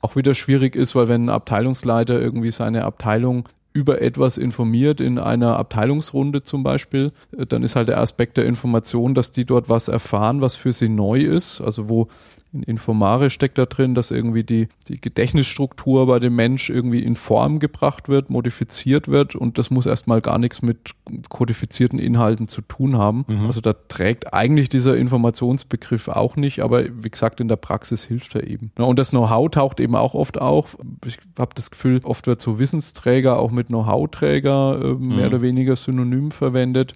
auch 0.00 0.16
wieder 0.16 0.34
schwierig 0.34 0.76
ist, 0.76 0.94
weil 0.94 1.08
wenn 1.08 1.24
ein 1.24 1.28
Abteilungsleiter 1.28 2.20
irgendwie 2.20 2.50
seine 2.50 2.84
Abteilung 2.84 3.48
über 3.72 4.00
etwas 4.00 4.38
informiert 4.38 5.00
in 5.00 5.18
einer 5.18 5.56
Abteilungsrunde 5.56 6.42
zum 6.42 6.62
Beispiel, 6.62 7.12
äh, 7.36 7.46
dann 7.46 7.62
ist 7.62 7.76
halt 7.76 7.88
der 7.88 7.98
Aspekt 7.98 8.36
der 8.36 8.46
Information, 8.46 9.14
dass 9.14 9.30
die 9.30 9.44
dort 9.44 9.68
was 9.68 9.88
erfahren, 9.88 10.40
was 10.40 10.56
für 10.56 10.72
sie 10.72 10.88
neu 10.88 11.20
ist, 11.20 11.60
also 11.60 11.88
wo 11.88 12.08
in 12.52 12.62
Informare 12.62 13.30
steckt 13.30 13.58
da 13.58 13.66
drin, 13.66 13.94
dass 13.94 14.10
irgendwie 14.10 14.44
die, 14.44 14.68
die 14.88 15.00
Gedächtnisstruktur 15.00 16.06
bei 16.06 16.18
dem 16.18 16.34
Mensch 16.34 16.70
irgendwie 16.70 17.02
in 17.02 17.16
Form 17.16 17.58
gebracht 17.58 18.08
wird, 18.08 18.30
modifiziert 18.30 19.08
wird 19.08 19.34
und 19.34 19.58
das 19.58 19.70
muss 19.70 19.86
erstmal 19.86 20.20
gar 20.20 20.38
nichts 20.38 20.62
mit 20.62 20.92
kodifizierten 21.28 21.98
Inhalten 21.98 22.48
zu 22.48 22.62
tun 22.62 22.96
haben. 22.96 23.24
Mhm. 23.28 23.46
Also 23.46 23.60
da 23.60 23.74
trägt 23.74 24.32
eigentlich 24.32 24.68
dieser 24.68 24.96
Informationsbegriff 24.96 26.08
auch 26.08 26.36
nicht, 26.36 26.60
aber 26.60 26.84
wie 27.02 27.10
gesagt, 27.10 27.40
in 27.40 27.48
der 27.48 27.56
Praxis 27.56 28.04
hilft 28.04 28.34
er 28.34 28.46
eben. 28.46 28.72
Und 28.76 28.98
das 28.98 29.10
Know-how 29.10 29.50
taucht 29.50 29.80
eben 29.80 29.94
auch 29.94 30.14
oft 30.14 30.40
auf. 30.40 30.78
Ich 31.04 31.18
habe 31.38 31.54
das 31.54 31.70
Gefühl, 31.70 32.00
oft 32.04 32.26
wird 32.26 32.40
so 32.40 32.58
Wissensträger 32.58 33.38
auch 33.38 33.50
mit 33.50 33.68
Know-how-Träger 33.68 34.80
äh, 34.82 34.94
mehr 34.94 34.98
mhm. 34.98 35.26
oder 35.26 35.42
weniger 35.42 35.76
synonym 35.76 36.30
verwendet. 36.30 36.94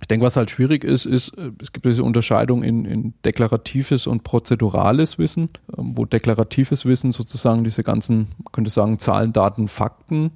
Ich 0.00 0.08
denke, 0.08 0.24
was 0.24 0.36
halt 0.36 0.50
schwierig 0.50 0.82
ist, 0.82 1.04
ist, 1.06 1.36
äh, 1.36 1.52
es 1.62 1.72
gibt 1.72 1.84
diese 1.84 2.04
Unterscheidung 2.04 2.62
in, 2.62 2.84
in 2.84 3.14
deklaratives 3.24 4.06
und 4.06 4.24
prozedurales 4.24 5.18
Wissen, 5.18 5.50
ähm, 5.76 5.92
wo 5.96 6.04
deklaratives 6.04 6.84
Wissen 6.84 7.12
sozusagen 7.12 7.64
diese 7.64 7.82
ganzen, 7.82 8.28
könnte 8.52 8.70
sagen, 8.70 8.98
Zahlen, 8.98 9.32
Daten, 9.32 9.68
Fakten 9.68 10.32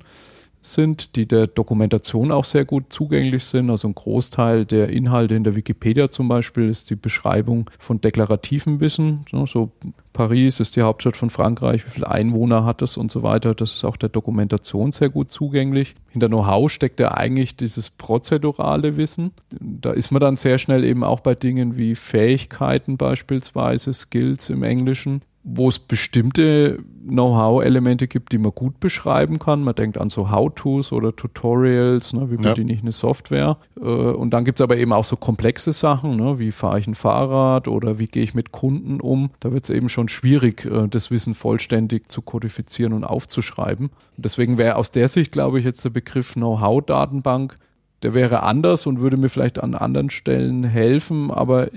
sind, 0.66 1.16
die 1.16 1.27
der 1.27 1.46
Dokumentation 1.46 2.31
auch 2.31 2.44
sehr 2.44 2.64
gut 2.64 2.92
zugänglich 2.92 3.44
sind. 3.44 3.70
Also 3.70 3.88
ein 3.88 3.94
Großteil 3.94 4.64
der 4.64 4.88
Inhalte 4.88 5.35
in 5.35 5.44
der 5.44 5.57
Wikipedia 5.57 6.11
zum 6.11 6.29
Beispiel 6.29 6.68
ist 6.68 6.90
die 6.90 6.96
Beschreibung 6.96 7.70
von 7.79 8.00
deklarativem 8.00 8.81
Wissen. 8.81 9.24
So 9.46 9.72
Paris 10.12 10.61
ist 10.61 10.77
die 10.77 10.83
Hauptstadt 10.83 11.16
von 11.16 11.29
Frankreich, 11.29 11.85
wie 11.85 11.90
viele 11.90 12.09
Einwohner 12.11 12.64
hat 12.64 12.83
es 12.83 12.96
und 12.96 13.11
so 13.11 13.22
weiter. 13.22 13.55
Das 13.55 13.72
ist 13.72 13.85
auch 13.85 13.96
der 13.96 14.09
Dokumentation 14.09 14.92
sehr 14.92 15.09
gut 15.09 15.31
zugänglich. 15.31 15.96
Hinter 16.11 16.29
Know-how 16.29 16.70
steckt 16.70 17.00
ja 17.00 17.12
eigentlich 17.12 17.57
dieses 17.57 17.90
prozedurale 17.90 18.96
Wissen. 18.96 19.33
Da 19.61 19.92
ist 19.92 20.12
man 20.12 20.20
dann 20.20 20.37
sehr 20.37 20.59
schnell 20.59 20.85
eben 20.85 21.03
auch 21.03 21.20
bei 21.20 21.35
Dingen 21.35 21.77
wie 21.77 21.96
Fähigkeiten 21.96 22.96
beispielsweise, 22.96 23.92
Skills 23.92 24.50
im 24.50 24.62
Englischen, 24.62 25.22
wo 25.46 25.68
es 25.68 25.78
bestimmte 25.78 26.78
Know-how-Elemente 27.07 28.09
gibt, 28.09 28.33
die 28.33 28.38
man 28.38 28.52
gut 28.52 28.80
beschreiben 28.80 29.38
kann. 29.38 29.62
Man 29.62 29.74
denkt 29.74 29.98
an 29.98 30.09
so 30.09 30.30
How-Tos 30.30 30.90
oder 30.90 31.14
Tutorials, 31.14 32.14
ne, 32.14 32.30
wie 32.30 32.37
bediene 32.37 32.72
ja. 32.72 32.78
ich 32.78 32.83
eine 32.83 32.92
Software. 32.92 33.59
Äh, 33.78 33.83
und 33.83 34.30
dann 34.30 34.46
gibt 34.46 34.61
es 34.61 34.64
aber 34.64 34.78
eben 34.78 34.94
auch 34.94 35.04
so 35.04 35.16
komplexe 35.16 35.74
Sachen, 35.74 36.16
ne, 36.16 36.38
wie 36.38 36.50
fahre 36.50 36.80
ich 36.80 36.87
ein 36.87 36.94
Fahrrad 36.94 37.68
oder 37.68 37.98
wie 37.98 38.07
gehe 38.07 38.22
ich 38.22 38.33
mit 38.33 38.52
Kunden 38.52 39.02
um. 39.02 39.30
Da 39.40 39.52
wird 39.52 39.64
es 39.64 39.70
eben 39.70 39.90
schon 39.90 40.09
schwierig, 40.09 40.64
äh, 40.64 40.88
das 40.88 41.11
Wissen 41.11 41.35
vollständig 41.35 42.11
zu 42.11 42.22
kodifizieren 42.22 42.94
und 42.94 43.04
aufzuschreiben. 43.04 43.88
Und 44.16 44.24
deswegen 44.24 44.57
wäre 44.57 44.76
aus 44.76 44.92
der 44.92 45.09
Sicht, 45.09 45.30
glaube 45.30 45.59
ich, 45.59 45.66
jetzt 45.66 45.85
der 45.85 45.90
Begriff 45.90 46.33
Know-how-Datenbank, 46.33 47.59
der 48.02 48.14
wäre 48.14 48.44
anders 48.44 48.87
und 48.87 48.98
würde 48.98 49.18
mir 49.18 49.28
vielleicht 49.28 49.62
an 49.62 49.74
anderen 49.74 50.09
Stellen 50.09 50.64
helfen, 50.64 51.30
aber 51.30 51.68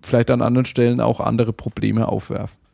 vielleicht 0.00 0.30
an 0.30 0.42
anderen 0.42 0.64
Stellen 0.64 1.00
auch 1.00 1.18
andere 1.18 1.52
Probleme 1.52 2.06
aufwerfen. 2.06 2.67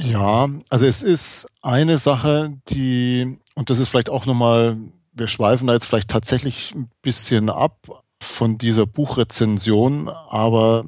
Ja, 0.00 0.48
also 0.70 0.86
es 0.86 1.02
ist 1.02 1.48
eine 1.60 1.98
Sache, 1.98 2.56
die, 2.68 3.38
und 3.56 3.68
das 3.68 3.80
ist 3.80 3.88
vielleicht 3.88 4.10
auch 4.10 4.26
nochmal, 4.26 4.76
wir 5.12 5.26
schweifen 5.26 5.66
da 5.66 5.72
jetzt 5.72 5.86
vielleicht 5.86 6.08
tatsächlich 6.08 6.72
ein 6.74 6.88
bisschen 7.02 7.50
ab 7.50 8.04
von 8.22 8.58
dieser 8.58 8.86
Buchrezension, 8.86 10.08
aber 10.08 10.84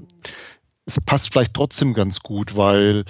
es 0.85 1.01
passt 1.01 1.33
vielleicht 1.33 1.55
trotzdem 1.55 1.93
ganz 1.93 2.21
gut, 2.21 2.57
weil 2.57 3.05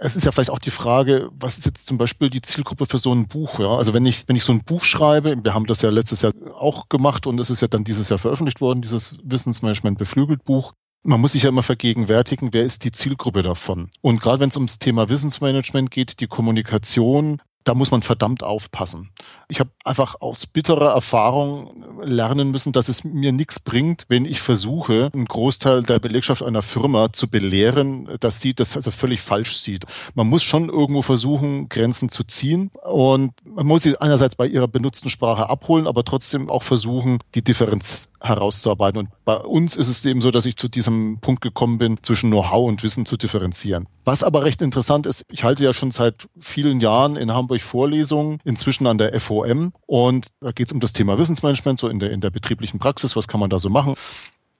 es 0.00 0.16
ist 0.16 0.26
ja 0.26 0.32
vielleicht 0.32 0.50
auch 0.50 0.58
die 0.58 0.70
Frage, 0.70 1.30
was 1.32 1.56
ist 1.56 1.64
jetzt 1.64 1.86
zum 1.86 1.96
Beispiel 1.96 2.28
die 2.28 2.42
Zielgruppe 2.42 2.84
für 2.84 2.98
so 2.98 3.12
ein 3.12 3.26
Buch? 3.26 3.58
Ja? 3.58 3.76
Also 3.76 3.94
wenn 3.94 4.04
ich, 4.04 4.28
wenn 4.28 4.36
ich 4.36 4.44
so 4.44 4.52
ein 4.52 4.64
Buch 4.64 4.84
schreibe, 4.84 5.42
wir 5.42 5.54
haben 5.54 5.66
das 5.66 5.80
ja 5.80 5.88
letztes 5.88 6.20
Jahr 6.20 6.32
auch 6.58 6.90
gemacht 6.90 7.26
und 7.26 7.40
es 7.40 7.48
ist 7.48 7.62
ja 7.62 7.68
dann 7.68 7.84
dieses 7.84 8.10
Jahr 8.10 8.18
veröffentlicht 8.18 8.60
worden, 8.60 8.82
dieses 8.82 9.16
Wissensmanagement 9.22 9.98
beflügelt 9.98 10.44
Buch 10.44 10.74
man 11.02 11.20
muss 11.20 11.32
sich 11.32 11.42
ja 11.42 11.48
immer 11.48 11.62
vergegenwärtigen, 11.62 12.52
wer 12.52 12.62
ist 12.62 12.84
die 12.84 12.92
Zielgruppe 12.92 13.42
davon. 13.42 13.90
Und 14.00 14.20
gerade 14.20 14.40
wenn 14.40 14.48
es 14.48 14.56
ums 14.56 14.78
Thema 14.78 15.08
Wissensmanagement 15.08 15.90
geht, 15.90 16.20
die 16.20 16.26
Kommunikation, 16.26 17.42
da 17.64 17.74
muss 17.74 17.90
man 17.90 18.02
verdammt 18.02 18.42
aufpassen. 18.42 19.10
Ich 19.48 19.60
habe 19.60 19.70
einfach 19.84 20.20
aus 20.20 20.46
bitterer 20.46 20.92
Erfahrung 20.92 21.84
lernen 22.02 22.50
müssen, 22.50 22.72
dass 22.72 22.88
es 22.88 23.04
mir 23.04 23.32
nichts 23.32 23.60
bringt, 23.60 24.06
wenn 24.08 24.24
ich 24.24 24.40
versuche, 24.40 25.10
einen 25.12 25.26
Großteil 25.26 25.82
der 25.82 25.98
Belegschaft 25.98 26.42
einer 26.42 26.62
Firma 26.62 27.12
zu 27.12 27.28
belehren, 27.28 28.08
dass 28.20 28.40
sie 28.40 28.54
das 28.54 28.76
also 28.76 28.90
völlig 28.90 29.20
falsch 29.20 29.56
sieht. 29.58 29.84
Man 30.14 30.28
muss 30.28 30.42
schon 30.42 30.68
irgendwo 30.68 31.02
versuchen, 31.02 31.68
Grenzen 31.68 32.08
zu 32.08 32.24
ziehen 32.24 32.70
und 32.82 33.32
man 33.44 33.66
muss 33.66 33.82
sie 33.82 33.98
einerseits 34.00 34.36
bei 34.36 34.46
ihrer 34.46 34.68
benutzten 34.68 35.10
Sprache 35.10 35.50
abholen, 35.50 35.86
aber 35.86 36.04
trotzdem 36.04 36.48
auch 36.48 36.62
versuchen, 36.62 37.18
die 37.34 37.44
Differenz 37.44 38.08
herauszuarbeiten. 38.22 39.00
Und 39.00 39.10
bei 39.24 39.36
uns 39.36 39.76
ist 39.76 39.88
es 39.88 40.04
eben 40.04 40.20
so, 40.20 40.30
dass 40.30 40.46
ich 40.46 40.56
zu 40.56 40.68
diesem 40.68 41.18
Punkt 41.20 41.42
gekommen 41.42 41.78
bin, 41.78 41.98
zwischen 42.02 42.30
Know-how 42.30 42.68
und 42.68 42.82
Wissen 42.82 43.04
zu 43.04 43.16
differenzieren. 43.16 43.88
Was 44.04 44.22
aber 44.22 44.44
recht 44.44 44.62
interessant 44.62 45.06
ist, 45.06 45.24
ich 45.28 45.44
halte 45.44 45.64
ja 45.64 45.74
schon 45.74 45.90
seit 45.90 46.28
vielen 46.40 46.80
Jahren 46.80 47.16
in 47.16 47.32
Hamburg 47.32 47.51
Vorlesungen, 47.58 48.38
inzwischen 48.44 48.86
an 48.86 48.98
der 48.98 49.18
FOM. 49.20 49.72
Und 49.86 50.28
da 50.40 50.52
geht 50.52 50.68
es 50.68 50.72
um 50.72 50.80
das 50.80 50.92
Thema 50.92 51.18
Wissensmanagement, 51.18 51.80
so 51.80 51.88
in 51.88 51.98
der, 51.98 52.10
in 52.10 52.20
der 52.20 52.30
betrieblichen 52.30 52.78
Praxis, 52.78 53.16
was 53.16 53.28
kann 53.28 53.40
man 53.40 53.50
da 53.50 53.58
so 53.58 53.68
machen. 53.68 53.94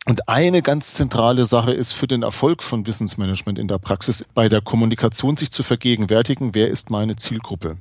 Und 0.04 0.28
eine 0.28 0.62
ganz 0.62 0.94
zentrale 0.94 1.46
Sache 1.46 1.72
ist 1.72 1.92
für 1.92 2.08
den 2.08 2.24
Erfolg 2.24 2.64
von 2.64 2.88
Wissensmanagement 2.88 3.56
in 3.56 3.68
der 3.68 3.78
Praxis, 3.78 4.24
bei 4.34 4.48
der 4.48 4.60
Kommunikation 4.60 5.36
sich 5.36 5.52
zu 5.52 5.62
vergegenwärtigen, 5.62 6.56
wer 6.56 6.66
ist 6.68 6.90
meine 6.90 7.14
Zielgruppe. 7.14 7.76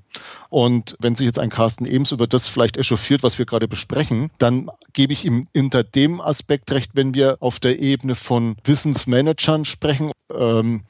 Und 0.50 0.96
wenn 1.00 1.16
sich 1.16 1.26
jetzt 1.26 1.40
ein 1.40 1.50
Carsten 1.50 1.84
Ems 1.84 2.12
über 2.12 2.28
das 2.28 2.48
vielleicht 2.48 2.78
echauffiert, 2.78 3.24
was 3.24 3.40
wir 3.40 3.48
gerade 3.48 3.68
besprechen, 3.68 4.30
dann 4.38 4.70
gebe 4.94 5.14
ich 5.14 5.26
ihm 5.26 5.48
hinter 5.56 5.84
dem 5.84 6.22
Aspekt 6.22 6.72
recht, 6.72 6.92
wenn 6.94 7.16
wir 7.16 7.38
auf 7.40 7.60
der 7.60 7.80
Ebene 7.80 8.14
von 8.14 8.56
Wissensmanagern 8.66 9.66
sprechen. 9.66 10.12
Ähm, 10.32 10.84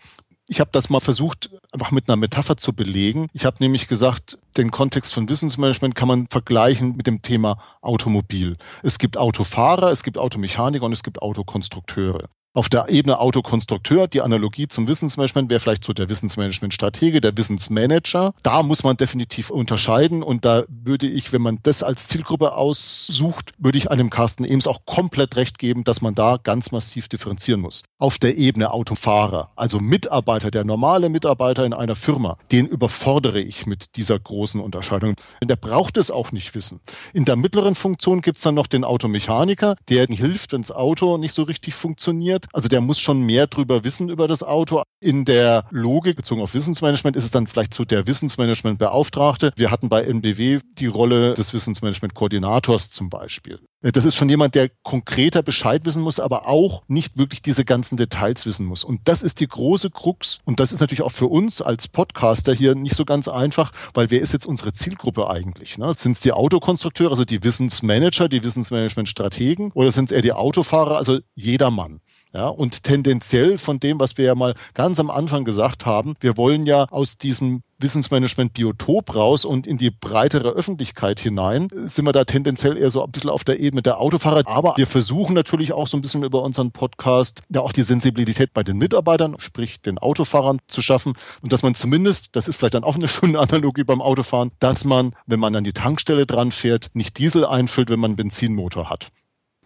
ich 0.51 0.59
habe 0.59 0.69
das 0.73 0.89
mal 0.89 0.99
versucht, 0.99 1.49
einfach 1.71 1.91
mit 1.91 2.09
einer 2.09 2.17
Metapher 2.17 2.57
zu 2.57 2.73
belegen. 2.73 3.29
Ich 3.31 3.45
habe 3.45 3.55
nämlich 3.61 3.87
gesagt, 3.87 4.37
den 4.57 4.69
Kontext 4.69 5.13
von 5.13 5.29
Wissensmanagement 5.29 5.95
kann 5.95 6.09
man 6.09 6.27
vergleichen 6.27 6.97
mit 6.97 7.07
dem 7.07 7.21
Thema 7.21 7.57
Automobil. 7.81 8.57
Es 8.83 8.99
gibt 8.99 9.15
Autofahrer, 9.15 9.91
es 9.91 10.03
gibt 10.03 10.17
Automechaniker 10.17 10.85
und 10.85 10.91
es 10.91 11.03
gibt 11.03 11.21
Autokonstrukteure. 11.21 12.25
Auf 12.53 12.67
der 12.67 12.89
Ebene 12.89 13.17
Autokonstrukteur, 13.17 14.09
die 14.09 14.19
Analogie 14.19 14.67
zum 14.67 14.85
Wissensmanagement 14.85 15.49
wäre 15.49 15.61
vielleicht 15.61 15.85
so 15.85 15.93
der 15.93 16.09
Wissensmanagement-Stratege, 16.09 17.21
der 17.21 17.37
Wissensmanager. 17.37 18.33
Da 18.43 18.61
muss 18.61 18.83
man 18.83 18.97
definitiv 18.97 19.49
unterscheiden 19.49 20.21
und 20.21 20.43
da 20.43 20.63
würde 20.67 21.07
ich, 21.07 21.31
wenn 21.31 21.41
man 21.41 21.59
das 21.63 21.81
als 21.81 22.09
Zielgruppe 22.09 22.53
aussucht, 22.55 23.53
würde 23.57 23.77
ich 23.77 23.89
einem 23.89 24.09
Carsten 24.09 24.43
Ems 24.43 24.67
auch 24.67 24.85
komplett 24.85 25.37
recht 25.37 25.59
geben, 25.59 25.85
dass 25.85 26.01
man 26.01 26.13
da 26.13 26.39
ganz 26.43 26.73
massiv 26.73 27.07
differenzieren 27.07 27.61
muss. 27.61 27.83
Auf 27.99 28.17
der 28.17 28.37
Ebene 28.37 28.73
Autofahrer, 28.73 29.51
also 29.55 29.79
Mitarbeiter, 29.79 30.51
der 30.51 30.65
normale 30.65 31.07
Mitarbeiter 31.07 31.65
in 31.65 31.71
einer 31.71 31.95
Firma, 31.95 32.37
den 32.51 32.65
überfordere 32.65 33.39
ich 33.39 33.65
mit 33.65 33.95
dieser 33.95 34.19
großen 34.19 34.59
Unterscheidung. 34.59 35.13
Der 35.41 35.55
braucht 35.55 35.95
es 35.95 36.11
auch 36.11 36.33
nicht 36.33 36.53
wissen. 36.53 36.81
In 37.13 37.23
der 37.23 37.37
mittleren 37.37 37.75
Funktion 37.75 38.19
gibt 38.19 38.35
es 38.37 38.43
dann 38.43 38.55
noch 38.55 38.67
den 38.67 38.83
Automechaniker, 38.83 39.77
der 39.87 40.05
hilft, 40.07 40.51
wenn 40.51 40.63
das 40.63 40.71
Auto 40.71 41.17
nicht 41.17 41.33
so 41.33 41.43
richtig 41.43 41.75
funktioniert 41.75 42.40
wird. 42.41 42.53
Also 42.53 42.67
der 42.67 42.81
muss 42.81 42.99
schon 42.99 43.21
mehr 43.21 43.47
drüber 43.47 43.83
wissen 43.83 44.09
über 44.09 44.27
das 44.27 44.43
Auto. 44.43 44.83
In 44.99 45.25
der 45.25 45.65
Logik 45.71 46.15
bezogen 46.15 46.41
auf 46.41 46.53
Wissensmanagement 46.53 47.15
ist 47.15 47.25
es 47.25 47.31
dann 47.31 47.47
vielleicht 47.47 47.73
so 47.73 47.85
der 47.85 48.07
Wissensmanagementbeauftragte. 48.07 49.51
Wir 49.55 49.71
hatten 49.71 49.89
bei 49.89 50.03
NBW 50.03 50.59
die 50.77 50.87
Rolle 50.87 51.33
des 51.33 51.53
Wissensmanagement-Koordinators 51.53 52.91
zum 52.91 53.09
Beispiel. 53.09 53.59
Das 53.83 54.05
ist 54.05 54.15
schon 54.15 54.29
jemand, 54.29 54.53
der 54.53 54.69
konkreter 54.83 55.41
Bescheid 55.41 55.83
wissen 55.85 56.03
muss, 56.03 56.19
aber 56.19 56.47
auch 56.47 56.83
nicht 56.87 57.17
wirklich 57.17 57.41
diese 57.41 57.65
ganzen 57.65 57.97
Details 57.97 58.45
wissen 58.45 58.67
muss. 58.67 58.83
Und 58.83 59.01
das 59.05 59.23
ist 59.23 59.39
die 59.39 59.47
große 59.47 59.89
Krux. 59.89 60.37
Und 60.45 60.59
das 60.59 60.71
ist 60.71 60.81
natürlich 60.81 61.01
auch 61.01 61.11
für 61.11 61.25
uns 61.25 61.63
als 61.63 61.87
Podcaster 61.87 62.53
hier 62.53 62.75
nicht 62.75 62.95
so 62.95 63.05
ganz 63.05 63.27
einfach, 63.27 63.71
weil 63.95 64.11
wer 64.11 64.21
ist 64.21 64.33
jetzt 64.33 64.45
unsere 64.45 64.71
Zielgruppe 64.71 65.31
eigentlich? 65.31 65.79
Ne? 65.79 65.95
Sind 65.97 66.11
es 66.11 66.19
die 66.19 66.31
Autokonstrukteure, 66.31 67.09
also 67.09 67.25
die 67.25 67.43
Wissensmanager, 67.43 68.29
die 68.29 68.43
Wissensmanagement-Strategen 68.43 69.71
oder 69.73 69.91
sind 69.91 70.05
es 70.05 70.11
eher 70.11 70.21
die 70.21 70.33
Autofahrer, 70.33 70.97
also 70.97 71.17
jedermann? 71.33 72.01
Ja, 72.33 72.47
und 72.47 72.83
tendenziell 72.83 73.57
von 73.57 73.79
dem, 73.79 73.99
was 73.99 74.17
wir 74.17 74.25
ja 74.25 74.35
mal 74.35 74.55
ganz 74.73 74.99
am 74.99 75.09
Anfang 75.09 75.43
gesagt 75.43 75.85
haben, 75.85 76.15
wir 76.21 76.37
wollen 76.37 76.65
ja 76.65 76.85
aus 76.89 77.17
diesem 77.17 77.61
Wissensmanagement 77.81 78.53
Biotop 78.53 79.15
raus 79.15 79.43
und 79.43 79.67
in 79.67 79.77
die 79.77 79.89
breitere 79.89 80.49
Öffentlichkeit 80.49 81.19
hinein, 81.19 81.67
sind 81.73 82.05
wir 82.05 82.11
da 82.11 82.23
tendenziell 82.23 82.77
eher 82.77 82.91
so 82.91 83.03
ein 83.03 83.09
bisschen 83.09 83.29
auf 83.29 83.43
der 83.43 83.59
Ebene 83.59 83.81
der 83.81 83.99
Autofahrer. 83.99 84.43
Aber 84.45 84.77
wir 84.77 84.87
versuchen 84.87 85.33
natürlich 85.33 85.73
auch 85.73 85.87
so 85.87 85.97
ein 85.97 86.01
bisschen 86.01 86.23
über 86.23 86.43
unseren 86.43 86.71
Podcast 86.71 87.41
ja 87.49 87.61
auch 87.61 87.73
die 87.73 87.83
Sensibilität 87.83 88.53
bei 88.53 88.63
den 88.63 88.77
Mitarbeitern, 88.77 89.35
sprich 89.39 89.81
den 89.81 89.97
Autofahrern 89.97 90.59
zu 90.67 90.81
schaffen 90.81 91.13
und 91.41 91.51
dass 91.51 91.63
man 91.63 91.75
zumindest, 91.75 92.35
das 92.35 92.47
ist 92.47 92.55
vielleicht 92.55 92.75
dann 92.75 92.83
auch 92.83 92.95
eine 92.95 93.07
schöne 93.07 93.39
Analogie 93.39 93.83
beim 93.83 94.01
Autofahren, 94.01 94.51
dass 94.59 94.85
man, 94.85 95.13
wenn 95.25 95.39
man 95.39 95.55
an 95.55 95.63
die 95.63 95.73
Tankstelle 95.73 96.25
dran 96.25 96.51
fährt, 96.51 96.91
nicht 96.93 97.17
Diesel 97.17 97.45
einfüllt, 97.45 97.89
wenn 97.89 97.99
man 97.99 98.11
einen 98.11 98.15
Benzinmotor 98.15 98.89
hat. 98.89 99.11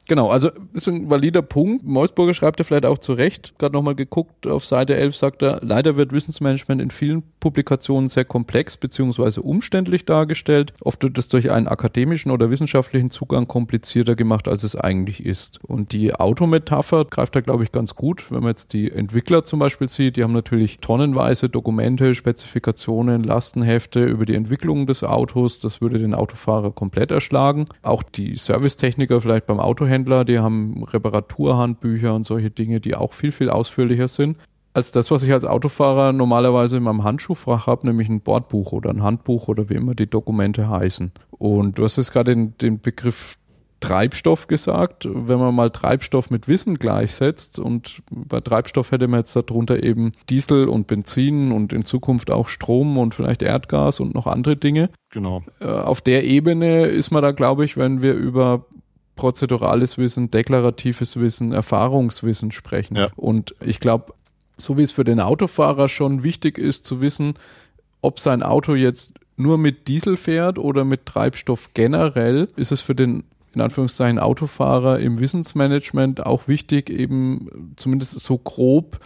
Genau, 0.07 0.29
also 0.29 0.51
ist 0.73 0.87
ein 0.87 1.09
valider 1.09 1.41
Punkt. 1.41 1.83
Meusburger 1.83 2.35
schreibt 2.35 2.59
er 2.59 2.65
vielleicht 2.65 2.85
auch 2.85 2.99
zu 2.99 3.13
Recht. 3.13 3.55
Gerade 3.57 3.73
nochmal 3.73 3.95
geguckt, 3.95 4.45
auf 4.45 4.63
Seite 4.63 4.95
11 4.95 5.15
sagt 5.15 5.41
er, 5.41 5.59
leider 5.63 5.97
wird 5.97 6.11
Wissensmanagement 6.11 6.79
in 6.79 6.91
vielen 6.91 7.23
Publikationen 7.39 8.07
sehr 8.07 8.25
komplex 8.25 8.77
beziehungsweise 8.77 9.41
umständlich 9.41 10.05
dargestellt. 10.05 10.73
Oft 10.81 11.01
wird 11.01 11.17
es 11.17 11.27
durch 11.27 11.49
einen 11.49 11.67
akademischen 11.67 12.29
oder 12.29 12.51
wissenschaftlichen 12.51 13.09
Zugang 13.09 13.47
komplizierter 13.47 14.15
gemacht, 14.15 14.47
als 14.47 14.61
es 14.63 14.75
eigentlich 14.75 15.25
ist. 15.25 15.63
Und 15.63 15.91
die 15.91 16.13
Autometapher 16.13 17.05
greift 17.05 17.35
da, 17.35 17.41
glaube 17.41 17.63
ich, 17.63 17.71
ganz 17.71 17.95
gut. 17.95 18.29
Wenn 18.29 18.41
man 18.41 18.49
jetzt 18.49 18.73
die 18.73 18.91
Entwickler 18.91 19.43
zum 19.43 19.57
Beispiel 19.57 19.89
sieht, 19.89 20.17
die 20.17 20.23
haben 20.23 20.33
natürlich 20.33 20.79
tonnenweise 20.79 21.49
Dokumente, 21.49 22.13
Spezifikationen, 22.13 23.23
Lastenhefte 23.23 24.03
über 24.05 24.27
die 24.27 24.35
Entwicklung 24.35 24.85
des 24.85 25.03
Autos. 25.03 25.61
Das 25.61 25.81
würde 25.81 25.97
den 25.97 26.13
Autofahrer 26.13 26.69
komplett 26.71 27.09
erschlagen. 27.09 27.65
Auch 27.81 28.03
die 28.03 28.35
Servicetechniker 28.35 29.19
vielleicht 29.19 29.47
beim 29.47 29.59
Autohändler 29.59 29.94
Autohändler, 29.95 30.25
die 30.25 30.39
haben 30.39 30.83
Reparaturhandbücher 30.83 32.13
und 32.13 32.25
solche 32.25 32.51
Dinge, 32.51 32.79
die 32.79 32.95
auch 32.95 33.13
viel, 33.13 33.31
viel 33.31 33.49
ausführlicher 33.49 34.07
sind 34.07 34.37
als 34.73 34.91
das, 34.91 35.09
was 35.09 35.23
ich 35.23 35.31
als 35.31 35.45
Autofahrer 35.45 36.11
normalerweise 36.11 36.75
in 36.75 36.83
meinem 36.83 37.05
Handschuhfach 37.05 37.65
habe, 37.65 37.87
nämlich 37.87 38.09
ein 38.09 38.19
Bordbuch 38.19 38.73
oder 38.73 38.89
ein 38.89 39.03
Handbuch 39.03 39.47
oder 39.47 39.69
wie 39.69 39.75
immer 39.75 39.95
die 39.95 40.09
Dokumente 40.09 40.67
heißen. 40.67 41.13
Und 41.29 41.77
du 41.77 41.85
hast 41.85 41.95
jetzt 41.95 42.11
gerade 42.11 42.35
den, 42.35 42.57
den 42.57 42.81
Begriff 42.81 43.37
Treibstoff 43.79 44.47
gesagt. 44.47 45.07
Wenn 45.09 45.39
man 45.39 45.55
mal 45.55 45.69
Treibstoff 45.69 46.29
mit 46.29 46.49
Wissen 46.49 46.77
gleichsetzt 46.77 47.57
und 47.57 48.01
bei 48.11 48.41
Treibstoff 48.41 48.91
hätte 48.91 49.07
man 49.07 49.21
jetzt 49.21 49.33
darunter 49.33 49.81
eben 49.81 50.11
Diesel 50.29 50.67
und 50.67 50.87
Benzin 50.87 51.53
und 51.53 51.71
in 51.71 51.85
Zukunft 51.85 52.29
auch 52.29 52.49
Strom 52.49 52.97
und 52.97 53.15
vielleicht 53.15 53.43
Erdgas 53.43 54.01
und 54.01 54.13
noch 54.13 54.27
andere 54.27 54.57
Dinge. 54.57 54.89
Genau. 55.11 55.41
Äh, 55.61 55.67
auf 55.67 56.01
der 56.01 56.25
Ebene 56.25 56.87
ist 56.87 57.11
man 57.11 57.23
da, 57.23 57.31
glaube 57.31 57.63
ich, 57.63 57.77
wenn 57.77 58.01
wir 58.01 58.13
über 58.13 58.65
prozedurales 59.15 59.97
Wissen, 59.97 60.31
deklaratives 60.31 61.17
Wissen, 61.17 61.51
Erfahrungswissen 61.51 62.51
sprechen. 62.51 62.95
Ja. 62.95 63.09
Und 63.15 63.55
ich 63.61 63.79
glaube, 63.79 64.13
so 64.57 64.77
wie 64.77 64.83
es 64.83 64.91
für 64.91 65.03
den 65.03 65.19
Autofahrer 65.19 65.89
schon 65.89 66.23
wichtig 66.23 66.57
ist 66.57 66.85
zu 66.85 67.01
wissen, 67.01 67.35
ob 68.01 68.19
sein 68.19 68.43
Auto 68.43 68.75
jetzt 68.75 69.13
nur 69.37 69.57
mit 69.57 69.87
Diesel 69.87 70.17
fährt 70.17 70.57
oder 70.57 70.85
mit 70.85 71.05
Treibstoff 71.05 71.73
generell, 71.73 72.47
ist 72.55 72.71
es 72.71 72.81
für 72.81 72.95
den 72.95 73.23
in 73.53 73.61
Anführungszeichen 73.61 74.19
Autofahrer 74.19 74.99
im 74.99 75.19
Wissensmanagement 75.19 76.25
auch 76.25 76.49
wichtig, 76.49 76.89
eben 76.89 77.73
zumindest 77.77 78.19
so 78.19 78.37
grob 78.37 78.99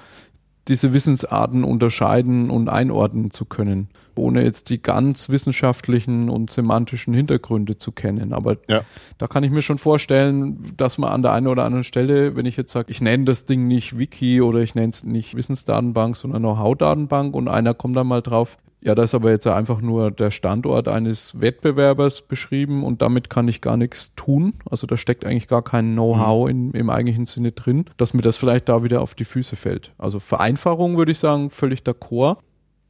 diese 0.69 0.93
Wissensarten 0.93 1.63
unterscheiden 1.63 2.49
und 2.49 2.69
einordnen 2.69 3.31
zu 3.31 3.45
können, 3.45 3.89
ohne 4.15 4.43
jetzt 4.43 4.69
die 4.69 4.81
ganz 4.81 5.29
wissenschaftlichen 5.29 6.29
und 6.29 6.49
semantischen 6.49 7.13
Hintergründe 7.13 7.77
zu 7.77 7.91
kennen. 7.91 8.33
Aber 8.33 8.57
ja. 8.67 8.81
da 9.17 9.27
kann 9.27 9.43
ich 9.43 9.51
mir 9.51 9.61
schon 9.61 9.77
vorstellen, 9.77 10.73
dass 10.77 10.97
man 10.97 11.09
an 11.09 11.23
der 11.23 11.33
einen 11.33 11.47
oder 11.47 11.65
anderen 11.65 11.83
Stelle, 11.83 12.35
wenn 12.35 12.45
ich 12.45 12.55
jetzt 12.55 12.71
sage, 12.71 12.91
ich 12.91 13.01
nenne 13.01 13.25
das 13.25 13.45
Ding 13.45 13.67
nicht 13.67 13.97
Wiki 13.97 14.41
oder 14.41 14.59
ich 14.59 14.75
nenne 14.75 14.89
es 14.89 15.03
nicht 15.03 15.35
Wissensdatenbank, 15.35 16.15
sondern 16.15 16.41
Know-how-Datenbank 16.41 17.33
und 17.35 17.47
einer 17.47 17.73
kommt 17.73 17.95
dann 17.95 18.07
mal 18.07 18.21
drauf, 18.21 18.57
ja, 18.81 18.95
da 18.95 19.03
ist 19.03 19.13
aber 19.13 19.29
jetzt 19.29 19.45
einfach 19.45 19.81
nur 19.81 20.09
der 20.09 20.31
Standort 20.31 20.87
eines 20.87 21.39
Wettbewerbers 21.41 22.21
beschrieben 22.21 22.83
und 22.83 23.01
damit 23.01 23.29
kann 23.29 23.47
ich 23.49 23.59
gar 23.59 23.75
nichts 23.75 24.15
tun. 24.15 24.53
Also 24.69 24.87
da 24.87 24.95
steckt 24.95 25.25
eigentlich 25.25 25.49
gar 25.49 25.63
kein 25.63 25.93
Know-how 25.93 26.49
mhm. 26.49 26.71
im 26.71 26.89
eigentlichen 26.89 27.25
Sinne 27.25 27.51
drin, 27.51 27.85
dass 27.97 28.13
mir 28.13 28.21
das 28.21 28.37
vielleicht 28.37 28.69
da 28.69 28.83
wieder 28.83 29.01
auf 29.01 29.15
die 29.15 29.25
Füße 29.25 29.57
fällt. 29.57 29.91
Also 29.97 30.19
Vereinfachung 30.19 30.97
würde 30.97 31.11
ich 31.11 31.19
sagen, 31.19 31.49
völlig 31.49 31.81
d'accord. 31.81 32.37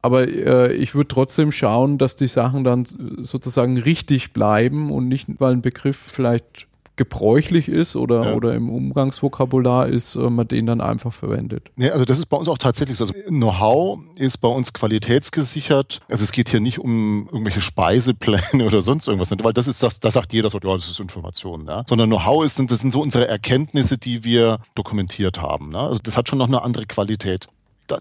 Aber 0.02 0.28
äh, 0.28 0.72
ich 0.72 0.94
würde 0.94 1.08
trotzdem 1.08 1.52
schauen, 1.52 1.98
dass 1.98 2.16
die 2.16 2.28
Sachen 2.28 2.64
dann 2.64 2.86
sozusagen 3.18 3.76
richtig 3.76 4.32
bleiben 4.32 4.90
und 4.92 5.08
nicht, 5.08 5.28
weil 5.40 5.52
ein 5.52 5.60
Begriff 5.60 5.96
vielleicht 5.98 6.68
gebräuchlich 7.00 7.66
ist 7.66 7.96
oder, 7.96 8.24
ja. 8.24 8.34
oder 8.34 8.54
im 8.54 8.68
Umgangsvokabular 8.68 9.88
ist, 9.88 10.16
äh, 10.16 10.28
man 10.28 10.46
den 10.46 10.66
dann 10.66 10.82
einfach 10.82 11.14
verwendet. 11.14 11.70
Nee, 11.76 11.88
also 11.88 12.04
das 12.04 12.18
ist 12.18 12.26
bei 12.26 12.36
uns 12.36 12.46
auch 12.46 12.58
tatsächlich 12.58 12.98
so. 12.98 13.04
Also 13.04 13.14
Know-how 13.26 14.00
ist 14.16 14.36
bei 14.36 14.48
uns 14.48 14.74
qualitätsgesichert. 14.74 16.00
Also 16.10 16.24
es 16.24 16.30
geht 16.30 16.50
hier 16.50 16.60
nicht 16.60 16.78
um 16.78 17.26
irgendwelche 17.32 17.62
Speisepläne 17.62 18.42
oder 18.66 18.82
sonst 18.82 19.08
irgendwas, 19.08 19.30
weil 19.42 19.54
das 19.54 19.66
ist 19.66 19.82
das, 19.82 19.98
da 19.98 20.10
sagt 20.10 20.34
jeder, 20.34 20.50
ja, 20.50 20.58
das 20.74 20.90
ist 20.90 21.00
Information, 21.00 21.64
ja? 21.66 21.84
sondern 21.88 22.10
Know-how 22.10 22.44
ist, 22.44 22.60
das 22.70 22.80
sind 22.80 22.92
so 22.92 23.00
unsere 23.00 23.26
Erkenntnisse, 23.26 23.96
die 23.96 24.22
wir 24.22 24.58
dokumentiert 24.74 25.40
haben. 25.40 25.70
Ne? 25.70 25.78
Also 25.78 26.00
das 26.02 26.18
hat 26.18 26.28
schon 26.28 26.38
noch 26.38 26.48
eine 26.48 26.60
andere 26.60 26.84
Qualität 26.84 27.48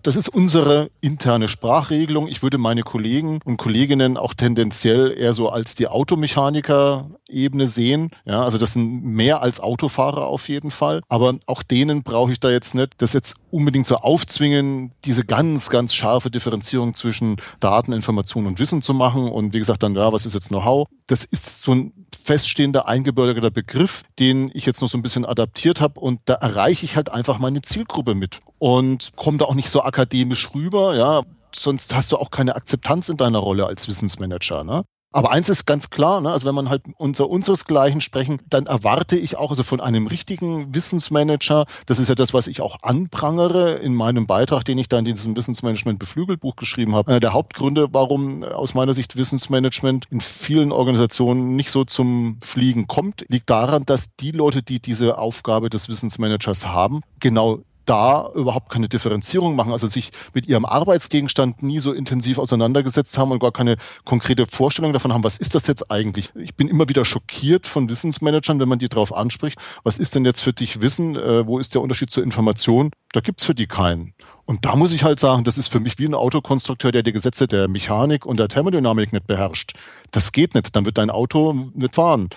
das 0.04 0.16
ist 0.16 0.30
unsere 0.30 0.90
interne 1.02 1.48
Sprachregelung. 1.48 2.28
Ich 2.28 2.44
würde 2.44 2.58
meine 2.58 2.84
Kollegen 2.84 3.40
und 3.46 3.58
Kolleginnen 3.58 4.18
auch 4.18 4.34
tendenziell 4.34 5.16
eher 5.18 5.34
so 5.34 5.50
als 5.50 5.76
die 5.76 5.88
Automechaniker-Ebene 5.88 7.68
sehen. 7.68 8.12
Ja, 8.26 8.44
also 8.44 8.58
das 8.58 8.74
sind 8.74 9.04
mehr 9.04 9.42
als 9.42 9.60
Autofahrer 9.60 10.28
auf 10.28 10.50
jeden 10.50 10.72
Fall. 10.72 11.02
Aber 11.10 11.36
auch 11.48 11.64
denen 11.64 12.04
brauche 12.04 12.32
ich 12.32 12.40
da 12.40 12.50
jetzt 12.50 12.76
nicht 12.76 12.94
das 12.98 13.14
jetzt 13.14 13.36
unbedingt 13.52 13.86
so 13.86 13.96
aufzwingen, 13.98 14.92
diese 15.06 15.24
ganz, 15.24 15.70
ganz 15.70 15.94
scharfe 15.94 16.30
Differenzierung 16.30 16.94
zwischen 16.94 17.38
Daten, 17.60 17.94
Information 17.94 18.48
und 18.48 18.60
Wissen 18.60 18.82
zu 18.82 18.94
machen. 18.94 19.30
Und 19.30 19.54
wie 19.54 19.60
gesagt, 19.60 19.84
dann, 19.84 19.96
ja, 19.96 20.12
was 20.12 20.26
ist 20.26 20.34
jetzt 20.34 20.50
Know-how? 20.50 20.88
Das 21.08 21.24
ist 21.24 21.62
so 21.62 21.72
ein 21.72 21.94
feststehender, 22.18 22.88
eingebürgerter 22.88 23.52
Begriff, 23.52 24.04
den 24.20 24.52
ich 24.54 24.66
jetzt 24.66 24.82
noch 24.82 24.90
so 24.90 24.98
ein 24.98 25.02
bisschen 25.02 25.26
adaptiert 25.26 25.82
habe. 25.82 26.00
Und 26.00 26.20
da 26.26 26.36
erreiche 26.36 26.86
ich 26.86 26.96
halt 26.96 27.12
einfach 27.12 27.40
meine 27.40 27.62
Zielgruppe 27.62 28.16
mit 28.16 28.40
und 28.60 29.12
komme 29.16 29.38
da 29.38 29.46
auch 29.46 29.56
nicht 29.56 29.70
so 29.70 29.82
akademisch 29.82 30.54
rüber, 30.54 30.96
ja. 30.96 31.24
Sonst 31.56 31.96
hast 31.96 32.12
du 32.12 32.18
auch 32.18 32.30
keine 32.30 32.56
Akzeptanz 32.56 33.10
in 33.10 33.18
deiner 33.18 33.40
Rolle 33.40 33.66
als 33.66 33.88
Wissensmanager, 33.88 34.64
ne? 34.64 34.84
Aber 35.12 35.32
eins 35.32 35.50
ist 35.50 35.66
ganz 35.66 35.90
klar, 35.90 36.22
ne? 36.22 36.32
also 36.32 36.46
wenn 36.46 36.54
man 36.54 36.70
halt 36.70 36.84
unter 36.98 37.30
unseresgleichen 37.30 38.00
sprechen, 38.00 38.40
dann 38.48 38.68
erwarte 38.68 39.18
ich 39.18 39.38
auch 39.38 39.50
also 39.50 39.64
von 39.64 39.82
einem 39.82 40.06
richtigen 40.06 40.76
Wissensmanager, 40.76 41.66
das 41.88 41.98
ist 41.98 42.10
ja 42.10 42.16
das, 42.16 42.32
was 42.36 42.46
ich 42.46 42.62
auch 42.62 42.78
anprangere 42.84 43.74
in 43.74 43.96
meinem 43.96 44.28
Beitrag, 44.28 44.66
den 44.66 44.78
ich 44.78 44.88
da 44.88 45.00
in 45.00 45.06
diesem 45.06 45.36
Wissensmanagement 45.36 45.98
Beflügelbuch 45.98 46.56
geschrieben 46.56 46.94
habe. 46.94 47.10
Einer 47.10 47.20
der 47.20 47.34
Hauptgründe, 47.34 47.88
warum 47.92 48.44
aus 48.44 48.76
meiner 48.76 48.94
Sicht 48.94 49.16
Wissensmanagement 49.16 50.06
in 50.12 50.22
vielen 50.22 50.72
Organisationen 50.72 51.56
nicht 51.56 51.72
so 51.72 51.86
zum 51.86 52.38
Fliegen 52.44 52.86
kommt, 52.86 53.26
liegt 53.30 53.50
daran, 53.50 53.86
dass 53.86 54.16
die 54.16 54.32
Leute, 54.32 54.62
die 54.62 54.80
diese 54.80 55.18
Aufgabe 55.18 55.72
des 55.72 55.90
Wissensmanagers 55.90 56.68
haben, 56.68 57.02
genau 57.20 57.64
da 57.90 58.30
überhaupt 58.36 58.70
keine 58.70 58.88
Differenzierung 58.88 59.56
machen, 59.56 59.72
also 59.72 59.88
sich 59.88 60.12
mit 60.34 60.48
ihrem 60.48 60.66
Arbeitsgegenstand 60.66 61.64
nie 61.64 61.80
so 61.80 61.92
intensiv 61.92 62.38
auseinandergesetzt 62.38 63.18
haben 63.18 63.32
und 63.32 63.40
gar 63.40 63.52
keine 63.52 63.78
konkrete 64.06 64.46
Vorstellung 64.46 64.94
davon 64.94 65.12
haben, 65.12 65.24
was 65.24 65.38
ist 65.38 65.56
das 65.56 65.66
jetzt 65.68 65.90
eigentlich? 65.92 66.30
Ich 66.36 66.56
bin 66.56 66.68
immer 66.68 66.88
wieder 66.88 67.04
schockiert 67.04 67.66
von 67.66 67.90
Wissensmanagern, 67.90 68.60
wenn 68.60 68.70
man 68.70 68.80
die 68.80 68.90
darauf 68.90 69.16
anspricht, 69.16 69.60
was 69.84 69.98
ist 69.98 70.14
denn 70.14 70.26
jetzt 70.26 70.42
für 70.42 70.54
dich 70.54 70.82
Wissen, 70.82 71.16
äh, 71.16 71.48
wo 71.48 71.58
ist 71.58 71.74
der 71.74 71.82
Unterschied 71.82 72.12
zur 72.12 72.24
Information? 72.24 72.92
Da 73.12 73.22
gibt's 73.22 73.46
für 73.46 73.56
die 73.56 73.68
keinen. 73.68 74.14
Und 74.46 74.66
da 74.66 74.76
muss 74.76 74.92
ich 74.92 75.04
halt 75.04 75.20
sagen, 75.20 75.44
das 75.44 75.58
ist 75.58 75.68
für 75.68 75.80
mich 75.80 75.98
wie 76.00 76.06
ein 76.06 76.16
Autokonstrukteur, 76.16 76.92
der 76.92 77.04
die 77.04 77.12
Gesetze 77.12 77.48
der 77.48 77.68
Mechanik 77.68 78.26
und 78.26 78.38
der 78.38 78.48
Thermodynamik 78.48 79.14
nicht 79.14 79.28
beherrscht. 79.28 79.74
Das 80.12 80.32
geht 80.32 80.56
nicht, 80.56 80.76
dann 80.76 80.86
wird 80.86 80.98
dein 80.98 81.10
Auto 81.10 81.54
nicht 81.74 81.96
fahren. 81.96 82.30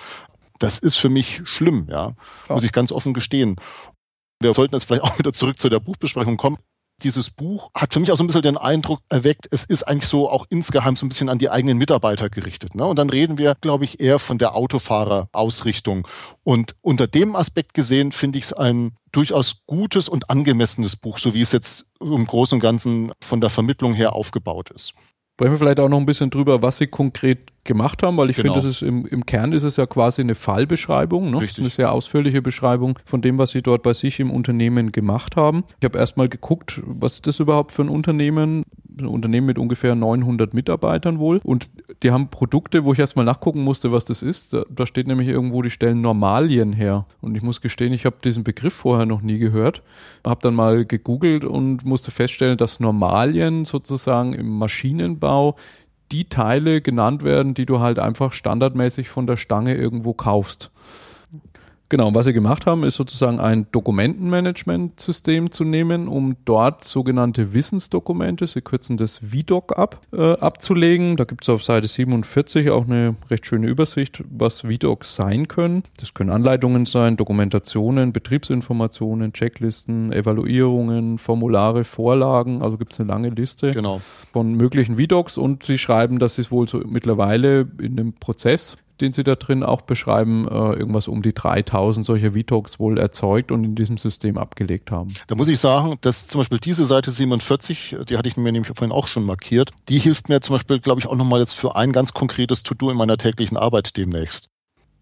Das 0.58 0.78
ist 0.78 0.96
für 0.96 1.08
mich 1.08 1.40
schlimm, 1.44 1.88
ja. 1.90 2.12
Muss 2.48 2.62
ich 2.62 2.70
ganz 2.70 2.92
offen 2.92 3.14
gestehen. 3.14 3.56
Wir 4.42 4.54
sollten 4.54 4.74
jetzt 4.74 4.84
vielleicht 4.84 5.04
auch 5.04 5.18
wieder 5.18 5.32
zurück 5.32 5.58
zu 5.58 5.68
der 5.68 5.80
Buchbesprechung 5.80 6.36
kommen. 6.36 6.58
Dieses 7.02 7.30
Buch 7.30 7.70
hat 7.76 7.92
für 7.92 8.00
mich 8.00 8.12
auch 8.12 8.16
so 8.16 8.22
ein 8.22 8.28
bisschen 8.28 8.42
den 8.42 8.56
Eindruck 8.56 9.00
erweckt, 9.08 9.48
es 9.50 9.64
ist 9.64 9.82
eigentlich 9.82 10.06
so 10.06 10.30
auch 10.30 10.46
insgeheim 10.50 10.94
so 10.94 11.04
ein 11.04 11.08
bisschen 11.08 11.28
an 11.28 11.38
die 11.38 11.50
eigenen 11.50 11.76
Mitarbeiter 11.76 12.30
gerichtet. 12.30 12.76
Ne? 12.76 12.84
Und 12.84 12.96
dann 12.96 13.10
reden 13.10 13.38
wir, 13.38 13.56
glaube 13.60 13.84
ich, 13.84 13.98
eher 13.98 14.20
von 14.20 14.38
der 14.38 14.54
Autofahrerausrichtung. 14.54 16.06
Und 16.44 16.76
unter 16.80 17.08
dem 17.08 17.34
Aspekt 17.34 17.74
gesehen 17.74 18.12
finde 18.12 18.38
ich 18.38 18.44
es 18.44 18.52
ein 18.52 18.94
durchaus 19.10 19.62
gutes 19.66 20.08
und 20.08 20.30
angemessenes 20.30 20.94
Buch, 20.94 21.18
so 21.18 21.34
wie 21.34 21.42
es 21.42 21.50
jetzt 21.50 21.86
im 22.00 22.26
Großen 22.26 22.56
und 22.56 22.60
Ganzen 22.60 23.12
von 23.20 23.40
der 23.40 23.50
Vermittlung 23.50 23.94
her 23.94 24.14
aufgebaut 24.14 24.70
ist. 24.70 24.94
Sprechen 25.34 25.52
wir 25.52 25.58
vielleicht 25.58 25.80
auch 25.80 25.88
noch 25.88 25.98
ein 25.98 26.06
bisschen 26.06 26.28
drüber, 26.28 26.62
was 26.62 26.76
Sie 26.76 26.86
konkret 26.86 27.52
gemacht 27.64 28.02
haben, 28.02 28.16
weil 28.18 28.28
ich 28.28 28.36
genau. 28.36 28.52
finde, 28.52 28.66
das 28.66 28.76
ist 28.76 28.82
im, 28.82 29.06
im 29.06 29.24
Kern 29.24 29.52
ist 29.52 29.62
es 29.62 29.76
ja 29.76 29.86
quasi 29.86 30.20
eine 30.20 30.34
Fallbeschreibung, 30.34 31.30
ne? 31.30 31.40
Richtig. 31.40 31.60
eine 31.60 31.70
sehr 31.70 31.90
ausführliche 31.92 32.42
Beschreibung 32.42 32.98
von 33.04 33.22
dem, 33.22 33.38
was 33.38 33.52
Sie 33.52 33.62
dort 33.62 33.82
bei 33.82 33.94
sich 33.94 34.20
im 34.20 34.30
Unternehmen 34.30 34.92
gemacht 34.92 35.36
haben. 35.36 35.64
Ich 35.80 35.84
habe 35.84 35.98
erstmal 35.98 36.28
geguckt, 36.28 36.82
was 36.84 37.14
ist 37.14 37.26
das 37.26 37.40
überhaupt 37.40 37.72
für 37.72 37.82
ein 37.82 37.88
Unternehmen? 37.88 38.64
Ein 38.98 39.06
Unternehmen 39.06 39.46
mit 39.46 39.58
ungefähr 39.58 39.94
900 39.94 40.54
Mitarbeitern 40.54 41.18
wohl 41.18 41.40
und 41.44 41.70
die 42.02 42.10
haben 42.10 42.28
Produkte, 42.28 42.84
wo 42.84 42.92
ich 42.92 42.98
erstmal 42.98 43.24
nachgucken 43.24 43.62
musste, 43.62 43.92
was 43.92 44.04
das 44.04 44.22
ist. 44.22 44.52
Da, 44.52 44.64
da 44.68 44.86
steht 44.86 45.06
nämlich 45.06 45.28
irgendwo, 45.28 45.62
die 45.62 45.70
stellen 45.70 46.00
Normalien 46.00 46.72
her 46.72 47.06
und 47.20 47.34
ich 47.36 47.42
muss 47.42 47.60
gestehen, 47.60 47.92
ich 47.92 48.04
habe 48.04 48.16
diesen 48.22 48.44
Begriff 48.44 48.74
vorher 48.74 49.06
noch 49.06 49.22
nie 49.22 49.38
gehört. 49.38 49.82
Habe 50.26 50.40
dann 50.42 50.54
mal 50.54 50.84
gegoogelt 50.84 51.44
und 51.44 51.84
musste 51.84 52.10
feststellen, 52.10 52.56
dass 52.56 52.80
Normalien 52.80 53.64
sozusagen 53.64 54.34
im 54.34 54.58
Maschinenbau 54.58 55.56
die 56.12 56.28
Teile 56.28 56.82
genannt 56.82 57.24
werden, 57.24 57.54
die 57.54 57.66
du 57.66 57.80
halt 57.80 57.98
einfach 57.98 58.32
standardmäßig 58.32 59.08
von 59.08 59.26
der 59.26 59.36
Stange 59.36 59.74
irgendwo 59.74 60.12
kaufst. 60.12 60.70
Genau, 61.92 62.14
was 62.14 62.24
sie 62.24 62.32
gemacht 62.32 62.64
haben, 62.64 62.84
ist 62.84 62.96
sozusagen 62.96 63.38
ein 63.38 63.66
Dokumentenmanagementsystem 63.70 65.50
zu 65.50 65.62
nehmen, 65.62 66.08
um 66.08 66.36
dort 66.46 66.84
sogenannte 66.84 67.52
Wissensdokumente, 67.52 68.46
sie 68.46 68.62
kürzen 68.62 68.96
das 68.96 69.18
VDoc 69.18 69.78
ab, 69.78 70.00
äh, 70.10 70.32
abzulegen. 70.38 71.16
Da 71.18 71.24
gibt 71.24 71.44
es 71.44 71.50
auf 71.50 71.62
Seite 71.62 71.86
47 71.86 72.70
auch 72.70 72.86
eine 72.86 73.16
recht 73.30 73.44
schöne 73.44 73.66
Übersicht, 73.66 74.24
was 74.30 74.62
VDocs 74.62 75.16
sein 75.16 75.48
können. 75.48 75.82
Das 76.00 76.14
können 76.14 76.30
Anleitungen 76.30 76.86
sein, 76.86 77.18
Dokumentationen, 77.18 78.14
Betriebsinformationen, 78.14 79.34
Checklisten, 79.34 80.14
Evaluierungen, 80.14 81.18
Formulare, 81.18 81.84
Vorlagen, 81.84 82.62
also 82.62 82.78
gibt 82.78 82.94
es 82.94 83.00
eine 83.00 83.10
lange 83.10 83.28
Liste 83.28 83.72
genau. 83.72 84.00
von 84.32 84.54
möglichen 84.54 84.96
VDocs 84.96 85.36
und 85.36 85.62
sie 85.62 85.76
schreiben, 85.76 86.18
dass 86.18 86.36
sie 86.36 86.40
es 86.40 86.50
wohl 86.50 86.66
so 86.66 86.78
mittlerweile 86.86 87.68
in 87.78 87.96
dem 87.96 88.14
Prozess 88.14 88.78
den 89.02 89.12
Sie 89.12 89.24
da 89.24 89.34
drin 89.34 89.62
auch 89.62 89.82
beschreiben, 89.82 90.46
äh, 90.48 90.72
irgendwas 90.72 91.08
um 91.08 91.22
die 91.22 91.34
3000 91.34 92.06
solcher 92.06 92.32
VTOX 92.32 92.78
wohl 92.78 92.98
erzeugt 92.98 93.50
und 93.50 93.64
in 93.64 93.74
diesem 93.74 93.98
System 93.98 94.38
abgelegt 94.38 94.90
haben. 94.90 95.12
Da 95.26 95.34
muss 95.34 95.48
ich 95.48 95.58
sagen, 95.58 95.96
dass 96.00 96.26
zum 96.26 96.40
Beispiel 96.40 96.58
diese 96.58 96.84
Seite 96.84 97.10
47, 97.10 97.96
die 98.08 98.16
hatte 98.16 98.28
ich 98.28 98.36
mir 98.36 98.52
nämlich 98.52 98.72
vorhin 98.74 98.92
auch 98.92 99.06
schon 99.06 99.24
markiert, 99.24 99.72
die 99.88 99.98
hilft 99.98 100.28
mir 100.28 100.40
zum 100.40 100.54
Beispiel, 100.54 100.78
glaube 100.78 101.00
ich, 101.00 101.06
auch 101.06 101.16
nochmal 101.16 101.40
jetzt 101.40 101.54
für 101.54 101.76
ein 101.76 101.92
ganz 101.92 102.14
konkretes 102.14 102.62
To-Do 102.62 102.90
in 102.90 102.96
meiner 102.96 103.18
täglichen 103.18 103.56
Arbeit 103.56 103.96
demnächst. 103.96 104.51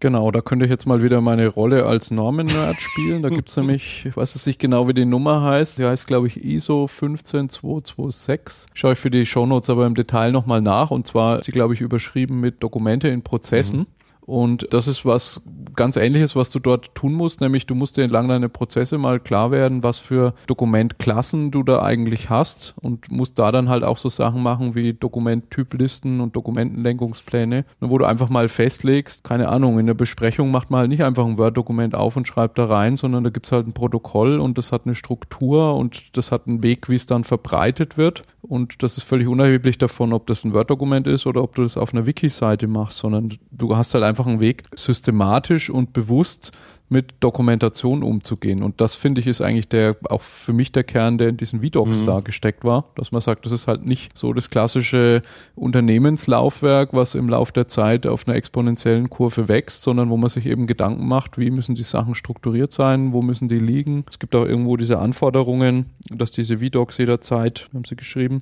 Genau, 0.01 0.31
da 0.31 0.41
könnte 0.41 0.65
ich 0.65 0.71
jetzt 0.71 0.87
mal 0.87 1.03
wieder 1.03 1.21
meine 1.21 1.47
Rolle 1.47 1.85
als 1.85 2.09
Normen-Nerd 2.09 2.75
spielen. 2.75 3.21
Da 3.21 3.29
gibt's 3.29 3.55
nämlich, 3.57 4.03
ich 4.07 4.17
weiß 4.17 4.33
es 4.33 4.47
nicht 4.47 4.57
genau, 4.57 4.87
wie 4.87 4.95
die 4.95 5.05
Nummer 5.05 5.43
heißt. 5.43 5.77
Die 5.77 5.85
heißt, 5.85 6.07
glaube 6.07 6.25
ich, 6.25 6.43
ISO 6.43 6.87
15226. 6.87 8.67
Schaue 8.73 8.93
ich 8.93 8.99
für 8.99 9.11
die 9.11 9.27
Shownotes 9.27 9.69
aber 9.69 9.85
im 9.85 9.93
Detail 9.93 10.31
nochmal 10.31 10.59
nach. 10.59 10.89
Und 10.89 11.05
zwar 11.05 11.37
ist 11.39 11.45
sie, 11.45 11.51
glaube 11.51 11.75
ich, 11.75 11.81
überschrieben 11.81 12.39
mit 12.39 12.63
Dokumente 12.63 13.09
in 13.09 13.21
Prozessen. 13.21 13.81
Mhm. 13.81 13.87
Und 14.31 14.67
das 14.71 14.87
ist 14.87 15.03
was 15.05 15.41
ganz 15.75 15.97
ähnliches, 15.97 16.37
was 16.37 16.51
du 16.51 16.59
dort 16.59 16.95
tun 16.95 17.11
musst, 17.11 17.41
nämlich 17.41 17.65
du 17.65 17.75
musst 17.75 17.97
dir 17.97 18.03
entlang 18.03 18.29
deiner 18.29 18.47
Prozesse 18.47 18.97
mal 18.97 19.19
klar 19.19 19.51
werden, 19.51 19.83
was 19.83 19.97
für 19.97 20.33
Dokumentklassen 20.47 21.51
du 21.51 21.63
da 21.63 21.81
eigentlich 21.81 22.29
hast 22.29 22.75
und 22.79 23.11
musst 23.11 23.37
da 23.39 23.51
dann 23.51 23.67
halt 23.67 23.83
auch 23.83 23.97
so 23.97 24.07
Sachen 24.07 24.41
machen 24.41 24.73
wie 24.73 24.93
Dokumenttyplisten 24.93 26.21
und 26.21 26.33
Dokumentenlenkungspläne, 26.33 27.65
wo 27.81 27.97
du 27.97 28.05
einfach 28.05 28.29
mal 28.29 28.47
festlegst, 28.47 29.25
keine 29.25 29.49
Ahnung, 29.49 29.79
in 29.79 29.87
der 29.87 29.95
Besprechung 29.95 30.49
macht 30.49 30.71
man 30.71 30.79
halt 30.79 30.89
nicht 30.89 31.03
einfach 31.03 31.25
ein 31.25 31.37
Word-Dokument 31.37 31.93
auf 31.93 32.15
und 32.15 32.25
schreibt 32.25 32.57
da 32.57 32.67
rein, 32.67 32.95
sondern 32.95 33.25
da 33.25 33.31
gibt's 33.31 33.51
halt 33.51 33.67
ein 33.67 33.73
Protokoll 33.73 34.39
und 34.39 34.57
das 34.57 34.71
hat 34.71 34.83
eine 34.85 34.95
Struktur 34.95 35.75
und 35.75 36.15
das 36.15 36.31
hat 36.31 36.47
einen 36.47 36.63
Weg, 36.63 36.87
wie 36.87 36.95
es 36.95 37.05
dann 37.05 37.25
verbreitet 37.25 37.97
wird. 37.97 38.23
Und 38.41 38.81
das 38.81 38.97
ist 38.97 39.03
völlig 39.03 39.27
unerheblich 39.27 39.77
davon, 39.77 40.13
ob 40.13 40.25
das 40.27 40.43
ein 40.43 40.53
Word-Dokument 40.53 41.05
ist 41.05 41.27
oder 41.27 41.43
ob 41.43 41.55
du 41.55 41.63
das 41.63 41.77
auf 41.77 41.93
einer 41.93 42.05
Wiki-Seite 42.05 42.67
machst, 42.67 42.97
sondern 42.97 43.33
du 43.51 43.77
hast 43.77 43.93
halt 43.93 44.03
einfach 44.03 44.20
einen 44.27 44.39
Weg, 44.39 44.63
systematisch 44.75 45.69
und 45.69 45.93
bewusst 45.93 46.51
mit 46.91 47.13
Dokumentation 47.21 48.03
umzugehen. 48.03 48.63
Und 48.63 48.81
das 48.81 48.95
finde 48.95 49.21
ich 49.21 49.27
ist 49.27 49.41
eigentlich 49.41 49.69
der, 49.69 49.95
auch 50.09 50.21
für 50.21 50.51
mich 50.51 50.73
der 50.73 50.83
Kern, 50.83 51.17
der 51.17 51.29
in 51.29 51.37
diesen 51.37 51.61
VDocs 51.61 52.01
mhm. 52.01 52.05
da 52.05 52.19
gesteckt 52.19 52.65
war, 52.65 52.85
dass 52.95 53.13
man 53.13 53.21
sagt, 53.21 53.45
das 53.45 53.53
ist 53.53 53.67
halt 53.67 53.85
nicht 53.85 54.17
so 54.17 54.33
das 54.33 54.49
klassische 54.49 55.21
Unternehmenslaufwerk, 55.55 56.89
was 56.91 57.15
im 57.15 57.29
Lauf 57.29 57.53
der 57.53 57.69
Zeit 57.69 58.05
auf 58.05 58.27
einer 58.27 58.35
exponentiellen 58.35 59.09
Kurve 59.09 59.47
wächst, 59.47 59.83
sondern 59.83 60.09
wo 60.09 60.17
man 60.17 60.29
sich 60.29 60.45
eben 60.45 60.67
Gedanken 60.67 61.07
macht, 61.07 61.37
wie 61.37 61.49
müssen 61.49 61.75
die 61.75 61.83
Sachen 61.83 62.13
strukturiert 62.13 62.73
sein, 62.73 63.13
wo 63.13 63.21
müssen 63.21 63.47
die 63.47 63.59
liegen. 63.59 64.03
Es 64.09 64.19
gibt 64.19 64.35
auch 64.35 64.45
irgendwo 64.45 64.75
diese 64.75 64.99
Anforderungen, 64.99 65.85
dass 66.09 66.31
diese 66.31 66.57
VDocs 66.57 66.97
jederzeit, 66.97 67.69
haben 67.73 67.85
sie 67.85 67.95
geschrieben, 67.95 68.41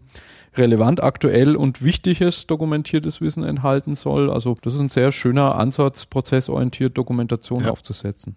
relevant, 0.55 1.03
aktuell 1.03 1.55
und 1.55 1.83
wichtiges 1.83 2.47
dokumentiertes 2.47 3.21
Wissen 3.21 3.43
enthalten 3.43 3.95
soll. 3.95 4.31
Also 4.31 4.57
das 4.61 4.73
ist 4.73 4.79
ein 4.79 4.89
sehr 4.89 5.11
schöner 5.11 5.55
Ansatz, 5.55 6.07
prozessorientiert 6.07 6.97
Dokumentation 6.97 7.63
ja. 7.63 7.71
aufzusetzen. 7.71 8.35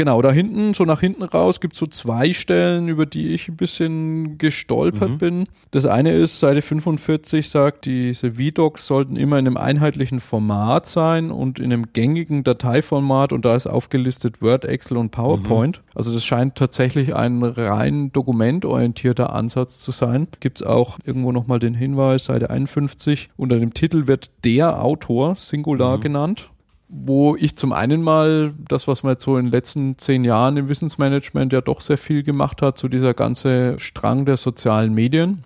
Genau, 0.00 0.22
da 0.22 0.30
hinten, 0.30 0.74
so 0.74 0.84
nach 0.84 1.00
hinten 1.00 1.24
raus, 1.24 1.60
gibt 1.60 1.72
es 1.72 1.80
so 1.80 1.86
zwei 1.88 2.32
Stellen, 2.32 2.86
über 2.86 3.04
die 3.04 3.34
ich 3.34 3.48
ein 3.48 3.56
bisschen 3.56 4.38
gestolpert 4.38 5.10
mhm. 5.10 5.18
bin. 5.18 5.48
Das 5.72 5.86
eine 5.86 6.12
ist, 6.12 6.38
Seite 6.38 6.62
45 6.62 7.50
sagt, 7.50 7.84
diese 7.84 8.34
VDocs 8.34 8.86
sollten 8.86 9.16
immer 9.16 9.40
in 9.40 9.48
einem 9.48 9.56
einheitlichen 9.56 10.20
Format 10.20 10.86
sein 10.86 11.32
und 11.32 11.58
in 11.58 11.72
einem 11.72 11.86
gängigen 11.94 12.44
Dateiformat 12.44 13.32
und 13.32 13.44
da 13.44 13.56
ist 13.56 13.66
aufgelistet 13.66 14.40
Word, 14.40 14.64
Excel 14.64 14.98
und 14.98 15.10
PowerPoint. 15.10 15.78
Mhm. 15.78 15.90
Also 15.96 16.14
das 16.14 16.24
scheint 16.24 16.54
tatsächlich 16.54 17.16
ein 17.16 17.42
rein 17.42 18.12
dokumentorientierter 18.12 19.32
Ansatz 19.32 19.80
zu 19.80 19.90
sein. 19.90 20.28
Gibt 20.38 20.60
es 20.60 20.66
auch 20.66 21.00
irgendwo 21.04 21.32
nochmal 21.32 21.58
den 21.58 21.74
Hinweis, 21.74 22.26
Seite 22.26 22.50
51, 22.50 23.30
unter 23.36 23.58
dem 23.58 23.74
Titel 23.74 24.06
wird 24.06 24.30
der 24.44 24.80
Autor 24.80 25.34
Singular 25.34 25.96
mhm. 25.96 26.02
genannt 26.02 26.50
wo 26.88 27.36
ich 27.36 27.56
zum 27.56 27.72
einen 27.72 28.02
mal 28.02 28.54
das, 28.68 28.88
was 28.88 29.02
man 29.02 29.12
jetzt 29.12 29.24
so 29.24 29.36
in 29.36 29.46
den 29.46 29.52
letzten 29.52 29.98
zehn 29.98 30.24
Jahren 30.24 30.56
im 30.56 30.68
Wissensmanagement 30.68 31.52
ja 31.52 31.60
doch 31.60 31.80
sehr 31.80 31.98
viel 31.98 32.22
gemacht 32.22 32.62
hat, 32.62 32.78
so 32.78 32.88
dieser 32.88 33.14
ganze 33.14 33.78
Strang 33.78 34.24
der 34.24 34.38
sozialen 34.38 34.94
Medien, 34.94 35.44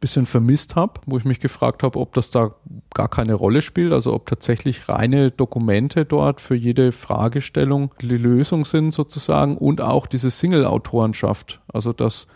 bisschen 0.00 0.26
vermisst 0.26 0.76
habe, 0.76 0.94
wo 1.06 1.18
ich 1.18 1.24
mich 1.24 1.40
gefragt 1.40 1.82
habe, 1.82 1.98
ob 1.98 2.14
das 2.14 2.30
da 2.30 2.54
gar 2.94 3.08
keine 3.08 3.34
Rolle 3.34 3.62
spielt, 3.62 3.92
also 3.92 4.14
ob 4.14 4.26
tatsächlich 4.26 4.88
reine 4.88 5.30
Dokumente 5.30 6.04
dort 6.04 6.40
für 6.40 6.54
jede 6.54 6.92
Fragestellung 6.92 7.94
die 8.00 8.08
Lösung 8.08 8.64
sind 8.64 8.92
sozusagen 8.92 9.56
und 9.56 9.80
auch 9.80 10.06
diese 10.06 10.30
Single-Autorenschaft, 10.30 11.60
also 11.68 11.92
dass 11.92 12.28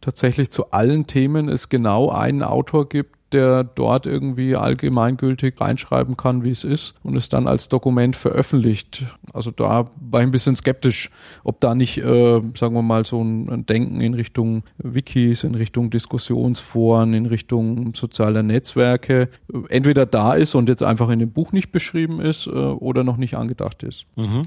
tatsächlich 0.00 0.50
zu 0.50 0.70
allen 0.70 1.06
Themen 1.06 1.48
es 1.48 1.68
genau 1.68 2.10
einen 2.10 2.42
Autor 2.42 2.88
gibt, 2.88 3.16
der 3.32 3.64
dort 3.64 4.06
irgendwie 4.06 4.56
allgemeingültig 4.56 5.60
reinschreiben 5.60 6.16
kann, 6.16 6.44
wie 6.44 6.50
es 6.50 6.64
ist 6.64 6.94
und 7.02 7.16
es 7.16 7.28
dann 7.28 7.46
als 7.46 7.68
Dokument 7.68 8.16
veröffentlicht. 8.16 9.04
Also 9.32 9.50
da 9.50 9.90
war 10.00 10.20
ich 10.20 10.26
ein 10.26 10.30
bisschen 10.30 10.56
skeptisch, 10.56 11.10
ob 11.44 11.60
da 11.60 11.74
nicht, 11.74 11.98
äh, 11.98 12.40
sagen 12.56 12.74
wir 12.74 12.82
mal, 12.82 13.04
so 13.04 13.22
ein 13.22 13.66
Denken 13.66 14.00
in 14.00 14.14
Richtung 14.14 14.62
Wikis, 14.78 15.44
in 15.44 15.54
Richtung 15.54 15.90
Diskussionsforen, 15.90 17.14
in 17.14 17.26
Richtung 17.26 17.94
sozialer 17.94 18.42
Netzwerke 18.42 19.28
entweder 19.68 20.06
da 20.06 20.34
ist 20.34 20.54
und 20.54 20.68
jetzt 20.68 20.82
einfach 20.82 21.10
in 21.10 21.18
dem 21.18 21.30
Buch 21.30 21.52
nicht 21.52 21.72
beschrieben 21.72 22.20
ist 22.20 22.46
äh, 22.46 22.50
oder 22.50 23.04
noch 23.04 23.16
nicht 23.16 23.36
angedacht 23.36 23.82
ist. 23.82 24.06
Mhm. 24.16 24.46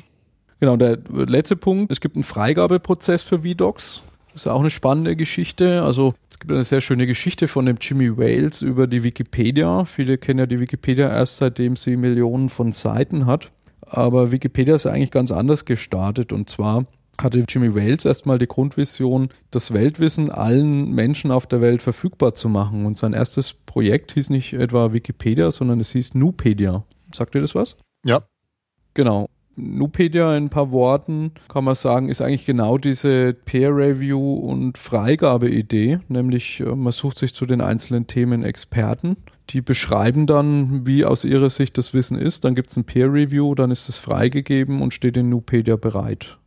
Genau, 0.59 0.77
der 0.77 0.97
letzte 1.11 1.57
Punkt, 1.57 1.91
es 1.91 1.99
gibt 1.99 2.15
einen 2.15 2.23
Freigabeprozess 2.23 3.21
für 3.21 3.39
VDocs. 3.39 4.01
Das 4.33 4.43
ist 4.43 4.47
auch 4.47 4.59
eine 4.59 4.71
spannende 4.71 5.15
Geschichte. 5.15 5.83
Also 5.83 6.15
es 6.29 6.39
gibt 6.39 6.51
eine 6.51 6.63
sehr 6.63 6.81
schöne 6.81 7.05
Geschichte 7.05 7.47
von 7.47 7.65
dem 7.67 7.77
Jimmy 7.79 8.17
Wales 8.17 8.63
über 8.63 8.87
die 8.87 9.03
Wikipedia. 9.03 9.85
Viele 9.85 10.17
kennen 10.17 10.39
ja 10.39 10.45
die 10.47 10.59
Wikipedia 10.59 11.07
erst 11.07 11.37
seitdem 11.37 11.75
sie 11.75 11.95
Millionen 11.95 12.49
von 12.49 12.71
Seiten 12.71 13.27
hat. 13.27 13.51
Aber 13.81 14.31
Wikipedia 14.31 14.75
ist 14.75 14.87
eigentlich 14.87 15.11
ganz 15.11 15.31
anders 15.31 15.65
gestartet. 15.65 16.33
Und 16.33 16.49
zwar 16.49 16.85
hatte 17.21 17.45
Jimmy 17.47 17.75
Wales 17.75 18.05
erstmal 18.05 18.39
die 18.39 18.47
Grundvision, 18.47 19.29
das 19.51 19.71
Weltwissen 19.71 20.31
allen 20.31 20.91
Menschen 20.91 21.31
auf 21.31 21.45
der 21.45 21.61
Welt 21.61 21.83
verfügbar 21.83 22.33
zu 22.33 22.49
machen. 22.49 22.87
Und 22.87 22.97
sein 22.97 23.13
erstes 23.13 23.53
Projekt 23.53 24.13
hieß 24.13 24.31
nicht 24.31 24.53
etwa 24.53 24.93
Wikipedia, 24.93 25.51
sondern 25.51 25.79
es 25.79 25.91
hieß 25.91 26.15
Nupedia. 26.15 26.83
Sagt 27.13 27.35
ihr 27.35 27.41
das 27.41 27.53
was? 27.53 27.77
Ja. 28.03 28.23
Genau. 28.95 29.29
Nupedia 29.55 30.35
in 30.35 30.45
ein 30.45 30.49
paar 30.49 30.71
Worten 30.71 31.31
kann 31.47 31.63
man 31.63 31.75
sagen, 31.75 32.09
ist 32.09 32.21
eigentlich 32.21 32.45
genau 32.45 32.77
diese 32.77 33.33
Peer-Review- 33.33 34.39
und 34.39 34.77
Freigabe-Idee, 34.77 35.99
nämlich 36.07 36.59
äh, 36.59 36.75
man 36.75 36.91
sucht 36.91 37.19
sich 37.19 37.33
zu 37.33 37.45
den 37.45 37.61
einzelnen 37.61 38.07
Themen 38.07 38.43
Experten, 38.43 39.17
die 39.49 39.61
beschreiben 39.61 40.25
dann, 40.25 40.85
wie 40.85 41.05
aus 41.05 41.23
ihrer 41.23 41.49
Sicht 41.49 41.77
das 41.77 41.93
Wissen 41.93 42.17
ist, 42.17 42.45
dann 42.45 42.55
gibt 42.55 42.69
es 42.69 42.77
ein 42.77 42.85
Peer-Review, 42.85 43.55
dann 43.55 43.71
ist 43.71 43.89
es 43.89 43.97
freigegeben 43.97 44.81
und 44.81 44.93
steht 44.93 45.17
in 45.17 45.29
Nupedia 45.29 45.75
bereit. 45.75 46.37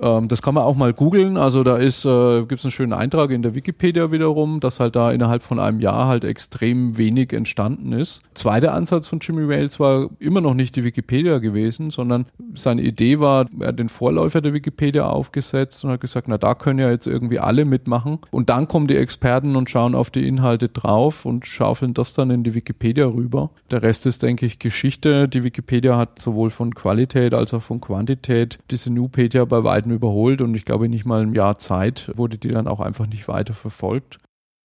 Ähm, 0.00 0.28
das 0.28 0.42
kann 0.42 0.54
man 0.54 0.64
auch 0.64 0.76
mal 0.76 0.92
googeln. 0.92 1.36
Also 1.36 1.64
da 1.64 1.78
äh, 1.78 2.40
gibt 2.40 2.58
es 2.58 2.64
einen 2.64 2.72
schönen 2.72 2.92
Eintrag 2.92 3.30
in 3.30 3.42
der 3.42 3.54
Wikipedia 3.54 4.12
wiederum, 4.12 4.60
dass 4.60 4.80
halt 4.80 4.96
da 4.96 5.10
innerhalb 5.10 5.42
von 5.42 5.58
einem 5.58 5.80
Jahr 5.80 6.06
halt 6.06 6.24
extrem 6.24 6.96
wenig 6.96 7.32
entstanden 7.32 7.92
ist. 7.92 8.22
Zweiter 8.34 8.74
Ansatz 8.74 9.08
von 9.08 9.18
Jimmy 9.20 9.48
Wales 9.48 9.80
war 9.80 10.08
immer 10.18 10.40
noch 10.40 10.54
nicht 10.54 10.76
die 10.76 10.84
Wikipedia 10.84 11.38
gewesen, 11.38 11.90
sondern 11.90 12.26
seine 12.54 12.82
Idee 12.82 13.20
war, 13.20 13.46
er 13.60 13.68
hat 13.68 13.78
den 13.78 13.88
Vorläufer 13.88 14.40
der 14.40 14.54
Wikipedia 14.54 15.08
aufgesetzt 15.08 15.84
und 15.84 15.90
hat 15.90 16.00
gesagt, 16.00 16.28
na 16.28 16.38
da 16.38 16.54
können 16.54 16.78
ja 16.78 16.90
jetzt 16.90 17.06
irgendwie 17.06 17.38
alle 17.38 17.64
mitmachen. 17.64 18.18
Und 18.30 18.50
dann 18.50 18.68
kommen 18.68 18.86
die 18.86 18.96
Experten 18.96 19.56
und 19.56 19.70
schauen 19.70 19.94
auf 19.94 20.10
die 20.10 20.26
Inhalte 20.26 20.68
drauf 20.68 21.24
und 21.24 21.46
schaufeln 21.46 21.94
das 21.94 22.12
dann 22.12 22.30
in 22.30 22.44
die 22.44 22.54
Wikipedia 22.54 23.06
rüber. 23.06 23.50
Der 23.70 23.82
Rest 23.82 24.06
ist, 24.06 24.22
denke 24.22 24.46
ich, 24.46 24.58
Geschichte. 24.58 25.28
Die 25.28 25.44
Wikipedia 25.44 25.96
hat 25.96 26.18
sowohl 26.18 26.50
von 26.50 26.74
Qualität 26.74 27.34
als 27.34 27.52
auch 27.54 27.62
von 27.62 27.80
Quantität 27.80 28.58
diese 28.70 28.90
Nupedia 28.90 29.44
bei 29.44 29.64
weitem 29.64 29.87
Zeiten 29.88 29.90
überholt 29.90 30.40
und 30.40 30.54
ich 30.54 30.64
glaube 30.64 30.88
nicht 30.88 31.04
mal 31.04 31.22
ein 31.22 31.34
Jahr 31.34 31.58
Zeit 31.58 32.10
wurde 32.14 32.38
die 32.38 32.48
dann 32.48 32.68
auch 32.68 32.80
einfach 32.80 33.06
nicht 33.06 33.28
weiter 33.28 33.54
verfolgt. 33.54 34.18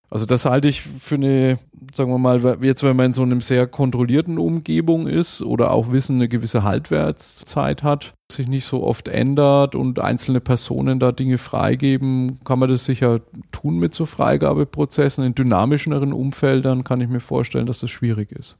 Also 0.09 0.27
das 0.27 0.45
halte 0.45 0.67
ich 0.67 0.81
für 0.81 1.15
eine, 1.15 1.57
sagen 1.91 2.11
wir 2.11 2.19
mal, 2.19 2.59
jetzt 2.61 2.83
wenn 2.83 2.95
man 2.95 3.07
in 3.07 3.13
so 3.13 3.23
einem 3.23 3.41
sehr 3.41 3.65
kontrollierten 3.65 4.37
Umgebung 4.37 5.07
ist 5.07 5.41
oder 5.41 5.71
auch 5.71 5.91
Wissen 5.91 6.17
eine 6.17 6.27
gewisse 6.27 6.61
Haltwertszeit 6.61 7.81
hat, 7.81 8.13
sich 8.31 8.47
nicht 8.47 8.65
so 8.65 8.83
oft 8.83 9.07
ändert 9.07 9.73
und 9.73 9.97
einzelne 9.97 10.39
Personen 10.39 10.99
da 10.99 11.11
Dinge 11.11 11.39
freigeben, 11.39 12.37
kann 12.43 12.59
man 12.59 12.69
das 12.69 12.85
sicher 12.85 13.21
tun 13.51 13.79
mit 13.79 13.95
so 13.95 14.05
Freigabeprozessen. 14.05 15.23
In 15.23 15.33
dynamischeren 15.33 16.13
Umfeldern 16.13 16.83
kann 16.83 17.01
ich 17.01 17.09
mir 17.09 17.21
vorstellen, 17.21 17.65
dass 17.65 17.79
das 17.79 17.89
schwierig 17.89 18.31
ist. 18.31 18.59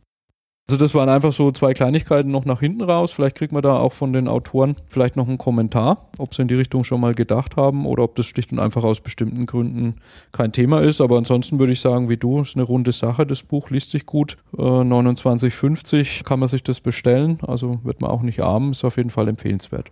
Also 0.70 0.78
das 0.78 0.95
waren 0.95 1.09
einfach 1.09 1.34
so 1.34 1.51
zwei 1.51 1.74
Kleinigkeiten 1.74 2.32
noch 2.32 2.45
nach 2.45 2.61
hinten 2.61 2.84
raus. 2.84 3.11
Vielleicht 3.11 3.36
kriegt 3.36 3.51
man 3.51 3.61
da 3.61 3.78
auch 3.78 3.91
von 3.91 4.14
den 4.14 4.30
Autoren 4.30 4.78
vielleicht 4.88 5.18
noch 5.18 5.28
einen 5.28 5.38
Kommentar, 5.38 6.09
ob 6.18 6.34
sie 6.34 6.41
in 6.41 6.47
die 6.47 6.55
Richtung 6.55 6.86
schon 6.86 7.01
mal 7.01 7.14
gedacht 7.14 7.57
haben 7.57 7.86
oder 7.86 8.03
ob 8.03 8.16
das 8.16 8.28
schlicht 8.28 8.53
und 8.53 8.59
einfach 8.59 8.84
aus 8.86 9.01
bestimmten 9.01 9.45
Gründen 9.45 9.95
kein 10.32 10.53
Thema 10.53 10.82
ist. 10.82 11.01
Aber 11.01 11.18
ansonsten 11.18 11.59
würde 11.59 11.74
ich 11.74 11.82
sagen, 11.82 12.07
wie 12.07 12.16
du, 12.16 12.39
ist 12.39 12.55
eine 12.55 12.64
runde 12.64 12.93
Sache. 12.93 13.26
Das 13.26 13.43
Buch 13.43 13.72
liest 13.72 13.91
sich 13.91 14.05
gut. 14.05 14.38
Äh, 14.57 14.61
29,50 14.61 16.24
kann 16.24 16.39
man 16.39 16.47
sich 16.47 16.64
das 16.64 16.80
bestellen. 16.80 17.39
Also 17.45 17.80
wird 17.84 17.99
man 17.99 18.09
auch 18.09 18.22
nicht 18.22 18.41
arm. 18.41 18.72
Ist 18.72 18.86
auf 18.86 18.95
jeden 18.95 19.09
Fall 19.09 19.28
empfehlenswert. 19.28 19.91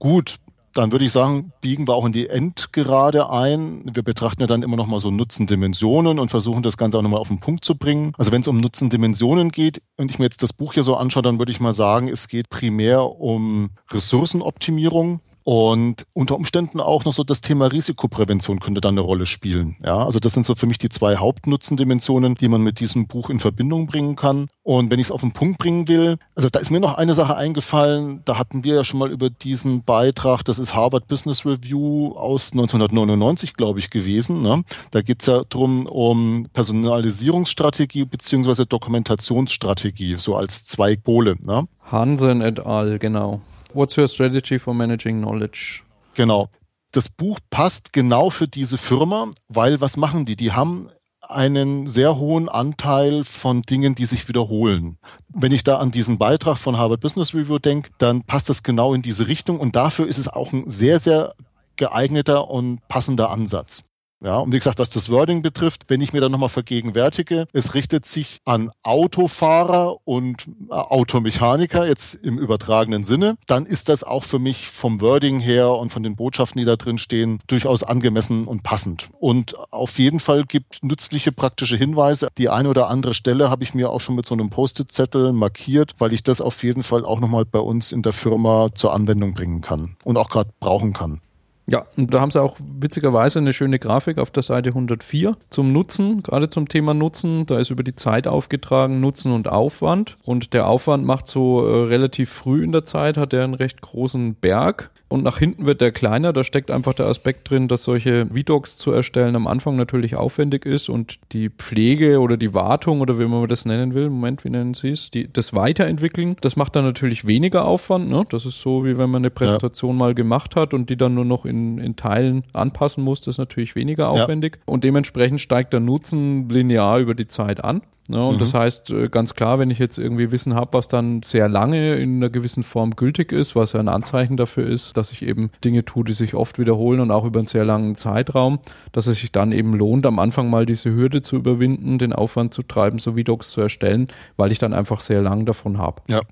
Gut, 0.00 0.38
dann 0.74 0.92
würde 0.92 1.04
ich 1.04 1.12
sagen, 1.12 1.52
biegen 1.60 1.88
wir 1.88 1.94
auch 1.94 2.06
in 2.06 2.12
die 2.12 2.28
Endgerade 2.28 3.30
ein. 3.30 3.82
Wir 3.92 4.02
betrachten 4.02 4.40
ja 4.40 4.46
dann 4.46 4.62
immer 4.62 4.76
noch 4.76 4.86
mal 4.86 5.00
so 5.00 5.10
Nutzendimensionen 5.10 6.18
und 6.18 6.30
versuchen 6.30 6.62
das 6.62 6.76
Ganze 6.76 6.98
auch 6.98 7.02
nochmal 7.02 7.20
auf 7.20 7.28
den 7.28 7.40
Punkt 7.40 7.64
zu 7.64 7.76
bringen. 7.76 8.12
Also 8.18 8.32
wenn 8.32 8.42
es 8.42 8.48
um 8.48 8.60
Nutzendimensionen 8.60 9.50
geht 9.50 9.82
und 9.96 10.10
ich 10.10 10.18
mir 10.18 10.26
jetzt 10.26 10.42
das 10.42 10.52
Buch 10.52 10.74
hier 10.74 10.84
so 10.84 10.96
anschaue, 10.96 11.22
dann 11.22 11.38
würde 11.38 11.52
ich 11.52 11.60
mal 11.60 11.72
sagen, 11.72 12.08
es 12.08 12.28
geht 12.28 12.50
primär 12.50 13.20
um 13.20 13.70
Ressourcenoptimierung. 13.90 15.20
Und 15.52 16.06
unter 16.12 16.36
Umständen 16.36 16.78
auch 16.78 17.04
noch 17.04 17.12
so 17.12 17.24
das 17.24 17.40
Thema 17.40 17.66
Risikoprävention 17.72 18.60
könnte 18.60 18.80
dann 18.80 18.94
eine 18.94 19.00
Rolle 19.00 19.26
spielen. 19.26 19.76
Ja, 19.84 20.06
also 20.06 20.20
das 20.20 20.32
sind 20.32 20.46
so 20.46 20.54
für 20.54 20.68
mich 20.68 20.78
die 20.78 20.90
zwei 20.90 21.16
Hauptnutzendimensionen, 21.16 22.36
die 22.36 22.46
man 22.46 22.62
mit 22.62 22.78
diesem 22.78 23.08
Buch 23.08 23.30
in 23.30 23.40
Verbindung 23.40 23.88
bringen 23.88 24.14
kann. 24.14 24.46
Und 24.62 24.92
wenn 24.92 25.00
ich 25.00 25.08
es 25.08 25.10
auf 25.10 25.22
den 25.22 25.32
Punkt 25.32 25.58
bringen 25.58 25.88
will, 25.88 26.18
also 26.36 26.50
da 26.50 26.60
ist 26.60 26.70
mir 26.70 26.78
noch 26.78 26.94
eine 26.94 27.14
Sache 27.14 27.36
eingefallen, 27.36 28.22
da 28.26 28.38
hatten 28.38 28.62
wir 28.62 28.76
ja 28.76 28.84
schon 28.84 29.00
mal 29.00 29.10
über 29.10 29.28
diesen 29.28 29.82
Beitrag, 29.82 30.44
das 30.44 30.60
ist 30.60 30.76
Harvard 30.76 31.08
Business 31.08 31.44
Review 31.44 32.12
aus 32.12 32.52
1999, 32.52 33.54
glaube 33.54 33.80
ich, 33.80 33.90
gewesen. 33.90 34.42
Ne? 34.42 34.62
Da 34.92 35.02
geht 35.02 35.22
es 35.22 35.26
ja 35.26 35.42
drum 35.48 35.86
um 35.86 36.46
Personalisierungsstrategie 36.52 38.04
beziehungsweise 38.04 38.66
Dokumentationsstrategie, 38.66 40.14
so 40.16 40.36
als 40.36 40.64
zwei 40.64 40.94
Pole. 40.94 41.34
Ne? 41.40 41.64
Hansen 41.90 42.40
et 42.40 42.60
al., 42.60 43.00
genau. 43.00 43.40
What's 43.72 43.96
your 43.96 44.08
strategy 44.08 44.58
for 44.58 44.74
managing 44.74 45.20
knowledge? 45.20 45.82
Genau. 46.14 46.48
Das 46.92 47.08
Buch 47.08 47.38
passt 47.50 47.92
genau 47.92 48.30
für 48.30 48.48
diese 48.48 48.78
Firma, 48.78 49.30
weil 49.48 49.80
was 49.80 49.96
machen 49.96 50.26
die? 50.26 50.34
Die 50.34 50.52
haben 50.52 50.88
einen 51.20 51.86
sehr 51.86 52.16
hohen 52.16 52.48
Anteil 52.48 53.24
von 53.24 53.62
Dingen, 53.62 53.94
die 53.94 54.06
sich 54.06 54.26
wiederholen. 54.28 54.98
Wenn 55.32 55.52
ich 55.52 55.62
da 55.62 55.76
an 55.76 55.92
diesen 55.92 56.18
Beitrag 56.18 56.58
von 56.58 56.78
Harvard 56.78 57.00
Business 57.00 57.34
Review 57.34 57.58
denke, 57.58 57.90
dann 57.98 58.22
passt 58.22 58.48
das 58.48 58.62
genau 58.62 58.94
in 58.94 59.02
diese 59.02 59.28
Richtung 59.28 59.60
und 59.60 59.76
dafür 59.76 60.08
ist 60.08 60.18
es 60.18 60.28
auch 60.28 60.52
ein 60.52 60.68
sehr, 60.68 60.98
sehr 60.98 61.34
geeigneter 61.76 62.50
und 62.50 62.86
passender 62.88 63.30
Ansatz. 63.30 63.82
Ja, 64.22 64.36
und 64.36 64.52
wie 64.52 64.58
gesagt, 64.58 64.78
was 64.78 64.90
das 64.90 65.08
Wording 65.08 65.40
betrifft, 65.40 65.84
wenn 65.88 66.02
ich 66.02 66.12
mir 66.12 66.20
dann 66.20 66.30
nochmal 66.30 66.50
vergegenwärtige, 66.50 67.46
es 67.54 67.72
richtet 67.72 68.04
sich 68.04 68.40
an 68.44 68.70
Autofahrer 68.82 69.96
und 70.04 70.46
äh, 70.68 70.74
Automechaniker 70.74 71.88
jetzt 71.88 72.16
im 72.16 72.36
übertragenen 72.36 73.04
Sinne, 73.04 73.36
dann 73.46 73.64
ist 73.64 73.88
das 73.88 74.04
auch 74.04 74.24
für 74.24 74.38
mich 74.38 74.68
vom 74.68 75.00
Wording 75.00 75.40
her 75.40 75.70
und 75.70 75.90
von 75.90 76.02
den 76.02 76.16
Botschaften, 76.16 76.58
die 76.58 76.66
da 76.66 76.76
drin 76.76 76.98
stehen, 76.98 77.40
durchaus 77.46 77.82
angemessen 77.82 78.46
und 78.46 78.62
passend. 78.62 79.08
Und 79.18 79.54
auf 79.72 79.98
jeden 79.98 80.20
Fall 80.20 80.44
gibt 80.44 80.82
nützliche 80.82 81.32
praktische 81.32 81.76
Hinweise. 81.76 82.28
Die 82.36 82.50
eine 82.50 82.68
oder 82.68 82.90
andere 82.90 83.14
Stelle 83.14 83.48
habe 83.48 83.64
ich 83.64 83.72
mir 83.72 83.88
auch 83.88 84.02
schon 84.02 84.16
mit 84.16 84.26
so 84.26 84.34
einem 84.34 84.50
Post-it-Zettel 84.50 85.32
markiert, 85.32 85.94
weil 85.96 86.12
ich 86.12 86.22
das 86.22 86.42
auf 86.42 86.62
jeden 86.62 86.82
Fall 86.82 87.06
auch 87.06 87.20
nochmal 87.20 87.46
bei 87.46 87.60
uns 87.60 87.90
in 87.90 88.02
der 88.02 88.12
Firma 88.12 88.68
zur 88.74 88.92
Anwendung 88.92 89.32
bringen 89.32 89.62
kann 89.62 89.96
und 90.04 90.18
auch 90.18 90.28
gerade 90.28 90.50
brauchen 90.60 90.92
kann. 90.92 91.22
Ja, 91.70 91.86
und 91.96 92.12
da 92.12 92.20
haben 92.20 92.32
sie 92.32 92.42
auch 92.42 92.56
witzigerweise 92.80 93.38
eine 93.38 93.52
schöne 93.52 93.78
Grafik 93.78 94.18
auf 94.18 94.32
der 94.32 94.42
Seite 94.42 94.70
104 94.70 95.36
zum 95.50 95.72
Nutzen, 95.72 96.20
gerade 96.24 96.50
zum 96.50 96.66
Thema 96.66 96.94
Nutzen. 96.94 97.46
Da 97.46 97.60
ist 97.60 97.70
über 97.70 97.84
die 97.84 97.94
Zeit 97.94 98.26
aufgetragen, 98.26 98.98
Nutzen 98.98 99.30
und 99.30 99.46
Aufwand. 99.46 100.16
Und 100.24 100.52
der 100.52 100.66
Aufwand 100.66 101.06
macht 101.06 101.28
so 101.28 101.64
äh, 101.64 101.84
relativ 101.84 102.28
früh 102.28 102.64
in 102.64 102.72
der 102.72 102.84
Zeit, 102.84 103.16
hat 103.16 103.32
er 103.32 103.44
einen 103.44 103.54
recht 103.54 103.82
großen 103.82 104.34
Berg 104.34 104.90
und 105.10 105.24
nach 105.24 105.38
hinten 105.38 105.66
wird 105.66 105.80
der 105.80 105.90
kleiner. 105.90 106.32
Da 106.32 106.44
steckt 106.44 106.70
einfach 106.70 106.94
der 106.94 107.06
Aspekt 107.06 107.50
drin, 107.50 107.66
dass 107.66 107.82
solche 107.82 108.26
VDocs 108.26 108.76
zu 108.76 108.92
erstellen 108.92 109.34
am 109.34 109.48
Anfang 109.48 109.74
natürlich 109.74 110.14
aufwendig 110.14 110.64
ist 110.64 110.88
und 110.88 111.18
die 111.32 111.50
Pflege 111.50 112.20
oder 112.20 112.36
die 112.36 112.54
Wartung 112.54 113.00
oder 113.00 113.18
wie 113.18 113.26
man 113.26 113.46
das 113.48 113.64
nennen 113.64 113.92
will, 113.92 114.08
Moment, 114.08 114.44
wie 114.44 114.50
nennen 114.50 114.72
Sie 114.72 114.90
es, 114.90 115.10
die, 115.10 115.30
das 115.30 115.52
Weiterentwickeln, 115.52 116.36
das 116.40 116.54
macht 116.54 116.76
dann 116.76 116.84
natürlich 116.84 117.26
weniger 117.26 117.64
Aufwand. 117.64 118.08
Ne? 118.08 118.24
Das 118.30 118.46
ist 118.46 118.60
so, 118.60 118.84
wie 118.84 118.98
wenn 118.98 119.10
man 119.10 119.22
eine 119.22 119.30
Präsentation 119.30 119.96
ja. 119.96 119.98
mal 119.98 120.14
gemacht 120.14 120.54
hat 120.54 120.72
und 120.74 120.90
die 120.90 120.96
dann 120.96 121.14
nur 121.14 121.24
noch 121.24 121.44
in, 121.44 121.78
in 121.78 121.96
Teilen 121.96 122.44
anpassen 122.52 123.02
muss, 123.02 123.20
das 123.20 123.34
ist 123.34 123.38
natürlich 123.38 123.74
weniger 123.74 124.10
aufwendig. 124.10 124.58
Ja. 124.58 124.62
Und 124.66 124.84
dementsprechend 124.84 125.40
steigt 125.40 125.72
der 125.72 125.80
Nutzen 125.80 126.48
linear 126.48 127.00
über 127.00 127.16
die 127.16 127.26
Zeit 127.26 127.64
an. 127.64 127.82
Ne? 128.10 128.26
Und 128.26 128.34
mhm. 128.34 128.38
das 128.40 128.54
heißt 128.54 128.90
äh, 128.90 129.08
ganz 129.08 129.34
klar, 129.34 129.60
wenn 129.60 129.70
ich 129.70 129.78
jetzt 129.78 129.96
irgendwie 129.96 130.32
Wissen 130.32 130.54
habe, 130.54 130.72
was 130.72 130.88
dann 130.88 131.22
sehr 131.22 131.48
lange 131.48 131.94
in 131.94 132.16
einer 132.16 132.28
gewissen 132.28 132.64
Form 132.64 132.96
gültig 132.96 133.30
ist, 133.30 133.54
was 133.54 133.72
ja 133.72 133.78
ein 133.78 133.88
Anzeichen 133.88 134.36
dafür 134.36 134.66
ist, 134.66 134.96
dass 134.96 135.12
ich 135.12 135.22
eben 135.22 135.50
Dinge 135.64 135.84
tue, 135.84 136.04
die 136.04 136.12
sich 136.12 136.34
oft 136.34 136.58
wiederholen 136.58 136.98
und 136.98 137.12
auch 137.12 137.24
über 137.24 137.38
einen 137.38 137.46
sehr 137.46 137.64
langen 137.64 137.94
Zeitraum, 137.94 138.58
dass 138.90 139.06
es 139.06 139.20
sich 139.20 139.30
dann 139.30 139.52
eben 139.52 139.74
lohnt, 139.74 140.06
am 140.06 140.18
Anfang 140.18 140.50
mal 140.50 140.66
diese 140.66 140.92
Hürde 140.92 141.22
zu 141.22 141.36
überwinden, 141.36 141.98
den 141.98 142.12
Aufwand 142.12 142.52
zu 142.52 142.64
treiben, 142.64 142.98
so 142.98 143.12
Docs 143.12 143.52
zu 143.52 143.60
erstellen, 143.60 144.08
weil 144.36 144.50
ich 144.50 144.58
dann 144.58 144.72
einfach 144.72 145.00
sehr 145.00 145.22
lang 145.22 145.46
davon 145.46 145.78
habe. 145.78 146.02
Ja. 146.08 146.22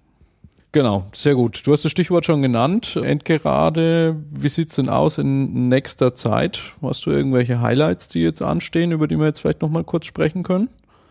Genau, 0.73 1.07
sehr 1.15 1.35
gut. 1.35 1.65
Du 1.65 1.73
hast 1.73 1.85
das 1.85 1.93
Stichwort 1.93 2.27
schon 2.27 2.43
genannt. 2.43 2.97
Endgerade, 2.97 4.17
wie 4.33 4.49
sieht's 4.49 4.75
denn 4.75 4.89
aus 4.89 5.17
in 5.19 5.69
nächster 5.69 6.13
Zeit? 6.13 6.61
Hast 6.83 7.07
du 7.07 7.11
irgendwelche 7.11 7.61
Highlights, 7.61 8.09
die 8.09 8.21
jetzt 8.21 8.43
anstehen, 8.43 8.91
über 8.91 9.07
die 9.07 9.17
wir 9.17 9.27
jetzt 9.27 9.41
vielleicht 9.41 9.63
nochmal 9.63 9.85
kurz 9.85 10.07
sprechen 10.07 10.43
können? 10.43 10.69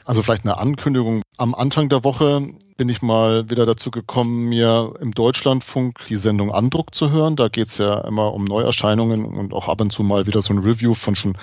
Also 0.07 0.23
vielleicht 0.23 0.45
eine 0.45 0.57
Ankündigung. 0.57 1.21
Am 1.35 1.53
Anfang 1.53 1.89
der 1.89 2.05
Woche 2.05 2.53
bin 2.77 2.87
ich 2.87 3.01
mal 3.01 3.49
wieder 3.49 3.65
dazu 3.65 3.91
gekommen, 3.91 4.47
mir 4.47 4.93
im 5.01 5.11
Deutschlandfunk 5.11 6.05
die 6.07 6.15
Sendung 6.15 6.49
Andruck 6.49 6.95
zu 6.95 7.11
hören. 7.11 7.35
Da 7.35 7.49
geht's 7.49 7.77
ja 7.77 7.99
immer 8.07 8.33
um 8.33 8.45
Neuerscheinungen 8.45 9.25
und 9.25 9.53
auch 9.53 9.67
ab 9.67 9.81
und 9.81 9.91
zu 9.91 10.03
mal 10.03 10.25
wieder 10.25 10.41
so 10.41 10.53
ein 10.53 10.59
Review 10.59 10.93
von 10.93 11.17
schon 11.17 11.37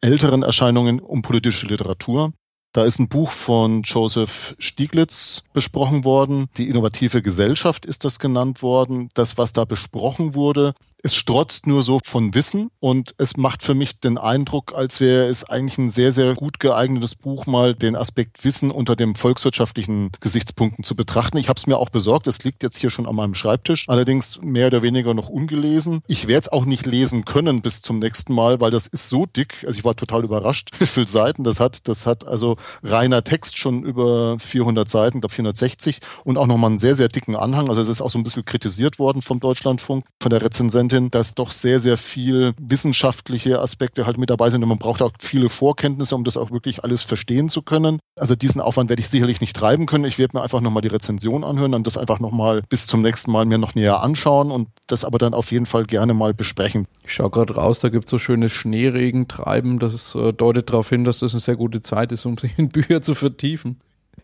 älteren 0.00 0.42
Erscheinungen 0.42 0.98
um 0.98 1.20
politische 1.20 1.66
Literatur. 1.66 2.32
Da 2.72 2.84
ist 2.84 3.00
ein 3.00 3.08
Buch 3.10 3.32
von 3.32 3.82
Joseph 3.82 4.54
Stieglitz 4.58 5.42
besprochen 5.52 6.02
worden. 6.02 6.46
Die 6.56 6.70
innovative 6.70 7.20
Gesellschaft 7.20 7.84
ist 7.84 8.04
das 8.04 8.18
genannt 8.18 8.62
worden. 8.62 9.10
Das, 9.12 9.36
was 9.36 9.52
da 9.52 9.66
besprochen 9.66 10.34
wurde, 10.34 10.72
es 11.02 11.14
strotzt 11.14 11.66
nur 11.66 11.82
so 11.82 12.00
von 12.04 12.34
Wissen 12.34 12.70
und 12.80 13.14
es 13.18 13.36
macht 13.36 13.62
für 13.62 13.74
mich 13.74 14.00
den 14.00 14.18
Eindruck, 14.18 14.74
als 14.74 15.00
wäre 15.00 15.26
es 15.26 15.48
eigentlich 15.48 15.78
ein 15.78 15.90
sehr, 15.90 16.12
sehr 16.12 16.34
gut 16.34 16.60
geeignetes 16.60 17.14
Buch, 17.14 17.46
mal 17.46 17.74
den 17.74 17.96
Aspekt 17.96 18.44
Wissen 18.44 18.70
unter 18.70 18.96
dem 18.96 19.14
volkswirtschaftlichen 19.14 20.10
Gesichtspunkten 20.20 20.84
zu 20.84 20.94
betrachten. 20.94 21.38
Ich 21.38 21.48
habe 21.48 21.58
es 21.58 21.66
mir 21.66 21.78
auch 21.78 21.90
besorgt, 21.90 22.26
es 22.26 22.44
liegt 22.44 22.62
jetzt 22.62 22.78
hier 22.78 22.90
schon 22.90 23.06
an 23.06 23.14
meinem 23.14 23.34
Schreibtisch, 23.34 23.88
allerdings 23.88 24.40
mehr 24.42 24.66
oder 24.66 24.82
weniger 24.82 25.14
noch 25.14 25.28
ungelesen. 25.28 26.00
Ich 26.06 26.28
werde 26.28 26.46
es 26.46 26.52
auch 26.52 26.64
nicht 26.64 26.86
lesen 26.86 27.24
können 27.24 27.62
bis 27.62 27.82
zum 27.82 27.98
nächsten 27.98 28.34
Mal, 28.34 28.60
weil 28.60 28.70
das 28.70 28.86
ist 28.86 29.08
so 29.08 29.26
dick. 29.26 29.64
Also 29.66 29.78
ich 29.78 29.84
war 29.84 29.96
total 29.96 30.24
überrascht, 30.24 30.70
wie 30.78 30.86
viele 30.86 31.06
Seiten 31.06 31.44
das 31.44 31.60
hat. 31.60 31.88
Das 31.88 32.06
hat 32.06 32.26
also 32.26 32.56
reiner 32.82 33.24
Text 33.24 33.58
schon 33.58 33.84
über 33.84 34.38
400 34.38 34.88
Seiten, 34.88 35.20
glaube 35.20 35.34
460 35.34 36.00
und 36.24 36.36
auch 36.36 36.46
nochmal 36.46 36.70
einen 36.70 36.78
sehr, 36.78 36.94
sehr 36.94 37.08
dicken 37.08 37.36
Anhang. 37.36 37.68
Also 37.68 37.80
es 37.80 37.88
ist 37.88 38.00
auch 38.00 38.10
so 38.10 38.18
ein 38.18 38.24
bisschen 38.24 38.44
kritisiert 38.44 38.98
worden 38.98 39.22
vom 39.22 39.40
Deutschlandfunk, 39.40 40.04
von 40.20 40.30
der 40.30 40.42
Rezensent 40.42 40.89
Dozentin, 40.90 41.10
dass 41.10 41.34
doch 41.34 41.52
sehr, 41.52 41.80
sehr 41.80 41.96
viel 41.96 42.52
wissenschaftliche 42.60 43.60
Aspekte 43.60 44.06
halt 44.06 44.18
mit 44.18 44.30
dabei 44.30 44.50
sind 44.50 44.62
und 44.62 44.68
man 44.68 44.78
braucht 44.78 45.02
auch 45.02 45.12
viele 45.18 45.48
Vorkenntnisse, 45.48 46.14
um 46.14 46.24
das 46.24 46.36
auch 46.36 46.50
wirklich 46.50 46.84
alles 46.84 47.02
verstehen 47.02 47.48
zu 47.48 47.62
können. 47.62 47.98
Also 48.18 48.34
diesen 48.34 48.60
Aufwand 48.60 48.90
werde 48.90 49.00
ich 49.00 49.08
sicherlich 49.08 49.40
nicht 49.40 49.56
treiben 49.56 49.86
können. 49.86 50.04
Ich 50.04 50.18
werde 50.18 50.36
mir 50.36 50.42
einfach 50.42 50.60
nochmal 50.60 50.82
die 50.82 50.88
Rezension 50.88 51.44
anhören 51.44 51.74
und 51.74 51.86
das 51.86 51.96
einfach 51.96 52.20
nochmal 52.20 52.62
bis 52.68 52.86
zum 52.86 53.02
nächsten 53.02 53.30
Mal 53.30 53.46
mir 53.46 53.58
noch 53.58 53.74
näher 53.74 54.02
anschauen 54.02 54.50
und 54.50 54.68
das 54.86 55.04
aber 55.04 55.18
dann 55.18 55.34
auf 55.34 55.52
jeden 55.52 55.66
Fall 55.66 55.84
gerne 55.84 56.14
mal 56.14 56.34
besprechen. 56.34 56.86
Ich 57.04 57.14
schaue 57.14 57.30
gerade 57.30 57.54
raus, 57.54 57.80
da 57.80 57.88
gibt 57.88 58.06
es 58.06 58.10
so 58.10 58.18
schönes 58.18 58.52
Schneeregentreiben. 58.52 59.78
Das 59.78 60.14
äh, 60.14 60.32
deutet 60.32 60.70
darauf 60.70 60.88
hin, 60.88 61.04
dass 61.04 61.20
das 61.20 61.32
eine 61.32 61.40
sehr 61.40 61.56
gute 61.56 61.80
Zeit 61.80 62.12
ist, 62.12 62.26
um 62.26 62.36
sich 62.36 62.58
in 62.58 62.68
Bücher 62.68 63.02
zu 63.02 63.14
vertiefen. 63.14 63.80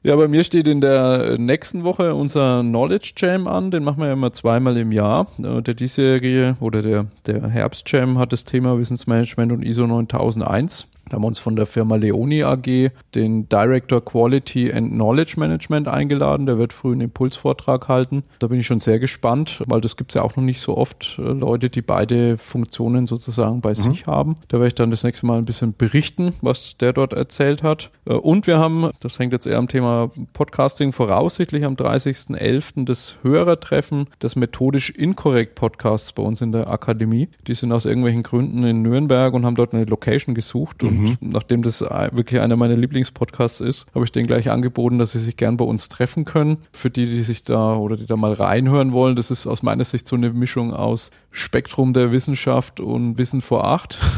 Ja, 0.06 0.14
bei 0.14 0.28
mir 0.28 0.44
steht 0.44 0.68
in 0.68 0.80
der 0.80 1.36
nächsten 1.36 1.82
Woche 1.82 2.14
unser 2.14 2.60
Knowledge 2.60 3.14
Jam 3.16 3.48
an. 3.48 3.72
Den 3.72 3.82
machen 3.82 3.98
wir 3.98 4.06
ja 4.06 4.12
immer 4.12 4.32
zweimal 4.32 4.76
im 4.76 4.92
Jahr. 4.92 5.26
Äh, 5.42 5.62
der 5.62 5.74
diesjährige 5.74 6.56
oder 6.60 6.80
der, 6.80 7.06
der 7.26 7.48
Herbst 7.48 7.90
Jam 7.90 8.16
hat 8.16 8.32
das 8.32 8.44
Thema 8.44 8.78
Wissensmanagement 8.78 9.50
und 9.50 9.64
ISO 9.64 9.84
9001. 9.84 10.86
Da 11.08 11.14
haben 11.14 11.22
wir 11.22 11.28
uns 11.28 11.38
von 11.38 11.54
der 11.54 11.66
Firma 11.66 11.96
Leoni 11.96 12.42
AG 12.42 12.90
den 13.14 13.48
Director 13.48 14.04
Quality 14.04 14.72
and 14.72 14.90
Knowledge 14.90 15.34
Management 15.38 15.86
eingeladen. 15.86 16.46
Der 16.46 16.58
wird 16.58 16.72
früh 16.72 16.92
einen 16.92 17.02
Impulsvortrag 17.02 17.88
halten. 17.88 18.24
Da 18.40 18.48
bin 18.48 18.58
ich 18.58 18.66
schon 18.66 18.80
sehr 18.80 18.98
gespannt, 18.98 19.62
weil 19.66 19.80
das 19.80 19.96
gibt 19.96 20.10
es 20.10 20.14
ja 20.14 20.22
auch 20.22 20.34
noch 20.36 20.42
nicht 20.42 20.60
so 20.60 20.76
oft, 20.76 21.18
äh, 21.18 21.22
Leute, 21.22 21.70
die 21.70 21.82
beide 21.82 22.38
Funktionen 22.38 23.06
sozusagen 23.06 23.60
bei 23.60 23.70
mhm. 23.70 23.74
sich 23.74 24.06
haben. 24.06 24.36
Da 24.48 24.58
werde 24.58 24.68
ich 24.68 24.74
dann 24.74 24.90
das 24.90 25.04
nächste 25.04 25.26
Mal 25.26 25.38
ein 25.38 25.44
bisschen 25.44 25.74
berichten, 25.76 26.34
was 26.42 26.76
der 26.76 26.92
dort 26.92 27.12
erzählt 27.12 27.62
hat. 27.62 27.90
Äh, 28.04 28.14
und 28.14 28.48
wir 28.48 28.58
haben, 28.58 28.90
das 29.00 29.18
hängt 29.20 29.32
jetzt 29.32 29.46
eher 29.46 29.58
am 29.58 29.68
Thema 29.68 30.10
Podcasting, 30.32 30.92
voraussichtlich 30.92 31.64
am 31.64 31.74
30.11. 31.74 32.84
das 32.84 33.18
Hörertreffen 33.22 34.08
des 34.20 34.34
methodisch 34.34 34.90
inkorrekt 34.90 35.54
Podcasts 35.54 36.12
bei 36.12 36.22
uns 36.24 36.40
in 36.40 36.50
der 36.50 36.68
Akademie. 36.68 37.28
Die 37.46 37.54
sind 37.54 37.70
aus 37.70 37.84
irgendwelchen 37.84 38.24
Gründen 38.24 38.64
in 38.64 38.82
Nürnberg 38.82 39.32
und 39.34 39.46
haben 39.46 39.54
dort 39.54 39.72
eine 39.72 39.84
Location 39.84 40.34
gesucht. 40.34 40.82
Mhm. 40.82 40.95
Und 40.98 41.22
mhm. 41.22 41.30
nachdem 41.30 41.62
das 41.62 41.80
wirklich 41.80 42.40
einer 42.40 42.56
meiner 42.56 42.76
Lieblingspodcasts 42.76 43.60
ist, 43.60 43.86
habe 43.94 44.04
ich 44.04 44.12
denen 44.12 44.26
gleich 44.26 44.50
angeboten, 44.50 44.98
dass 44.98 45.12
sie 45.12 45.20
sich 45.20 45.36
gern 45.36 45.56
bei 45.56 45.64
uns 45.64 45.88
treffen 45.88 46.24
können. 46.24 46.58
Für 46.72 46.90
die, 46.90 47.06
die 47.06 47.22
sich 47.22 47.44
da 47.44 47.76
oder 47.76 47.96
die 47.96 48.06
da 48.06 48.16
mal 48.16 48.32
reinhören 48.32 48.92
wollen, 48.92 49.16
das 49.16 49.30
ist 49.30 49.46
aus 49.46 49.62
meiner 49.62 49.84
Sicht 49.84 50.06
so 50.06 50.16
eine 50.16 50.30
Mischung 50.32 50.72
aus 50.72 51.10
Spektrum 51.38 51.92
der 51.92 52.12
Wissenschaft 52.12 52.80
und 52.80 53.18
Wissen 53.18 53.40
vor 53.40 53.66
acht. 53.66 53.98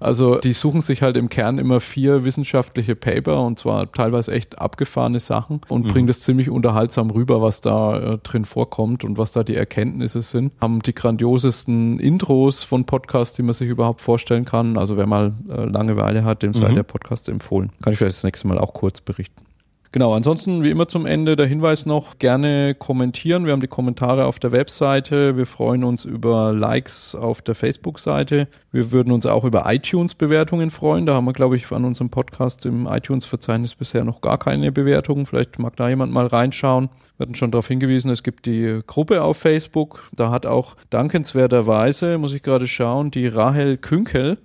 Also 0.00 0.36
die 0.38 0.52
suchen 0.52 0.80
sich 0.80 1.02
halt 1.02 1.16
im 1.16 1.28
Kern 1.28 1.58
immer 1.58 1.80
vier 1.80 2.24
wissenschaftliche 2.24 2.94
Paper 2.94 3.42
und 3.42 3.58
zwar 3.58 3.90
teilweise 3.90 4.30
echt 4.30 4.56
abgefahrene 4.56 5.18
Sachen 5.18 5.60
und 5.68 5.86
mhm. 5.86 5.90
bringen 5.90 6.06
das 6.06 6.20
ziemlich 6.20 6.50
unterhaltsam 6.50 7.10
rüber, 7.10 7.42
was 7.42 7.60
da 7.62 7.98
äh, 7.98 8.18
drin 8.18 8.44
vorkommt 8.44 9.02
und 9.02 9.18
was 9.18 9.32
da 9.32 9.42
die 9.42 9.56
Erkenntnisse 9.56 10.22
sind. 10.22 10.52
Haben 10.60 10.82
die 10.82 10.94
grandiosesten 10.94 11.98
Intros 11.98 12.62
von 12.62 12.84
Podcasts, 12.84 13.34
die 13.34 13.42
man 13.42 13.54
sich 13.54 13.68
überhaupt 13.68 14.00
vorstellen 14.00 14.44
kann. 14.44 14.78
Also 14.78 14.96
wer 14.96 15.08
mal 15.08 15.32
äh, 15.48 15.64
Langeweile 15.64 16.22
hat, 16.22 16.44
dem 16.44 16.54
sei 16.54 16.68
mhm. 16.68 16.76
der 16.76 16.84
Podcast 16.84 17.28
empfohlen. 17.28 17.72
Kann 17.82 17.92
ich 17.92 17.98
vielleicht 17.98 18.18
das 18.18 18.24
nächste 18.24 18.46
Mal 18.46 18.58
auch 18.58 18.72
kurz 18.72 19.00
berichten. 19.00 19.47
Genau, 19.90 20.12
ansonsten 20.12 20.62
wie 20.62 20.70
immer 20.70 20.86
zum 20.86 21.06
Ende 21.06 21.34
der 21.34 21.46
Hinweis 21.46 21.86
noch, 21.86 22.18
gerne 22.18 22.74
kommentieren. 22.74 23.46
Wir 23.46 23.52
haben 23.52 23.62
die 23.62 23.68
Kommentare 23.68 24.26
auf 24.26 24.38
der 24.38 24.52
Webseite. 24.52 25.38
Wir 25.38 25.46
freuen 25.46 25.82
uns 25.82 26.04
über 26.04 26.52
Likes 26.52 27.14
auf 27.14 27.40
der 27.40 27.54
Facebook-Seite. 27.54 28.48
Wir 28.70 28.92
würden 28.92 29.12
uns 29.12 29.24
auch 29.24 29.44
über 29.44 29.64
iTunes-Bewertungen 29.66 30.70
freuen. 30.70 31.06
Da 31.06 31.14
haben 31.14 31.24
wir, 31.24 31.32
glaube 31.32 31.56
ich, 31.56 31.72
an 31.72 31.86
unserem 31.86 32.10
Podcast 32.10 32.66
im 32.66 32.86
iTunes-Verzeichnis 32.86 33.74
bisher 33.76 34.04
noch 34.04 34.20
gar 34.20 34.36
keine 34.36 34.72
Bewertungen. 34.72 35.24
Vielleicht 35.24 35.58
mag 35.58 35.74
da 35.76 35.88
jemand 35.88 36.12
mal 36.12 36.26
reinschauen. 36.26 36.90
Wir 37.16 37.24
hatten 37.24 37.34
schon 37.34 37.50
darauf 37.50 37.66
hingewiesen, 37.66 38.10
es 38.10 38.22
gibt 38.22 38.44
die 38.44 38.80
Gruppe 38.86 39.22
auf 39.22 39.38
Facebook. 39.38 40.10
Da 40.14 40.30
hat 40.30 40.44
auch 40.44 40.76
dankenswerterweise, 40.90 42.18
muss 42.18 42.34
ich 42.34 42.42
gerade 42.42 42.66
schauen, 42.66 43.10
die 43.10 43.26
Rahel 43.26 43.78
Künkel 43.78 44.36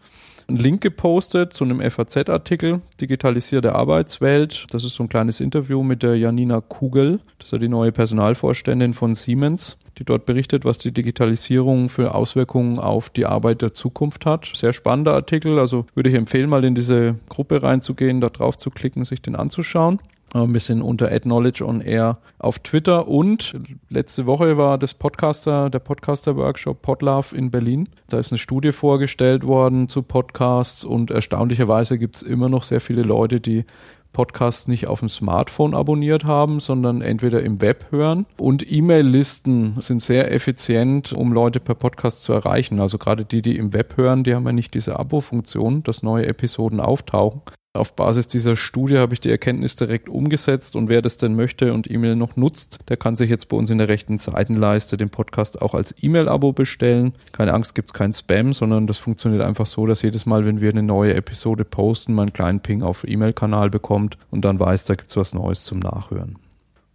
einen 0.47 0.57
Link 0.57 0.81
gepostet 0.81 1.53
zu 1.53 1.63
einem 1.63 1.79
FAZ-Artikel, 1.79 2.81
Digitalisierte 2.99 3.75
Arbeitswelt. 3.75 4.65
Das 4.71 4.83
ist 4.83 4.95
so 4.95 5.03
ein 5.03 5.09
kleines 5.09 5.39
Interview 5.39 5.83
mit 5.83 6.03
der 6.03 6.17
Janina 6.17 6.61
Kugel, 6.61 7.19
das 7.39 7.47
ist 7.47 7.51
ja 7.51 7.57
die 7.57 7.69
neue 7.69 7.91
Personalvorständin 7.91 8.93
von 8.93 9.15
Siemens, 9.15 9.77
die 9.97 10.05
dort 10.05 10.25
berichtet, 10.25 10.65
was 10.65 10.77
die 10.77 10.91
Digitalisierung 10.91 11.89
für 11.89 12.15
Auswirkungen 12.15 12.79
auf 12.79 13.09
die 13.09 13.25
Arbeit 13.25 13.61
der 13.61 13.73
Zukunft 13.73 14.25
hat. 14.25 14.49
Sehr 14.53 14.73
spannender 14.73 15.13
Artikel, 15.13 15.59
also 15.59 15.85
würde 15.93 16.09
ich 16.09 16.15
empfehlen, 16.15 16.49
mal 16.49 16.63
in 16.63 16.75
diese 16.75 17.15
Gruppe 17.29 17.63
reinzugehen, 17.63 18.21
da 18.21 18.29
drauf 18.29 18.57
zu 18.57 18.71
klicken, 18.71 19.05
sich 19.05 19.21
den 19.21 19.35
anzuschauen 19.35 19.99
ein 20.34 20.51
bisschen 20.51 20.81
unter 20.81 21.07
Knowledge 21.19 21.65
on 21.65 21.81
Air 21.81 22.17
auf 22.39 22.59
Twitter 22.59 23.07
und 23.07 23.55
letzte 23.89 24.25
Woche 24.25 24.57
war 24.57 24.77
das 24.77 24.93
Podcaster, 24.93 25.69
der 25.69 25.79
Podcaster 25.79 26.36
Workshop 26.36 26.81
Podlove 26.81 27.36
in 27.36 27.51
Berlin. 27.51 27.88
Da 28.09 28.19
ist 28.19 28.31
eine 28.31 28.39
Studie 28.39 28.71
vorgestellt 28.71 29.45
worden 29.45 29.89
zu 29.89 30.01
Podcasts 30.01 30.84
und 30.84 31.11
erstaunlicherweise 31.11 31.97
gibt 31.97 32.17
es 32.17 32.23
immer 32.23 32.49
noch 32.49 32.63
sehr 32.63 32.81
viele 32.81 33.03
Leute, 33.03 33.39
die 33.39 33.65
Podcasts 34.13 34.67
nicht 34.67 34.88
auf 34.88 34.99
dem 34.99 35.09
Smartphone 35.09 35.73
abonniert 35.73 36.23
haben, 36.23 36.59
sondern 36.59 37.01
entweder 37.01 37.41
im 37.41 37.61
Web 37.61 37.88
hören. 37.89 38.27
Und 38.38 38.71
E-Mail-Listen 38.71 39.81
sind 39.81 40.01
sehr 40.01 40.31
effizient, 40.31 41.11
um 41.11 41.34
Leute 41.34 41.59
per 41.59 41.75
Podcast 41.75 42.23
zu 42.23 42.31
erreichen. 42.31 42.79
Also 42.79 42.99
gerade 42.99 43.25
die, 43.25 43.41
die 43.41 43.57
im 43.57 43.73
Web 43.73 43.97
hören, 43.97 44.23
die 44.23 44.36
haben 44.36 44.45
ja 44.45 44.53
nicht 44.53 44.75
diese 44.75 44.99
Abo-Funktion, 44.99 45.84
dass 45.84 46.03
neue 46.03 46.27
Episoden 46.27 46.79
auftauchen. 46.79 47.41
Auf 47.76 47.95
Basis 47.95 48.28
dieser 48.28 48.55
Studie 48.55 48.99
habe 48.99 49.15
ich 49.15 49.19
die 49.19 49.32
Erkenntnis 49.32 49.76
direkt 49.76 50.07
umgesetzt 50.07 50.76
und 50.76 50.89
wer 50.89 51.01
das 51.01 51.17
denn 51.17 51.36
möchte 51.36 51.74
und 51.74 51.89
E-Mail 51.89 52.15
noch 52.15 52.36
nutzt, 52.36 52.78
der 52.88 52.97
kann 52.97 53.15
sich 53.15 53.32
jetzt 53.32 53.47
bei 53.47 53.57
uns 53.57 53.71
in 53.71 53.80
der 53.80 53.88
rechten 53.88 54.19
Seitenleiste 54.19 54.95
den 54.95 55.09
Podcast 55.09 55.59
auch 55.59 55.74
als 55.74 55.95
E-Mail-Abo 55.99 56.53
bestellen. 56.53 57.13
Keine 57.32 57.51
Angst, 57.51 57.74
gibt 57.74 57.89
es 57.89 57.93
kein 57.93 58.13
Spam, 58.13 58.53
sondern 58.53 58.86
das 58.86 58.99
funktioniert 58.99 59.41
einfach 59.41 59.65
so, 59.65 59.88
dass 59.88 60.03
jedes 60.03 60.28
Mal, 60.28 60.45
wenn 60.45 60.61
wir 60.61 60.69
eine 60.69 60.84
neue 60.84 61.15
Episode 61.15 61.65
posten, 61.65 62.13
man 62.13 62.28
einen 62.28 62.34
kleinen 62.34 62.59
Ping 62.59 62.84
auf 62.84 63.07
E-Mail-Kanal 63.07 63.71
bekommt 63.71 64.19
und 64.30 64.45
dann 64.45 64.59
weiß, 64.59 64.86
da 64.86 64.93
gibt 64.93 65.09
es 65.09 65.17
was 65.17 65.34
Neues 65.34 65.63
zum 65.63 65.80
Nachhören. 65.80 66.38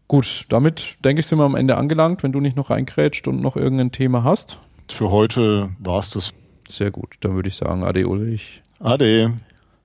Gut, 0.07 0.47
damit 0.49 0.99
denke 1.05 1.18
ich, 1.20 1.26
sind 1.26 1.39
wir 1.39 1.45
am 1.45 1.57
Ende 1.57 1.76
angelangt, 1.76 2.22
wenn 2.22 2.31
du 2.31 2.39
nicht 2.39 2.57
noch 2.57 2.70
reinkrätscht 2.70 3.26
und 3.26 3.43
noch 3.43 3.57
irgendein 3.57 3.91
Thema 3.91 4.22
hast. 4.22 4.61
Für 4.89 5.11
heute 5.11 5.70
war 5.81 5.99
es 5.99 6.11
das. 6.11 6.31
Sehr 6.68 6.93
gut, 6.93 7.16
dann 7.20 7.35
würde 7.35 7.49
ich 7.49 7.57
sagen, 7.57 7.83
Ade 7.83 8.07
Ulrich. 8.07 8.62
Ade. 8.79 9.41